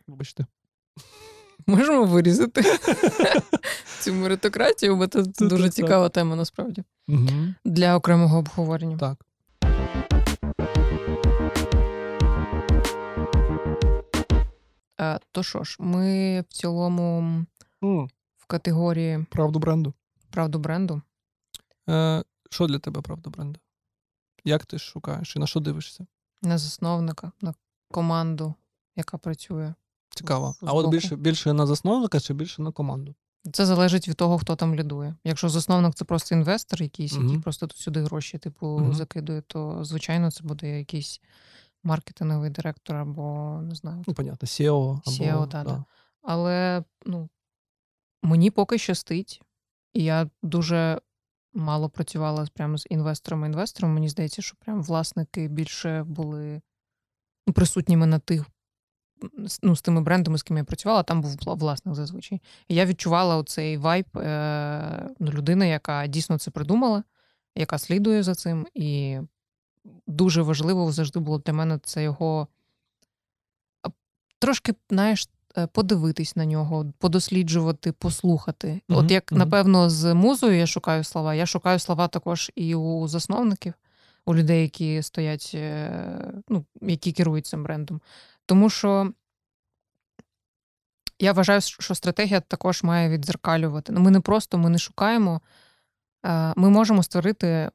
Вибачте. 0.07 0.45
Можемо 1.67 2.05
вирізати 2.05 2.63
цю 3.99 4.13
меритократію, 4.13 4.97
бо 4.97 5.07
це 5.07 5.23
дуже 5.23 5.69
цікава 5.69 6.09
тема 6.09 6.35
насправді 6.35 6.83
для 7.65 7.95
окремого 7.95 8.37
обговорення. 8.37 8.97
Так. 8.97 9.25
То 15.31 15.43
що 15.43 15.63
ж, 15.63 15.77
ми 15.79 16.41
в 16.41 16.53
цілому 16.53 17.45
в 18.37 18.45
категорії 18.47 19.25
правду 19.29 19.59
бренду. 19.59 19.93
правду 20.29 20.59
бренду. 20.59 21.01
Е, 21.89 22.23
що 22.49 22.67
для 22.67 22.79
тебе 22.79 23.01
правда 23.01 23.29
бренду? 23.29 23.59
Як 24.43 24.65
ти 24.65 24.79
шукаєш 24.79 25.35
і 25.35 25.39
на 25.39 25.47
що 25.47 25.59
дивишся? 25.59 26.05
на 26.41 26.57
засновника, 26.57 27.31
на 27.41 27.53
команду, 27.91 28.53
яка 28.95 29.17
працює. 29.17 29.73
Цікаво. 30.15 30.55
А 30.61 30.73
от 30.73 30.91
більше, 30.91 31.15
більше 31.15 31.53
на 31.53 31.65
засновника 31.65 32.19
чи 32.19 32.33
більше 32.33 32.61
на 32.61 32.71
команду? 32.71 33.15
Це 33.53 33.65
залежить 33.65 34.07
від 34.07 34.15
того, 34.15 34.37
хто 34.37 34.55
там 34.55 34.75
лідує. 34.75 35.15
Якщо 35.23 35.49
засновник 35.49 35.95
це 35.95 36.05
просто 36.05 36.35
інвестор, 36.35 36.81
якийсь, 36.81 37.13
який 37.13 37.39
просто 37.39 37.67
тут 37.67 37.77
сюди 37.77 38.01
гроші, 38.01 38.37
типу, 38.37 38.67
Мгм. 38.67 38.93
закидує, 38.93 39.41
то 39.41 39.83
звичайно 39.83 40.31
це 40.31 40.43
буде 40.43 40.77
якийсь 40.79 41.21
маркетинговий 41.83 42.49
директор 42.49 42.95
або 42.95 43.59
не 43.63 43.75
знаю. 43.75 44.03
Ну, 44.07 44.13
понятно, 44.13 44.45
SEO. 44.45 45.01
Або, 45.05 45.11
SEO, 45.11 45.47
да, 45.47 45.63
да. 45.63 45.83
Але 46.21 46.83
ну, 47.05 47.29
мені 48.23 48.51
поки 48.51 48.77
щастить, 48.77 49.41
і 49.93 50.03
я 50.03 50.29
дуже 50.43 51.01
мало 51.53 51.89
працювала 51.89 52.47
прямо 52.53 52.77
з 52.77 52.87
інвесторами-інвесторами. 52.89 53.93
Мені 53.93 54.09
здається, 54.09 54.41
що 54.41 54.55
прям 54.59 54.83
власники 54.83 55.47
більше 55.47 56.03
були 56.03 56.61
ну, 57.47 57.53
присутніми 57.53 58.05
на 58.05 58.19
тих, 58.19 58.45
ну, 59.61 59.75
з 59.75 59.81
тими 59.81 60.01
брендами, 60.01 60.37
з 60.37 60.43
ким 60.43 60.57
я 60.57 60.63
працювала, 60.63 61.03
там 61.03 61.21
був 61.21 61.35
власник 61.45 61.95
зазвичай. 61.95 62.41
І 62.67 62.75
я 62.75 62.85
відчувала 62.85 63.37
оцей 63.37 63.77
вайб 63.77 64.17
е, 64.17 65.09
ну, 65.19 65.31
людини, 65.31 65.69
яка 65.69 66.07
дійсно 66.07 66.37
це 66.37 66.51
придумала, 66.51 67.03
яка 67.55 67.77
слідує 67.77 68.23
за 68.23 68.35
цим. 68.35 68.67
І 68.73 69.19
дуже 70.07 70.41
важливо 70.41 70.91
завжди 70.91 71.19
було 71.19 71.37
для 71.37 71.53
мене 71.53 71.79
це 71.83 72.03
його 72.03 72.47
трошки, 74.41 74.73
знаєш, 74.89 75.29
е, 75.57 75.67
подивитись 75.67 76.35
на 76.35 76.45
нього, 76.45 76.93
подосліджувати, 76.99 77.91
послухати. 77.91 78.81
Мгм, 78.89 78.99
От 78.99 79.11
як, 79.11 79.31
напевно, 79.31 79.89
з 79.89 80.13
музою 80.13 80.57
я 80.57 80.67
шукаю 80.67 81.03
слова, 81.03 81.35
я 81.35 81.45
шукаю 81.45 81.79
слова 81.79 82.07
також 82.07 82.51
і 82.55 82.75
у 82.75 83.07
засновників, 83.07 83.73
у 84.25 84.35
людей, 84.35 84.61
які 84.61 85.01
стоять, 85.01 85.51
е, 85.55 86.33
ну, 86.49 86.65
які 86.81 87.11
керують 87.11 87.45
цим 87.45 87.63
брендом. 87.63 88.01
Тому 88.51 88.69
що 88.69 89.13
я 91.19 91.33
вважаю, 91.33 91.61
що 91.61 91.95
стратегія 91.95 92.39
також 92.39 92.83
має 92.83 93.09
віддзеркалювати. 93.09 93.93
Ну, 93.93 93.99
ми 93.99 94.11
не 94.11 94.19
просто 94.19 94.57
ми 94.57 94.69
не 94.69 94.77
шукаємо. 94.77 95.41
е, 96.25 96.53
Ми 96.55 96.69
можемо 96.69 97.03
створити 97.03 97.69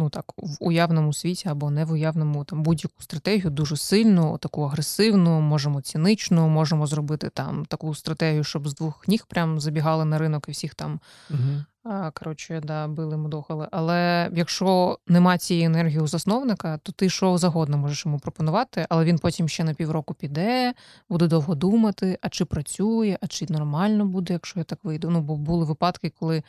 ну 0.00 0.10
так, 0.10 0.24
в 0.36 0.56
уявному 0.60 1.12
світі 1.12 1.48
або 1.48 1.70
не 1.70 1.84
в 1.84 1.92
уявному 1.92 2.44
там 2.44 2.62
будь-яку 2.62 3.02
стратегію 3.02 3.50
дуже 3.50 3.76
сильну, 3.76 4.38
таку 4.38 4.62
агресивну, 4.62 5.40
можемо 5.40 5.80
ціничну, 5.80 6.48
можемо 6.48 6.86
зробити 6.86 7.30
там 7.30 7.64
таку 7.64 7.94
стратегію, 7.94 8.44
щоб 8.44 8.68
з 8.68 8.74
двох 8.74 9.08
ніг 9.08 9.26
прям 9.26 9.60
забігали 9.60 10.04
на 10.04 10.18
ринок 10.18 10.44
і 10.48 10.50
всіх 10.50 10.74
там 10.74 11.00
Угу. 11.30 12.02
коротше, 12.14 12.60
да, 12.64 12.88
били, 12.88 13.16
мудохали. 13.16 13.68
Але 13.70 14.30
якщо 14.34 14.98
нема 15.06 15.38
цієї 15.38 15.66
енергії 15.66 16.00
у 16.00 16.06
засновника, 16.06 16.78
то 16.78 16.92
ти 16.92 17.08
що 17.08 17.38
завгодно 17.38 17.78
можеш 17.78 18.06
йому 18.06 18.18
пропонувати, 18.18 18.86
але 18.88 19.04
він 19.04 19.18
потім 19.18 19.48
ще 19.48 19.64
на 19.64 19.74
півроку 19.74 20.14
піде, 20.14 20.74
буде 21.08 21.26
довго 21.26 21.54
думати, 21.54 22.18
а 22.22 22.28
чи 22.28 22.44
працює, 22.44 23.18
а 23.20 23.26
чи 23.26 23.46
нормально 23.48 24.06
буде, 24.06 24.32
якщо 24.32 24.60
я 24.60 24.64
так 24.64 24.78
вийду. 24.82 25.10
Ну, 25.10 25.20
бо 25.20 25.36
були 25.36 25.64
випадки, 25.64 26.12
коли. 26.18 26.42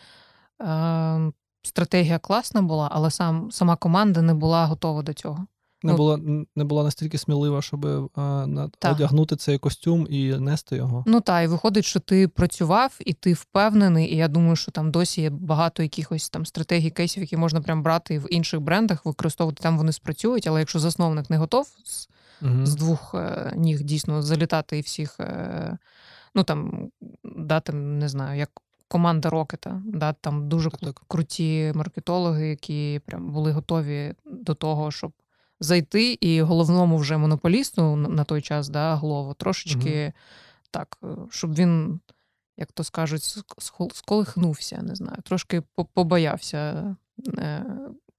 Стратегія 1.64 2.20
класна 2.20 2.62
була, 2.62 2.90
але 2.92 3.12
сам 3.12 3.52
сама 3.52 3.76
команда 3.76 4.22
не 4.22 4.34
була 4.34 4.66
готова 4.66 5.02
до 5.04 5.14
цього. 5.14 5.46
Не 5.84 5.92
Ну, 5.92 5.98
була 5.98 6.20
не 6.56 6.64
була 6.64 6.84
настільки 6.84 7.18
смілива, 7.18 7.62
щоб 7.62 7.86
е, 7.86 8.08
на- 8.18 8.70
одягнути 8.92 9.36
цей 9.36 9.58
костюм 9.58 10.08
і 10.10 10.28
нести 10.36 10.76
його. 10.76 11.04
Ну 11.08 11.22
та 11.22 11.42
і 11.42 11.48
виходить, 11.48 11.86
що 11.86 12.00
ти 12.00 12.28
працював 12.28 12.98
і 13.00 13.14
ти 13.14 13.34
впевнений. 13.34 14.14
І 14.14 14.16
я 14.16 14.28
думаю, 14.28 14.56
що 14.56 14.72
там 14.72 14.92
досі 14.92 15.22
є 15.22 15.30
багато 15.30 15.84
якихось 15.84 16.30
там 16.30 16.46
стратегій, 16.46 16.90
кейсів, 16.90 17.24
які 17.24 17.38
можна 17.38 17.62
прям 17.62 17.84
брати 17.84 18.20
в 18.20 18.34
інших 18.34 18.62
брендах, 18.62 19.06
використовувати 19.06 19.64
там 19.64 19.78
вони 19.78 19.92
спрацюють. 19.92 20.48
Але 20.48 20.60
якщо 20.60 20.80
засновник 20.80 21.30
не 21.30 21.38
готов 21.38 21.68
з, 21.86 22.08
Угу. 22.42 22.66
з 22.66 22.76
двох 22.76 23.16
е, 23.16 23.54
ніг 23.56 23.82
дійсно 23.84 24.22
залітати 24.22 24.78
і 24.78 24.82
всіх, 24.82 25.20
е, 25.20 25.78
ну 26.36 26.44
там 26.44 26.90
дати, 27.24 27.74
не 27.74 28.10
знаю, 28.10 28.40
як. 28.40 28.50
Команда 28.92 29.30
Рокета, 29.30 29.82
да, 29.86 30.14
там 30.14 30.50
дуже 30.50 30.70
Так, 30.70 30.80
так. 30.80 31.02
круті 31.08 31.72
маркетологи, 31.76 32.50
які 32.50 33.02
прям 33.06 33.32
були 33.32 33.52
готові 33.52 34.14
до 34.26 34.54
того, 34.54 34.92
щоб 34.92 35.12
зайти, 35.60 36.18
і 36.22 36.42
головному 36.42 36.98
вже 36.98 37.18
монополісту 37.18 37.96
на 37.96 38.24
той 38.24 38.42
час, 38.42 38.70
да, 38.70 38.96
Глову, 38.96 39.34
трошечки 39.34 40.14
так, 40.72 40.98
е, 41.04 41.08
щоб 41.30 41.56
він, 41.56 42.00
як 42.58 42.72
то 42.72 42.84
скажуть, 42.84 43.44
сколихнувся, 43.94 44.82
не 44.82 44.96
знаю, 44.96 45.18
трошки 45.24 45.64
побоявся 45.94 46.96
е, 47.38 47.66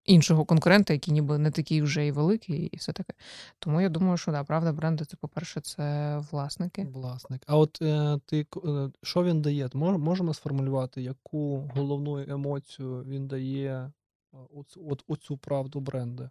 іншого 0.05 0.45
конкурента, 0.45 0.93
який 0.93 1.15
ніби 1.15 1.39
не 1.39 1.51
такий 1.51 1.83
вже 1.83 2.07
і 2.07 2.13
великий, 2.13 2.67
і 2.67 2.77
все 2.77 2.93
таке. 2.93 3.15
Тому 3.59 3.81
я 3.81 3.89
думаю, 3.89 4.17
що 4.17 4.33
да, 4.33 4.45
правда, 4.45 4.73
бренди, 4.73 5.05
це, 5.05 5.17
по-перше, 5.17 5.61
це 5.61 6.19
власники. 6.31 6.85
Власник. 6.85 7.43
А 7.47 7.57
от 7.57 7.83
е, 7.83 8.19
ти 8.27 8.47
е, 8.65 8.91
що 9.03 9.25
він 9.25 9.43
дає? 9.43 9.69
Мож- 9.75 9.99
Можемо 9.99 10.35
сформулювати, 10.35 11.03
яку 11.03 11.71
головну 11.75 12.19
емоцію 12.19 13.05
він 13.05 13.29
дає 13.29 13.93
е, 14.35 14.37
оцю- 14.55 14.87
от 14.91 15.05
оцю 15.09 15.37
правду 15.37 15.81
бренда? 15.81 16.31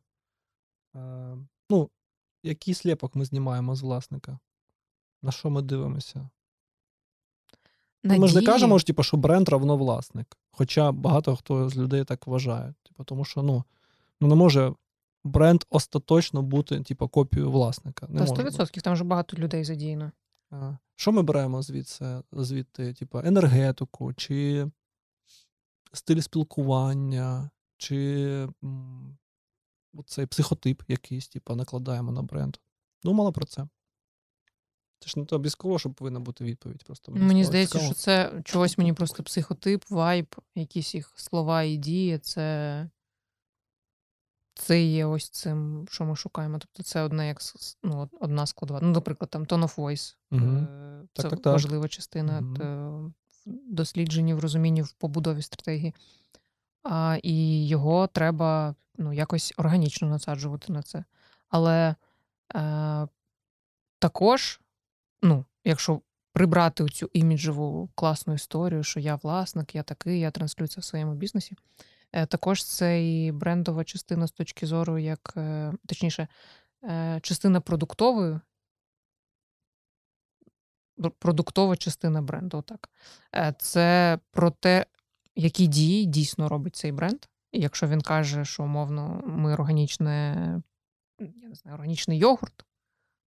Е, 0.96 1.38
ну, 1.70 1.90
який 2.44 2.74
сліпок 2.74 3.16
ми 3.16 3.26
знімаємо 3.26 3.76
з 3.76 3.82
власника? 3.82 4.40
На 5.24 5.32
що 5.32 5.50
ми 5.50 5.62
дивимося? 5.62 6.30
Ну, 8.04 8.18
ми 8.18 8.28
ж 8.28 8.36
не 8.36 8.46
кажемо, 8.46 8.80
що, 8.80 8.88
типу, 8.88 9.04
що 9.04 9.18
бренд 9.18 9.50
равно 9.50 9.78
власник. 9.78 10.38
Хоча 10.52 10.92
багато 10.92 11.36
хто 11.36 11.70
з 11.70 11.78
людей 11.78 12.04
так 12.04 12.28
вважає. 12.28 12.74
Типу, 12.84 13.04
тому 13.04 13.26
що 13.26 13.42
ну, 13.44 13.64
ну 14.22 14.28
не 14.28 14.36
може 14.36 14.74
бренд 15.24 15.64
остаточно 15.70 16.42
бути, 16.42 16.82
типу, 16.82 17.08
копією 17.08 17.52
власника. 17.52 18.08
Не 18.10 18.20
Та 18.20 18.26
може 18.26 18.44
бути. 18.44 18.64
100%, 18.64 18.82
там 18.82 18.94
вже 18.94 19.04
багато 19.04 19.38
людей 19.38 19.64
задіяно. 19.64 20.12
А, 20.52 20.74
Що 20.96 21.12
ми 21.12 21.22
беремо 21.22 21.62
звідси, 21.62 22.22
звідти? 22.32 22.94
Типу, 22.94 23.20
енергетику, 23.20 24.14
чи 24.14 24.68
стиль 25.94 26.20
спілкування, 26.20 27.50
чи 27.78 28.28
м, 28.64 29.18
цей 30.06 30.26
психотип 30.26 30.84
якийсь, 30.88 31.28
типу, 31.28 31.56
накладаємо 31.56 32.12
на 32.12 32.22
бренд. 32.22 32.58
Думала 33.04 33.32
про 33.32 33.46
це. 33.46 33.68
Це 35.04 35.08
ж 35.10 35.20
не 35.20 35.26
то 35.26 35.36
обов'язково, 35.36 35.80
що 35.80 35.90
повинна 35.90 36.20
бути 36.20 36.44
відповідь. 36.44 36.84
Просто 36.84 37.12
Мені 37.12 37.44
здається, 37.44 37.74
цікаво. 37.80 37.94
що 37.94 38.02
це 38.02 38.42
чогось 38.44 38.78
мені 38.78 38.94
просто 38.94 39.24
психотип, 39.24 39.84
вайб, 39.90 40.36
якісь 40.56 40.96
їх 40.96 41.14
слова 41.16 41.64
і 41.64 41.78
дії, 41.78 42.18
це, 42.20 42.90
це 44.56 44.82
є 44.84 45.06
ось 45.06 45.30
цим, 45.30 45.86
що 45.92 46.06
ми 46.06 46.16
шукаємо. 46.16 46.60
Тобто 46.60 46.84
це 46.84 47.02
одне 47.02 47.28
як 47.28 47.38
ну, 47.84 48.10
одна 48.20 48.46
складова. 48.46 48.80
Ну, 48.84 48.92
наприклад, 48.92 49.30
там 49.30 49.44
tone 49.46 49.64
of 49.64 49.76
voice. 49.76 50.16
Е, 50.34 51.08
Це 51.14 51.22
Так, 51.22 51.32
так, 51.32 51.42
так. 51.42 51.54
важлива 51.54 51.88
частина 51.88 52.42
Мгм. 52.42 52.56
т- 52.58 53.12
в 53.46 53.52
дослідженні, 53.74 54.34
в 54.34 54.40
розумінні 54.40 54.82
в 54.82 54.92
побудові 54.92 55.42
стратегії. 55.42 55.94
А, 56.84 57.18
і 57.24 57.68
його 57.68 58.08
треба 58.08 58.76
ну, 58.98 59.14
якось 59.14 59.54
органічно 59.58 60.08
насаджувати 60.10 60.74
на 60.74 60.82
це. 60.84 61.04
Але 61.50 61.96
е, 62.56 63.08
також, 64.00 64.62
ну, 65.22 65.46
якщо 65.64 66.02
прибрати 66.34 66.86
цю 66.86 67.10
іміджеву 67.14 67.90
класну 67.96 68.34
історію, 68.34 68.84
що 68.84 69.00
я 69.00 69.16
власник, 69.16 69.76
я 69.76 69.84
такий, 69.84 70.20
я 70.20 70.32
транслюю 70.32 70.68
це 70.68 70.82
в 70.82 70.84
своєму 70.84 71.16
бізнесі. 71.16 71.56
е, 72.12 72.26
Також 72.26 72.64
це 72.66 73.08
і 73.08 73.32
брендова 73.32 73.84
частина 73.84 74.28
з 74.28 74.32
точки 74.32 74.68
зору, 74.68 74.98
як 74.98 75.34
е, 75.38 75.74
точніше, 75.88 76.28
е, 76.84 77.20
частина 77.24 77.62
продуктової, 77.62 78.40
продуктова 81.20 81.78
частина 81.78 82.22
бренду. 82.22 82.58
Отак. 82.58 82.90
Е, 83.36 83.54
Це 83.60 84.20
про 84.32 84.52
те, 84.52 84.86
які 85.36 85.68
дії 85.68 86.06
дійсно 86.06 86.50
робить 86.50 86.76
цей 86.76 86.92
бренд. 86.92 87.26
І 87.52 87.60
якщо 87.60 87.88
він 87.88 88.02
каже, 88.02 88.46
що 88.46 88.64
умовно 88.64 89.22
ми 89.26 89.54
органічне, 89.54 90.36
я 91.20 91.48
не 91.48 91.56
знаю, 91.56 91.76
органічний 91.76 92.18
йогурт, 92.18 92.66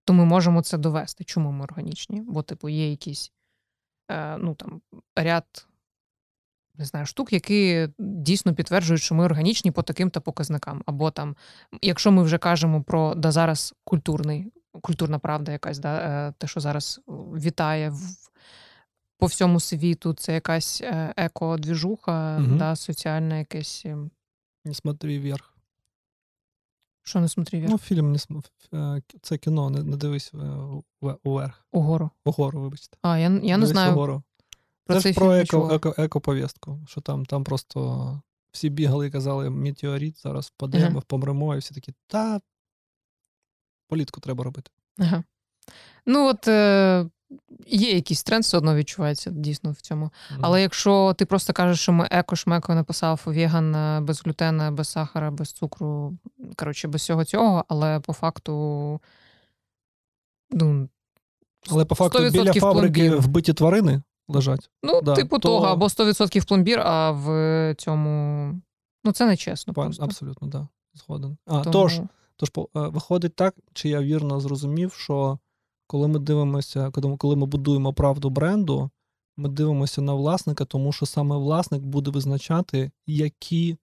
то 0.05 0.13
ми 0.13 0.25
можемо 0.25 0.61
це 0.61 0.77
довести. 0.77 1.23
Чому 1.23 1.51
ми 1.51 1.63
органічні? 1.63 2.21
Бо, 2.21 2.43
типу, 2.43 2.69
є 2.69 2.89
якийсь 2.89 3.31
е, 4.11 4.37
ну, 4.37 4.55
там, 4.55 4.81
ряд 5.15 5.67
не 6.77 6.85
знаю, 6.85 7.05
штук, 7.05 7.33
які 7.33 7.89
дійсно 7.99 8.55
підтверджують, 8.55 9.01
що 9.01 9.15
ми 9.15 9.25
органічні 9.25 9.71
по 9.71 9.83
таким-то 9.83 10.21
показникам. 10.21 10.83
Або 10.85 11.11
там, 11.11 11.35
якщо 11.81 12.11
ми 12.11 12.23
вже 12.23 12.37
кажемо 12.37 12.83
про 12.83 13.15
да, 13.15 13.31
зараз 13.31 13.73
культурний, 13.83 14.53
культурна 14.81 15.19
правда, 15.19 15.51
якась, 15.51 15.79
да, 15.79 15.97
е, 15.97 16.33
те, 16.37 16.47
що 16.47 16.59
зараз 16.59 17.01
вітає 17.35 17.89
в, 17.89 17.99
по 19.17 19.25
всьому 19.25 19.59
світу, 19.59 20.13
це 20.13 20.33
якась 20.33 20.81
е, 20.81 21.13
еко-двіжуха, 21.17 22.39
Мгм. 22.39 22.57
да, 22.57 22.75
соціальна 22.75 23.37
якесь. 23.37 23.85
ем, 23.85 24.11
смотри 24.73 25.19
вверх. 25.19 25.54
Що 27.07 27.19
не 27.21 27.27
смотрі 27.29 27.57
вверх? 27.59 27.71
Ну, 27.71 27.77
фільм 27.77 28.11
не 28.11 28.19
см... 28.19 28.37
е, 28.73 29.01
це 29.21 29.37
кіно, 29.37 29.69
не, 29.69 29.83
не 29.83 29.97
дивись 29.97 30.31
е, 30.33 30.37
уверх. 31.23 31.65
Угору. 31.71 32.09
Угору, 32.25 32.61
вибачте. 32.61 32.97
А, 33.01 33.17
я, 33.17 33.23
я 33.23 33.29
не 33.29 33.41
Дивись 33.47 33.69
знаю 33.69 33.91
Угору. 33.93 34.23
про 34.85 34.95
це 34.95 35.01
цей 35.01 35.13
ж 35.13 35.19
про 35.19 35.33
еко, 35.33 35.69
еко, 35.71 35.95
еко-повістку, 35.97 36.79
що 36.87 37.01
там, 37.01 37.25
там 37.25 37.43
просто 37.43 38.21
всі 38.51 38.69
бігали 38.69 39.07
і 39.07 39.11
казали, 39.11 39.49
метеорит, 39.49 40.21
зараз 40.21 40.45
впадемо, 40.47 40.85
Ага. 40.85 41.01
помремо, 41.07 41.55
і 41.55 41.57
всі 41.57 41.73
такі, 41.75 41.93
та 42.07 42.41
політку 43.87 44.21
треба 44.21 44.43
робити. 44.43 44.71
Ага. 44.99 45.23
Ну, 46.05 46.27
от 46.27 46.47
е, 46.47 47.09
є 47.67 47.91
якийсь 47.91 48.23
тренд, 48.23 48.43
все 48.43 48.57
одно 48.57 48.75
відчувається 48.75 49.31
дійсно 49.31 49.71
в 49.71 49.75
цьому. 49.81 50.09
Мгм. 50.31 50.39
Але 50.43 50.61
якщо 50.61 51.15
ти 51.17 51.25
просто 51.25 51.53
кажеш, 51.53 51.79
що 51.79 51.91
ми 51.91 52.05
еко-шмеко 52.05 52.75
написав 52.75 53.21
веган 53.25 53.75
е, 53.75 54.01
без 54.01 54.21
глютена, 54.21 54.71
без 54.71 54.89
сахара, 54.89 55.31
без 55.31 55.51
цукру, 55.51 56.17
коротше, 56.55 56.87
без 56.87 57.01
всього 57.01 57.25
цього, 57.25 57.65
але 57.67 57.99
по 57.99 58.13
факту. 58.13 58.53
Ну, 60.51 60.89
Але 61.71 61.85
по 61.85 61.95
факту 61.95 62.19
біля 62.19 62.53
фабрики 62.53 62.59
пломбір. 63.09 63.17
вбиті 63.21 63.53
тварини 63.53 64.01
лежать. 64.27 64.69
ну 64.83 65.01
Да, 65.01 65.15
типу 65.15 65.39
то- 65.39 65.47
того, 65.47 65.65
або 65.65 65.85
100% 65.85 66.47
пломбір, 66.47 66.79
а 66.79 67.11
в 67.11 67.75
цьому. 67.77 68.53
Ну, 69.03 69.11
це 69.11 69.25
не 69.25 69.37
чесно. 69.37 69.73
Па- 69.73 69.83
Просто. 69.83 70.03
Абсолютно, 70.03 70.47
так. 70.49 70.61
Да, 70.61 70.67
згоден. 70.93 71.37
А, 71.45 71.59
Тому... 71.59 71.71
Тож, 71.73 72.01
тож 72.35 72.49
е, 72.57 72.63
виходить 72.73 73.35
так, 73.35 73.55
чи 73.73 73.89
я 73.89 74.01
вірно 74.01 74.39
зрозумів, 74.39 74.93
що 74.93 75.39
коли 75.87 76.07
ми 76.07 76.19
дивимося, 76.19 76.91
коли 77.17 77.35
ми- 77.35 77.45
будуємо 77.45 77.93
правду 77.93 78.29
бренду, 78.29 78.89
ми 79.37 79.49
дивимося 79.49 80.01
на 80.01 80.13
власника, 80.13 80.65
тому 80.65 80.91
що 80.91 81.05
саме 81.05 81.35
власник 81.37 81.81
буде 81.83 82.11
визначати, 82.11 82.91
які 83.07 83.77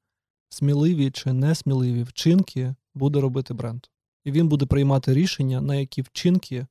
сміливі 0.49 1.11
чи 1.11 1.33
несміливі 1.33 2.03
вчинки 2.03 2.75
буде 2.95 3.21
робити 3.21 3.55
бренд. 3.55 3.87
І 4.25 4.33
він 4.33 4.49
буде 4.49 4.67
приймати 4.67 5.15
рішення, 5.15 5.61
на 5.61 5.75
які 5.75 6.03
вчинки 6.03 6.57
е, 6.57 6.67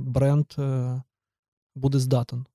бренд 0.00 0.46
е, 0.58 1.02
буде 1.74 1.98
здатен. 1.98 2.46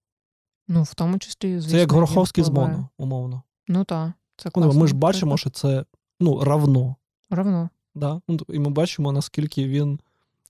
Ну, 0.67 0.83
в 0.83 0.93
тому 0.93 1.19
числі, 1.19 1.59
звісно, 1.59 1.71
Це 1.71 1.79
як 1.79 1.91
Гороховський 1.91 2.43
з 2.43 2.49
моно, 2.49 2.89
умовно. 2.97 3.43
Ну 3.67 3.83
так, 3.83 4.11
це 4.37 4.51
Ну, 4.55 4.61
класно. 4.61 4.81
ми 4.81 4.87
ж 4.87 4.95
бачимо, 4.95 5.37
що 5.37 5.49
це 5.49 5.85
ну, 6.19 6.43
равно. 6.43 6.95
Равно. 7.29 7.69
Да? 7.95 8.21
Ну, 8.27 8.39
І 8.49 8.59
ми 8.59 8.69
бачимо, 8.69 9.11
наскільки 9.11 9.67
він 9.67 9.99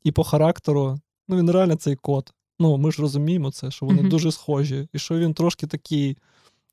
і 0.03 0.11
по 0.11 0.23
характеру, 0.23 0.99
ну 1.31 1.37
він 1.37 1.51
реально 1.51 1.75
цей 1.75 1.95
кот. 1.95 2.33
Ну, 2.59 2.77
ми 2.77 2.91
ж 2.91 3.01
розуміємо 3.01 3.51
це, 3.51 3.71
що 3.71 3.85
вони 3.85 4.03
дуже 4.09 4.31
схожі, 4.31 4.87
і 4.93 4.99
що 4.99 5.19
він 5.19 5.33
трошки 5.33 5.67
такий 5.67 6.17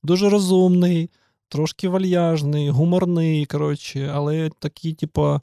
дуже 0.02 0.30
розумний, 0.30 1.10
трошки 1.48 1.88
вальяжний, 1.88 2.70
гуморний, 2.70 3.46
коротше, 3.46 4.10
але 4.14 4.50
такий, 4.58 4.92
типу, 4.92 5.40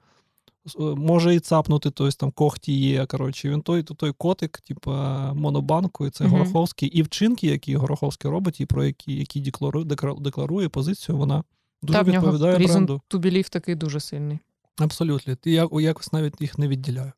може 0.80 1.36
і 1.36 1.40
цапнути, 1.40 1.92
тобто 1.92 2.12
там 2.12 2.32
когті 2.32 2.74
є. 2.74 3.06
коротше, 3.06 3.50
Він 3.50 3.62
той 3.62 3.84
той 3.84 4.12
котик, 4.12 4.62
типу, 4.62 4.92
монобанку, 5.34 6.08
і 6.08 6.10
це 6.10 6.26
Гороховський. 6.26 6.90
І 6.90 7.02
вчинки, 7.02 7.48
які 7.48 7.76
Гороховський 7.76 8.32
робить, 8.32 8.62
і 8.62 8.66
про 8.66 8.86
які 8.86 9.14
які 9.14 9.42
декларує, 9.42 9.86
декларує 10.20 10.70
позицію, 10.70 11.18
вона 11.18 11.44
дуже 11.82 12.00
Та, 12.00 12.04
відповідає 12.04 12.56
в 12.56 12.60
нього 12.60 12.74
бренду. 12.74 13.02
такий 13.50 13.76
дуже 13.76 14.00
сильний. 14.00 14.40
Абсолютно. 14.78 15.38
Я 15.46 15.70
якось 15.72 16.14
навіть 16.14 16.42
їх 16.42 16.58
не 16.58 16.68
відділяю. 16.68 17.12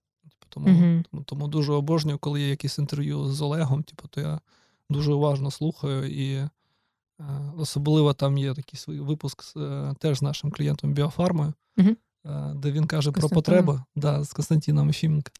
Тому, 0.49 0.67
uh 0.67 1.03
тому 1.11 1.23
тому, 1.23 1.47
дуже 1.47 1.73
обожнюю, 1.73 2.17
коли 2.17 2.41
є 2.41 2.49
якісь 2.49 2.77
інтерв'ю 2.77 3.25
з 3.25 3.41
Олегом, 3.41 3.83
типу, 3.83 4.07
то 4.07 4.21
я 4.21 4.39
дуже 4.89 5.13
уважно 5.13 5.51
слухаю. 5.51 6.09
І 6.11 6.33
е, 6.33 6.49
особливо 7.57 8.13
там 8.13 8.37
є 8.37 8.53
такий 8.53 8.79
свій 8.79 8.99
випуск 8.99 9.43
з, 9.43 9.57
е, 9.57 9.93
теж 9.99 10.17
з 10.17 10.21
нашим 10.21 10.51
клієнтом 10.51 10.93
Біофармою, 10.93 11.53
uh 11.77 11.95
де 12.55 12.71
він 12.71 12.87
каже 12.87 13.11
про 13.11 13.29
потреби 13.29 13.83
да, 13.95 14.23
з 14.23 14.33
Константином 14.33 14.89
Ефіменко. 14.89 15.31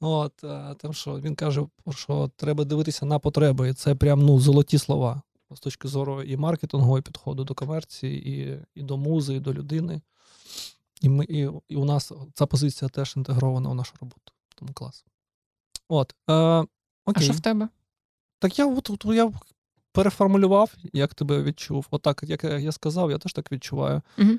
От, 0.00 0.32
там 0.78 0.92
що 0.92 1.20
Він 1.20 1.34
каже, 1.34 1.66
що 1.90 2.30
треба 2.36 2.64
дивитися 2.64 3.06
на 3.06 3.18
потреби. 3.18 3.68
І 3.68 3.72
це 3.72 3.94
прям 3.94 4.22
ну, 4.22 4.40
золоті 4.40 4.78
слова 4.78 5.22
з 5.50 5.60
точки 5.60 5.88
зору 5.88 6.22
і 6.22 6.36
маркетингу, 6.36 6.98
і 6.98 7.02
підходу 7.02 7.44
до 7.44 7.54
комерції, 7.54 8.28
і 8.30 8.58
і 8.74 8.82
до 8.82 8.96
музи, 8.96 9.34
і 9.34 9.40
до 9.40 9.54
людини. 9.54 10.00
І 11.00 11.08
ми, 11.08 11.24
і, 11.24 11.48
і 11.68 11.76
у 11.76 11.84
нас 11.84 12.12
ця 12.34 12.46
позиція 12.46 12.88
теж 12.88 13.16
інтегрована 13.16 13.70
у 13.70 13.74
нашу 13.74 13.92
роботу. 14.00 14.32
Тому 14.54 14.72
клас. 14.72 15.04
От, 15.88 16.14
е, 16.30 16.34
окей. 16.34 16.68
А 17.14 17.20
що 17.20 17.32
в 17.32 17.40
тебе? 17.40 17.68
Так 18.38 18.58
я 18.58 18.66
от, 18.66 18.90
от, 18.90 19.04
я 19.04 19.32
переформулював, 19.92 20.74
як 20.92 21.14
тебе 21.14 21.42
відчув. 21.42 21.86
Отак, 21.90 22.20
От 22.22 22.30
як 22.30 22.44
я 22.44 22.72
сказав, 22.72 23.10
я 23.10 23.18
теж 23.18 23.32
так 23.32 23.52
відчуваю. 23.52 24.02
Угу. 24.18 24.30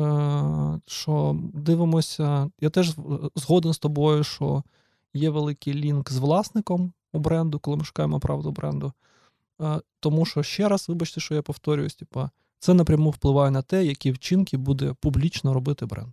Е, 0.00 0.80
Що 0.86 1.36
дивимося, 1.54 2.50
я 2.60 2.70
теж 2.70 2.94
згоден 3.36 3.72
з 3.72 3.78
тобою, 3.78 4.24
що 4.24 4.62
є 5.14 5.30
великий 5.30 5.74
лінк 5.74 6.10
з 6.10 6.18
власником 6.18 6.92
у 7.12 7.18
бренду, 7.18 7.58
коли 7.58 7.76
ми 7.76 7.84
шукаємо 7.84 8.20
правду 8.20 8.50
бренду. 8.50 8.92
Е, 9.62 9.80
Тому 10.00 10.26
що 10.26 10.42
ще 10.42 10.68
раз, 10.68 10.88
вибачте, 10.88 11.20
що 11.20 11.34
я 11.34 11.42
повторююсь, 11.42 11.94
типа, 11.94 12.30
це 12.58 12.74
напряму 12.74 13.10
впливає 13.10 13.50
на 13.50 13.62
те, 13.62 13.84
які 13.84 14.12
вчинки 14.12 14.56
буде 14.56 14.94
публічно 15.00 15.54
робити 15.54 15.86
бренд. 15.86 16.12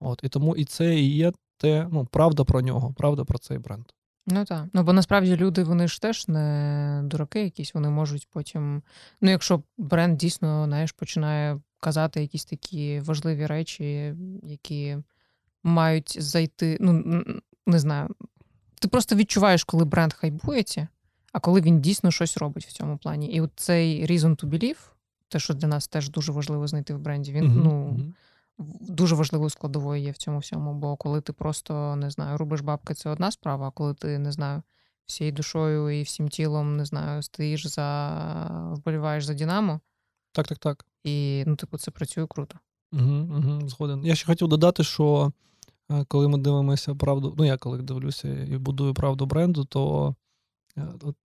От, 0.00 0.20
І 0.22 0.28
тому 0.28 0.56
і 0.56 0.64
це 0.64 0.96
і 0.96 1.16
є 1.16 1.32
те, 1.56 1.88
ну, 1.92 2.06
правда 2.06 2.44
про 2.44 2.60
нього, 2.60 2.94
правда 2.98 3.24
про 3.24 3.38
цей 3.38 3.58
бренд. 3.58 3.84
Ну 4.26 4.44
так. 4.44 4.64
Ну 4.72 4.82
бо 4.82 4.92
насправді 4.92 5.36
люди 5.36 5.64
вони 5.64 5.88
ж 5.88 6.02
теж 6.02 6.28
не 6.28 7.00
дураки, 7.04 7.44
якісь 7.44 7.74
вони 7.74 7.90
можуть 7.90 8.28
потім. 8.30 8.82
Ну, 9.20 9.30
якщо 9.30 9.62
бренд 9.78 10.16
дійсно 10.16 10.64
знаєш, 10.64 10.92
починає 10.92 11.60
казати 11.80 12.20
якісь 12.20 12.44
такі 12.44 13.00
важливі 13.00 13.46
речі, 13.46 14.14
які 14.42 14.96
мають 15.62 16.22
зайти. 16.22 16.78
Ну 16.80 17.24
не 17.66 17.78
знаю. 17.78 18.08
Ти 18.80 18.88
просто 18.88 19.16
відчуваєш, 19.16 19.64
коли 19.64 19.84
бренд 19.84 20.12
хайбується, 20.12 20.88
а 21.32 21.40
коли 21.40 21.60
він 21.60 21.80
дійсно 21.80 22.10
щось 22.10 22.36
робить 22.36 22.66
в 22.66 22.72
цьому 22.72 22.98
плані. 22.98 23.26
І 23.26 23.40
от 23.40 23.50
цей 23.56 24.06
reason 24.06 24.44
to 24.44 24.46
believe, 24.46 24.90
те, 25.28 25.38
що 25.38 25.54
для 25.54 25.68
нас 25.68 25.88
теж 25.88 26.10
дуже 26.10 26.32
важливо 26.32 26.66
знайти 26.66 26.94
в 26.94 26.98
бренді, 26.98 27.32
він 27.32 27.44
mm-hmm. 27.44 27.62
ну. 27.64 28.12
Дуже 28.80 29.14
важливою 29.14 29.50
складовою 29.50 30.02
є 30.02 30.10
в 30.10 30.16
цьому 30.16 30.38
всьому, 30.38 30.74
бо 30.74 30.96
коли 30.96 31.20
ти 31.20 31.32
просто 31.32 31.96
не 31.96 32.10
знаю, 32.10 32.38
рубиш 32.38 32.60
бабки, 32.60 32.94
це 32.94 33.10
одна 33.10 33.30
справа, 33.30 33.68
а 33.68 33.70
коли 33.70 33.94
ти 33.94 34.18
не 34.18 34.32
знаю, 34.32 34.62
всією 35.06 35.36
душою 35.36 35.90
і 35.90 36.02
всім 36.02 36.28
тілом 36.28 36.76
не 36.76 36.84
знаю, 36.84 37.22
стоїш 37.22 37.66
за 37.66 38.70
вболіваєш 38.72 39.24
за 39.24 39.34
Дінамо. 39.34 39.80
Так, 40.32 40.46
так, 40.46 40.58
так. 40.58 40.84
І 41.04 41.44
ну, 41.46 41.56
типу, 41.56 41.78
це 41.78 41.90
працює 41.90 42.26
круто. 42.26 42.58
Угу, 42.92 43.28
угу, 43.36 43.68
Згоден. 43.68 44.04
Я 44.04 44.14
ще 44.14 44.26
хотів 44.26 44.48
додати, 44.48 44.84
що 44.84 45.32
е, 45.90 46.04
коли 46.08 46.28
ми 46.28 46.38
дивимося 46.38 46.94
правду, 46.94 47.34
ну 47.38 47.44
я 47.44 47.56
коли 47.56 47.78
дивлюся 47.78 48.28
і 48.28 48.58
будую 48.58 48.94
правду 48.94 49.26
бренду, 49.26 49.64
то 49.64 50.14
е, 50.76 50.88
от 51.02 51.16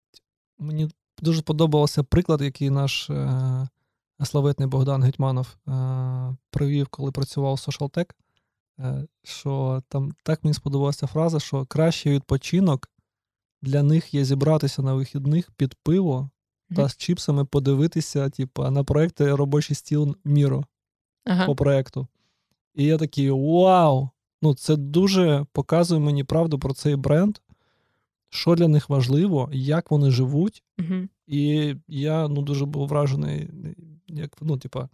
мені 0.60 0.90
дуже 1.22 1.42
подобався 1.42 2.04
приклад, 2.04 2.42
який 2.42 2.70
наш. 2.70 3.10
Е, 3.10 3.68
славетний 4.26 4.68
Богдан 4.68 5.04
Гетьманов 5.04 5.58
е, 5.68 5.72
привів, 6.50 6.88
коли 6.88 7.12
працював 7.12 7.54
в 7.54 7.60
е, 8.80 9.08
що 9.24 9.84
там 9.90 10.12
так 10.24 10.44
мені 10.44 10.54
сподобалася 10.54 11.08
фраза, 11.08 11.40
що 11.40 11.66
кращий 11.66 12.14
відпочинок 12.14 12.90
для 13.62 13.84
них 13.84 14.14
є 14.14 14.26
зібратися 14.26 14.82
на 14.82 14.94
вихідних 14.94 15.52
під 15.52 15.76
пиво 15.76 16.30
та 16.76 16.90
з 16.90 16.98
чіпсами 16.98 17.46
подивитися, 17.46 18.30
типу, 18.30 18.70
на 18.70 18.84
проекти 18.84 19.36
робочий 19.36 19.76
стіл 19.76 20.16
Міро 20.26 20.66
ага. 21.26 21.46
по 21.46 21.56
проекту. 21.56 22.08
І 22.76 22.86
я 22.86 22.98
такий 22.98 23.30
вау! 23.32 24.10
Ну, 24.42 24.56
це 24.56 24.76
дуже 24.76 25.46
показує 25.52 26.02
мені 26.02 26.24
правду 26.24 26.60
про 26.60 26.74
цей 26.74 26.96
бренд, 26.96 27.38
що 28.30 28.56
для 28.56 28.68
них 28.68 28.90
важливо, 28.90 29.50
як 29.54 29.92
вони 29.92 30.12
живуть. 30.12 30.64
Угу. 30.80 31.08
І 31.28 31.76
я 31.88 32.28
ну, 32.28 32.42
дуже 32.42 32.66
був 32.66 32.88
вражений 32.88 33.50
як 34.14 34.38
ну, 34.42 34.58
типа, 34.58 34.90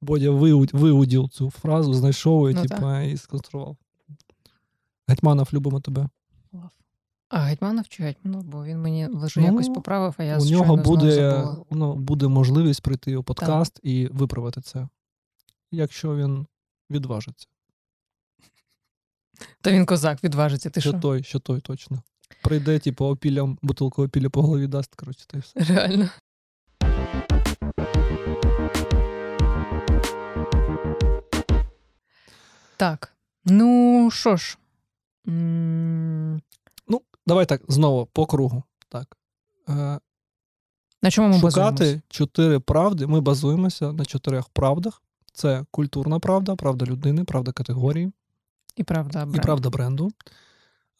Бодя 0.00 0.30
виудів 0.30 1.28
цю 1.28 1.50
фразу, 1.50 1.94
знайшов 1.94 2.50
і, 2.50 2.54
ну, 2.54 2.62
типа, 2.62 3.00
і 3.02 3.16
сконструював. 3.16 3.76
Гетьманов, 5.08 5.48
любимо 5.52 5.80
тебе. 5.80 6.08
А 7.28 7.38
Гетьманов 7.38 7.88
чи 7.88 8.02
Гетьманов? 8.02 8.44
Бо 8.44 8.64
він 8.64 8.82
мені 8.82 9.06
лише 9.06 9.40
ну, 9.40 9.46
якось 9.46 9.68
поправив, 9.68 10.14
а 10.16 10.24
я 10.24 10.38
У 10.38 10.44
нього 10.44 10.76
буде 10.76 11.44
ну, 11.70 11.94
буде 11.94 12.28
можливість 12.28 12.82
прийти 12.82 13.16
у 13.16 13.22
подкаст 13.22 13.74
так. 13.74 13.84
і 13.84 14.06
виправити 14.06 14.60
це, 14.60 14.88
якщо 15.70 16.16
він 16.16 16.46
відважиться. 16.90 17.46
Та 19.60 19.72
він 19.72 19.86
козак 19.86 20.24
відважиться. 20.24 20.70
ти 20.70 20.80
що? 20.80 20.90
Що 20.90 20.98
той, 21.00 21.22
що 21.22 21.38
той, 21.38 21.60
точно. 21.60 22.02
Прийде, 22.42 22.78
типу, 22.78 23.04
опілям, 23.04 23.58
бутилку 23.62 24.04
опілля 24.04 24.30
по 24.30 24.42
голові 24.42 24.66
дасть, 24.66 24.94
коротше, 24.94 25.24
та 25.26 25.38
й 25.38 25.40
все. 25.40 25.60
Реально. 25.60 26.08
Так. 32.80 33.12
Ну 33.44 34.08
що 34.12 34.36
ж. 34.36 34.58
Ну, 35.26 37.02
давай 37.26 37.46
так, 37.46 37.62
знову 37.68 38.06
по 38.06 38.26
кругу. 38.26 38.62
Так. 38.88 39.16
Е, 39.68 40.00
На 41.02 41.10
чому 41.10 41.28
ми 41.28 41.34
Шукати 41.34 41.54
базуємося? 41.54 42.02
чотири 42.08 42.60
правди. 42.60 43.06
Ми 43.06 43.20
базуємося 43.20 43.92
на 43.92 44.04
чотирьох 44.04 44.48
правдах: 44.48 45.02
це 45.32 45.64
культурна 45.70 46.18
правда, 46.18 46.56
правда 46.56 46.86
людини, 46.86 47.24
правда 47.24 47.52
категорії 47.52 48.12
і 48.76 48.84
правда 48.84 49.18
бренду. 49.18 49.38
І 49.38 49.40
правда 49.40 49.70
бренду. 49.70 50.10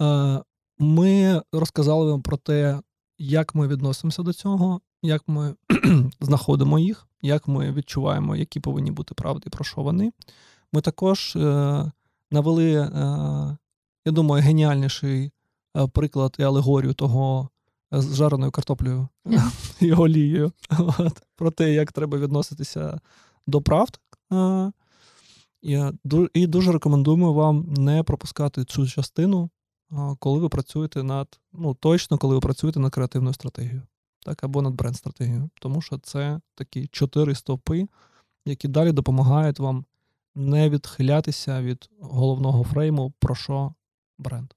Е, 0.03 0.41
ми 0.79 1.43
розказали 1.53 2.11
вам 2.11 2.23
про 2.23 2.37
те, 2.37 2.81
як 3.19 3.55
ми 3.55 3.69
відносимося 3.69 4.23
до 4.23 4.33
цього, 4.33 4.81
як 5.03 5.29
ми 5.29 5.55
знаходимо 6.21 6.79
їх, 6.79 7.09
як 7.23 7.49
ми 7.49 7.73
відчуваємо, 7.73 8.37
які 8.37 8.61
повинні 8.61 8.91
бути 8.91 9.15
правди, 9.15 9.51
про 9.51 9.65
що 9.65 9.83
вони. 9.83 10.13
Ми 10.73 10.81
також 10.81 11.37
е, 11.37 11.41
навели, 12.31 12.73
е, 12.73 12.91
я 14.05 14.13
думаю, 14.13 14.43
геніальніший 14.43 15.33
е, 15.77 15.87
приклад 15.87 16.37
і 16.39 16.43
алегорію 16.43 16.95
того 16.95 17.49
з 17.93 18.15
жареною 18.15 18.53
картоплею 18.53 19.09
і 19.81 19.93
олією. 19.93 20.53
Про 21.37 21.51
те, 21.51 21.73
як 21.73 21.93
треба 21.93 22.19
відноситися 22.19 23.01
до 23.47 23.63
правд. 23.63 24.01
І 26.35 26.47
дуже 26.47 26.73
рекомендуємо 26.73 27.33
вам 27.33 27.65
не 27.69 28.03
пропускати 28.03 28.65
цю 28.65 28.87
частину, 28.87 29.51
коли 30.19 30.41
ви 30.41 30.49
працюєте 30.49 31.03
над, 31.03 31.41
ну, 31.53 31.75
точно, 31.75 32.19
коли 32.19 32.35
ви 32.35 32.41
працюєте 32.41 32.81
над 32.81 32.93
креативною 32.93 33.35
стратегією, 33.35 33.83
так, 34.25 34.45
або 34.45 34.63
над 34.63 34.75
бренд-стратегією. 34.75 35.51
Тому 35.61 35.83
що 35.83 35.99
це 35.99 36.41
такі 36.55 36.87
чотири 36.87 37.35
стовпи, 37.35 37.89
які 38.47 38.69
далі 38.69 38.93
допомагають 38.93 39.59
вам 39.59 39.85
не 40.35 40.71
відхилятися 40.71 41.63
від 41.63 41.91
головного 42.01 42.65
фрейму, 42.65 43.13
про 43.19 43.35
що 43.35 43.75
бренд 44.19 44.53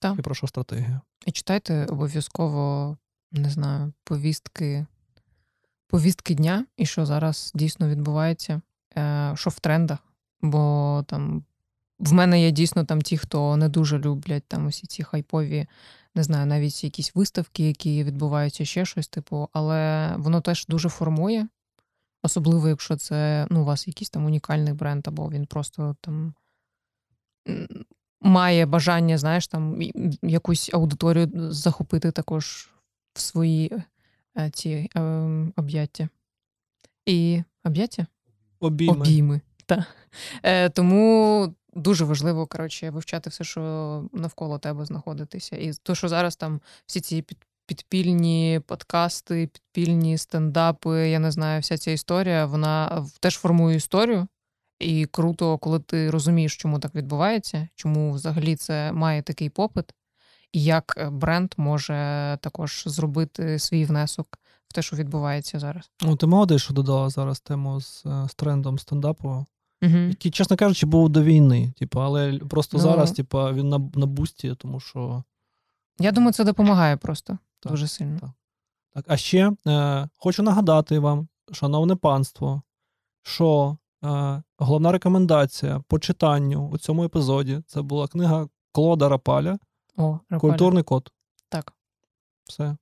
так. 0.00 0.18
і 0.18 0.22
про 0.22 0.34
що 0.34 0.46
стратегія. 0.46 1.00
І 1.26 1.32
читайте 1.32 1.84
обов'язково, 1.84 2.96
не 3.32 3.50
знаю, 3.50 3.92
повістки 4.04 4.86
повістки 5.88 6.34
дня, 6.34 6.66
і 6.76 6.86
що 6.86 7.06
зараз 7.06 7.52
дійсно 7.54 7.88
відбувається, 7.88 8.60
е, 8.96 9.32
що 9.36 9.50
в 9.50 9.60
трендах. 9.60 9.98
Бо 10.42 11.04
там 11.08 11.44
в 11.98 12.12
мене 12.12 12.42
є 12.42 12.50
дійсно 12.50 12.84
там 12.84 13.02
ті, 13.02 13.18
хто 13.18 13.56
не 13.56 13.68
дуже 13.68 13.98
люблять 13.98 14.44
там 14.48 14.66
усі 14.66 14.86
ці 14.86 15.02
хайпові, 15.02 15.66
не 16.14 16.22
знаю, 16.22 16.46
навіть 16.46 16.84
якісь 16.84 17.14
виставки, 17.14 17.66
які 17.66 18.04
відбуваються, 18.04 18.64
ще 18.64 18.84
щось, 18.84 19.08
типу, 19.08 19.48
але 19.52 20.12
воно 20.16 20.40
теж 20.40 20.66
дуже 20.66 20.88
формує 20.88 21.48
Особливо, 22.22 22.68
якщо 22.68 22.96
це 22.96 23.46
ну, 23.50 23.62
у 23.62 23.64
вас 23.64 23.88
якийсь 23.88 24.10
там 24.10 24.24
унікальний 24.24 24.72
бренд, 24.72 25.08
або 25.08 25.30
він 25.30 25.46
просто 25.46 25.96
там 26.00 26.34
має 28.20 28.66
бажання, 28.66 29.18
знаєш, 29.18 29.46
там 29.46 29.82
якусь 30.22 30.70
аудиторію 30.74 31.30
захопити 31.52 32.10
також 32.10 32.70
в 33.14 33.20
свої 33.20 33.72
е, 34.38 34.50
ці 34.50 34.90
е, 34.96 35.00
об'яття. 35.56 36.08
І 37.06 37.42
об'яття? 37.64 38.06
Обійми. 38.60 38.92
обійми. 38.92 39.40
Та. 39.66 39.86
Е, 40.42 40.68
тому 40.68 41.54
дуже 41.74 42.04
важливо 42.04 42.46
коротше, 42.46 42.90
вивчати 42.90 43.30
все, 43.30 43.44
що 43.44 44.04
навколо 44.12 44.58
тебе 44.58 44.84
знаходитися. 44.84 45.56
І 45.56 45.72
то, 45.82 45.94
що 45.94 46.08
зараз 46.08 46.36
там 46.36 46.60
всі 46.86 47.00
ці 47.00 47.22
під, 47.22 47.38
підпільні 47.66 48.60
подкасти, 48.66 49.46
підпільні 49.52 50.18
стендапи, 50.18 51.08
я 51.08 51.18
не 51.18 51.30
знаю, 51.30 51.60
вся 51.60 51.78
ця 51.78 51.90
історія, 51.90 52.46
вона 52.46 53.06
теж 53.20 53.34
формує 53.34 53.76
історію. 53.76 54.26
І 54.80 55.06
круто, 55.06 55.58
коли 55.58 55.80
ти 55.80 56.10
розумієш, 56.10 56.56
чому 56.56 56.78
так 56.78 56.94
відбувається, 56.94 57.68
чому 57.74 58.12
взагалі 58.12 58.56
це 58.56 58.92
має 58.92 59.22
такий 59.22 59.48
попит, 59.48 59.84
і 60.52 60.62
як 60.64 60.94
е, 60.98 61.10
бренд 61.10 61.54
може 61.56 61.94
також 62.42 62.82
зробити 62.86 63.58
свій 63.58 63.84
внесок 63.84 64.38
в 64.68 64.72
те, 64.74 64.82
що 64.82 64.96
відбувається 64.96 65.58
зараз. 65.58 65.90
Ну, 66.02 66.16
ти 66.16 66.26
молодець, 66.26 66.62
що 66.62 66.74
додала 66.74 67.10
зараз 67.10 67.40
тему 67.40 67.80
з, 67.80 68.06
е, 68.06 68.26
з 68.28 68.34
трендом 68.34 68.78
стендапу, 68.78 69.46
Угу. 69.82 69.96
який, 69.96 70.30
чесно 70.30 70.56
кажучи, 70.56 70.86
був 70.86 71.08
до 71.08 71.22
війни. 71.22 71.72
Типу, 71.78 72.00
але 72.00 72.38
просто 72.38 72.76
Ну. 72.76 72.82
зараз, 72.82 73.12
типу, 73.12 73.38
він 73.38 73.68
на, 73.68 73.78
на 73.94 74.06
бусті, 74.06 74.54
тому 74.58 74.80
що. 74.80 75.24
Я 75.98 76.12
думаю, 76.12 76.32
це 76.32 76.44
допомагає 76.44 76.96
просто 76.96 77.38
Так, 77.60 77.72
дуже 77.72 77.88
сильно. 77.88 78.20
так. 78.20 78.30
Так, 78.94 79.04
а 79.08 79.16
ще 79.16 79.52
е, 79.66 80.08
хочу 80.16 80.42
нагадати 80.42 80.98
вам, 80.98 81.28
шановне 81.52 81.96
панство, 81.96 82.62
що 83.22 83.76
е, 84.04 84.42
головна 84.58 84.92
рекомендація 84.92 85.82
по 85.88 85.98
читанню 85.98 86.68
у 86.68 86.78
цьому 86.78 87.04
епізоді 87.04 87.62
це 87.66 87.82
була 87.82 88.08
книга 88.08 88.48
Клода 88.72 89.08
Рапаля 89.08 89.58
О, 89.96 90.20
Рапаля. 90.30 90.40
Культурний 90.40 90.82
код. 90.82 91.12
Так. 91.48 91.72
Все. 92.44 92.76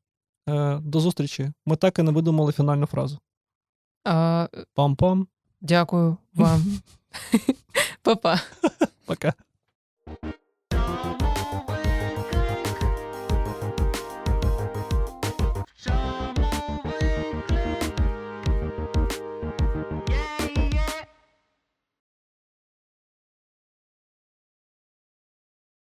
Е, 0.49 0.79
до 0.79 1.01
зустрічі. 1.01 1.53
Ми 1.67 1.77
так 1.77 1.99
і 1.99 2.03
не 2.03 2.11
видумали 2.13 2.53
фінальну 2.53 2.87
фразу. 2.87 3.19
А, 4.05 4.49
Пам-пам. 4.77 5.27
дякую 5.61 6.17
вам. 6.35 6.81
Па-па. 8.03 8.41
Пока. 9.07 9.33